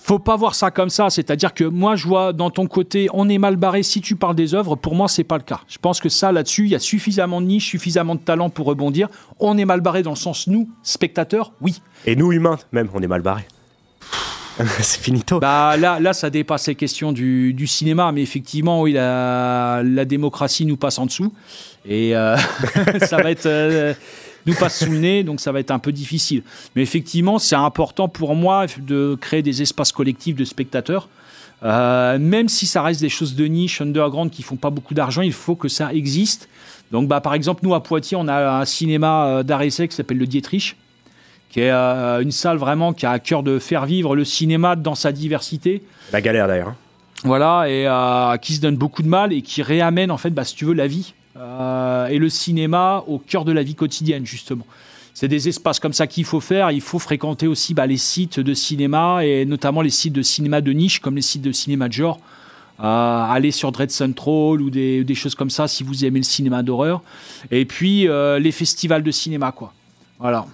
Faut 0.09 0.18
pas 0.18 0.36
voir 0.36 0.54
ça 0.54 0.70
comme 0.70 0.88
ça, 0.88 1.11
c'est-à-dire 1.11 1.52
que 1.52 1.64
moi 1.64 1.94
je 1.94 2.06
vois 2.09 2.32
dans 2.32 2.48
ton 2.48 2.66
côté, 2.66 3.09
on 3.12 3.28
est 3.28 3.36
mal 3.36 3.56
barré 3.56 3.82
si 3.82 4.00
tu 4.00 4.16
parles 4.16 4.34
des 4.36 4.54
œuvres, 4.54 4.74
pour 4.74 4.94
moi 4.94 5.06
c'est 5.06 5.22
pas 5.22 5.36
le 5.36 5.42
cas. 5.42 5.61
Je 5.68 5.76
pense 5.76 6.00
que 6.00 6.09
ça 6.09 6.32
là-dessus, 6.32 6.64
il 6.64 6.70
y 6.70 6.74
a 6.74 6.78
suffisamment 6.78 7.42
de 7.42 7.46
niche, 7.46 7.66
suffisamment 7.68 8.14
de 8.14 8.20
talent 8.20 8.48
pour 8.48 8.64
rebondir. 8.66 9.09
On 9.38 9.59
est 9.59 9.66
mal 9.66 9.82
barré 9.82 10.02
dans 10.02 10.12
le 10.12 10.16
sens 10.16 10.46
nous, 10.46 10.66
spectateurs, 10.82 11.52
oui. 11.61 11.82
Et 12.06 12.16
nous 12.16 12.32
humains, 12.32 12.59
même, 12.72 12.88
on 12.94 13.02
est 13.02 13.06
mal 13.06 13.20
barré. 13.20 13.42
C'est 14.80 15.00
finito. 15.02 15.40
Bah 15.40 15.76
là, 15.76 16.00
là, 16.00 16.14
ça 16.14 16.30
dépasse 16.30 16.68
les 16.68 16.74
questions 16.74 17.12
du, 17.12 17.52
du 17.52 17.66
cinéma, 17.66 18.11
mais 18.11 18.22
effectivement, 18.22 18.80
oui, 18.80 18.92
la, 18.92 19.82
la 19.84 20.04
démocratie 20.06 20.64
nous 20.64 20.78
passe 20.78 20.98
en 20.98 21.04
dessous. 21.04 21.32
Et 21.84 22.16
euh, 22.16 22.34
ça 23.02 23.18
va 23.18 23.30
être. 23.30 23.44
euh, 23.46 23.92
nous 24.49 24.55
passe 24.55 24.78
sous 24.84 24.90
le 24.90 24.99
nez, 24.99 25.22
donc 25.22 25.40
ça 25.40 25.53
va 25.53 25.61
être 25.61 25.70
un 25.70 25.78
peu 25.78 25.92
difficile. 25.92 26.42
Mais 26.74 26.82
effectivement, 26.82 27.38
c'est 27.38 27.57
important 27.57 28.09
pour 28.09 28.34
moi 28.34 28.66
de 28.78 29.16
créer 29.20 29.42
des 29.42 29.62
espaces 29.62 29.92
collectifs 29.92 30.36
de 30.36 30.44
spectateurs. 30.44 31.09
Euh, 31.64 32.18
même 32.18 32.49
si 32.49 32.66
ça 32.66 32.82
reste 32.82 33.01
des 33.01 33.09
choses 33.09 33.34
de 33.34 33.44
niche, 33.46 33.80
underground, 33.80 34.30
qui 34.30 34.42
font 34.42 34.57
pas 34.57 34.70
beaucoup 34.70 34.94
d'argent, 34.94 35.22
il 35.22 35.32
faut 35.32 35.57
que 35.57 35.68
ça 35.68 35.92
existe. 35.92 36.49
Donc, 36.92 37.09
bah, 37.09 37.20
par 37.20 37.34
exemple, 37.34 37.61
nous 37.64 37.74
à 37.74 37.82
Poitiers, 37.82 38.16
on 38.16 38.28
a 38.28 38.61
un 38.61 38.64
cinéma 38.64 39.26
euh, 39.26 39.42
d'art 39.42 39.62
essai 39.62 39.88
qui 39.88 39.94
s'appelle 39.94 40.18
le 40.18 40.26
Dietrich, 40.26 40.76
qui 41.51 41.61
est 41.61 41.70
euh, 41.70 42.20
une 42.20 42.30
salle 42.30 42.59
vraiment 42.59 42.92
qui 42.92 43.07
a 43.07 43.11
à 43.11 43.18
cœur 43.18 43.42
de 43.42 43.59
faire 43.59 43.86
vivre 43.86 44.14
le 44.14 44.24
cinéma 44.24 44.76
dans 44.76 44.94
sa 44.94 45.12
diversité. 45.12 45.82
La 46.12 46.20
galère 46.20 46.46
d'ailleurs. 46.46 46.68
hein. 46.68 46.76
Voilà, 47.24 47.68
et 47.68 47.86
euh, 47.88 48.36
qui 48.36 48.55
se 48.55 48.61
donne 48.61 48.76
beaucoup 48.76 49.03
de 49.03 49.09
mal 49.09 49.32
et 49.32 49.42
qui 49.42 49.61
réamène, 49.62 50.12
en 50.12 50.16
fait, 50.18 50.30
bah, 50.30 50.44
si 50.44 50.55
tu 50.55 50.64
veux, 50.64 50.74
la 50.74 50.86
vie 50.86 51.14
et 51.39 52.18
le 52.18 52.28
cinéma 52.28 53.05
au 53.07 53.18
cœur 53.18 53.45
de 53.45 53.53
la 53.53 53.62
vie 53.62 53.74
quotidienne, 53.74 54.26
justement. 54.26 54.66
C'est 55.20 55.26
des 55.26 55.49
espaces 55.49 55.80
comme 55.80 55.93
ça 55.93 56.07
qu'il 56.07 56.24
faut 56.24 56.39
faire. 56.39 56.70
Il 56.70 56.80
faut 56.80 57.01
fréquenter 57.01 57.49
aussi 57.49 57.74
bah, 57.74 57.89
les 57.89 57.97
sites 57.97 58.39
de 58.39 58.55
cinéma 58.55 59.24
et 59.24 59.45
notamment 59.45 59.82
les 59.82 59.91
sites 59.91 60.12
de 60.12 60.22
cinéma 60.22 60.61
de 60.61 60.70
niche, 60.70 61.01
comme 61.01 61.16
les 61.16 61.22
sites 61.22 61.43
de 61.43 61.51
cinéma 61.51 61.89
de 61.89 61.93
genre. 61.93 62.20
Euh, 62.78 62.84
aller 62.84 63.51
sur 63.51 63.72
Dread 63.72 63.91
Central 63.91 64.62
ou 64.62 64.70
des, 64.70 65.03
des 65.03 65.14
choses 65.16 65.34
comme 65.34 65.51
ça 65.51 65.66
si 65.66 65.82
vous 65.82 66.05
aimez 66.05 66.20
le 66.20 66.24
cinéma 66.24 66.62
d'horreur. 66.62 67.03
Et 67.51 67.64
puis 67.64 68.07
euh, 68.07 68.39
les 68.39 68.53
festivals 68.53 69.03
de 69.03 69.11
cinéma, 69.11 69.51
quoi. 69.51 69.72
Voilà. 70.20 70.47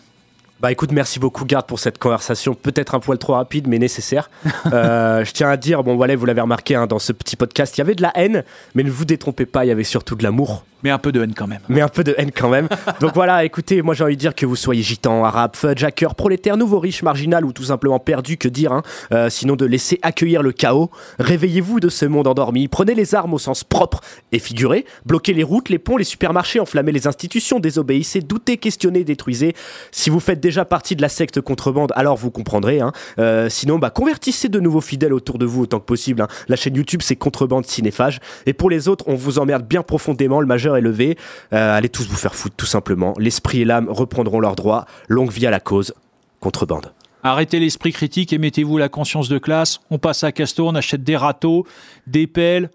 Bah 0.60 0.70
écoute, 0.70 0.92
merci 0.92 1.18
beaucoup 1.18 1.44
Garde 1.44 1.66
pour 1.66 1.78
cette 1.78 1.98
conversation, 1.98 2.54
peut-être 2.54 2.94
un 2.94 3.00
poil 3.00 3.18
trop 3.18 3.34
rapide 3.34 3.66
mais 3.66 3.78
nécessaire. 3.78 4.30
Euh, 4.72 5.24
je 5.24 5.32
tiens 5.32 5.50
à 5.50 5.56
dire, 5.56 5.84
bon 5.84 5.94
voilà, 5.94 6.16
vous 6.16 6.24
l'avez 6.24 6.40
remarqué 6.40 6.74
hein, 6.74 6.86
dans 6.86 6.98
ce 6.98 7.12
petit 7.12 7.36
podcast, 7.36 7.76
il 7.76 7.80
y 7.80 7.82
avait 7.82 7.94
de 7.94 8.02
la 8.02 8.12
haine, 8.14 8.44
mais 8.74 8.82
ne 8.82 8.90
vous 8.90 9.04
détrompez 9.04 9.46
pas, 9.46 9.64
il 9.64 9.68
y 9.68 9.70
avait 9.70 9.84
surtout 9.84 10.16
de 10.16 10.22
l'amour. 10.22 10.64
Mais 10.84 10.90
un 10.90 10.98
peu 10.98 11.12
de 11.12 11.22
haine 11.22 11.32
quand 11.34 11.46
même. 11.46 11.60
Mais 11.70 11.80
un 11.80 11.88
peu 11.88 12.04
de 12.04 12.14
haine 12.18 12.30
quand 12.30 12.50
même. 12.50 12.68
Donc 13.00 13.12
voilà, 13.14 13.44
écoutez, 13.44 13.80
moi 13.80 13.94
j'ai 13.94 14.04
envie 14.04 14.16
de 14.16 14.20
dire 14.20 14.34
que 14.34 14.44
vous 14.44 14.54
soyez 14.54 14.82
gitan, 14.82 15.24
arabe, 15.24 15.56
fudge, 15.56 15.82
hacker, 15.82 16.14
prolétaire, 16.14 16.58
nouveau 16.58 16.78
riche, 16.78 17.02
marginal 17.02 17.44
ou 17.46 17.52
tout 17.52 17.64
simplement 17.64 17.98
perdu, 17.98 18.36
que 18.36 18.48
dire, 18.48 18.72
hein, 18.72 18.82
euh, 19.12 19.30
sinon 19.30 19.56
de 19.56 19.64
laisser 19.64 19.98
accueillir 20.02 20.42
le 20.42 20.52
chaos. 20.52 20.90
Réveillez-vous 21.18 21.80
de 21.80 21.88
ce 21.88 22.04
monde 22.04 22.26
endormi, 22.26 22.68
prenez 22.68 22.94
les 22.94 23.14
armes 23.14 23.32
au 23.32 23.38
sens 23.38 23.64
propre 23.64 24.02
et 24.30 24.38
figuré, 24.38 24.84
bloquez 25.06 25.32
les 25.32 25.42
routes, 25.42 25.70
les 25.70 25.78
ponts, 25.78 25.96
les 25.96 26.04
supermarchés, 26.04 26.60
enflammez 26.60 26.92
les 26.92 27.06
institutions, 27.06 27.60
désobéissez, 27.60 28.20
doutez, 28.20 28.58
questionnez, 28.58 29.04
détruisez. 29.04 29.54
Si 29.90 30.10
vous 30.10 30.20
faites 30.20 30.40
déjà 30.44 30.66
partie 30.66 30.94
de 30.94 31.00
la 31.00 31.08
secte 31.08 31.40
contrebande, 31.40 31.90
alors 31.96 32.16
vous 32.16 32.30
comprendrez. 32.30 32.80
Hein. 32.80 32.92
Euh, 33.18 33.48
sinon, 33.48 33.78
bah, 33.78 33.88
convertissez 33.88 34.50
de 34.50 34.60
nouveaux 34.60 34.82
fidèles 34.82 35.14
autour 35.14 35.38
de 35.38 35.46
vous 35.46 35.62
autant 35.62 35.80
que 35.80 35.86
possible. 35.86 36.20
Hein. 36.20 36.28
La 36.48 36.56
chaîne 36.56 36.76
YouTube, 36.76 37.00
c'est 37.02 37.16
Contrebande 37.16 37.64
Cinéphage. 37.64 38.20
Et 38.44 38.52
pour 38.52 38.68
les 38.68 38.88
autres, 38.88 39.06
on 39.08 39.14
vous 39.14 39.38
emmerde 39.38 39.66
bien 39.66 39.82
profondément, 39.82 40.42
le 40.42 40.46
majeur 40.46 40.76
est 40.76 40.82
levé. 40.82 41.16
Euh, 41.54 41.74
allez 41.74 41.88
tous 41.88 42.06
vous 42.06 42.16
faire 42.16 42.34
foutre, 42.34 42.56
tout 42.56 42.66
simplement. 42.66 43.14
L'esprit 43.18 43.62
et 43.62 43.64
l'âme 43.64 43.88
reprendront 43.88 44.38
leurs 44.38 44.54
droits. 44.54 44.84
Longue 45.08 45.30
vie 45.30 45.46
à 45.46 45.50
la 45.50 45.60
cause. 45.60 45.94
Contrebande. 46.40 46.92
Arrêtez 47.22 47.58
l'esprit 47.58 47.92
critique 47.92 48.34
et 48.34 48.38
mettez-vous 48.38 48.76
la 48.76 48.90
conscience 48.90 49.30
de 49.30 49.38
classe. 49.38 49.80
On 49.90 49.98
passe 49.98 50.24
à 50.24 50.32
Castor, 50.32 50.66
on 50.66 50.74
achète 50.74 51.02
des 51.02 51.16
râteaux, 51.16 51.66
des 52.06 52.26
pelles, 52.26 52.68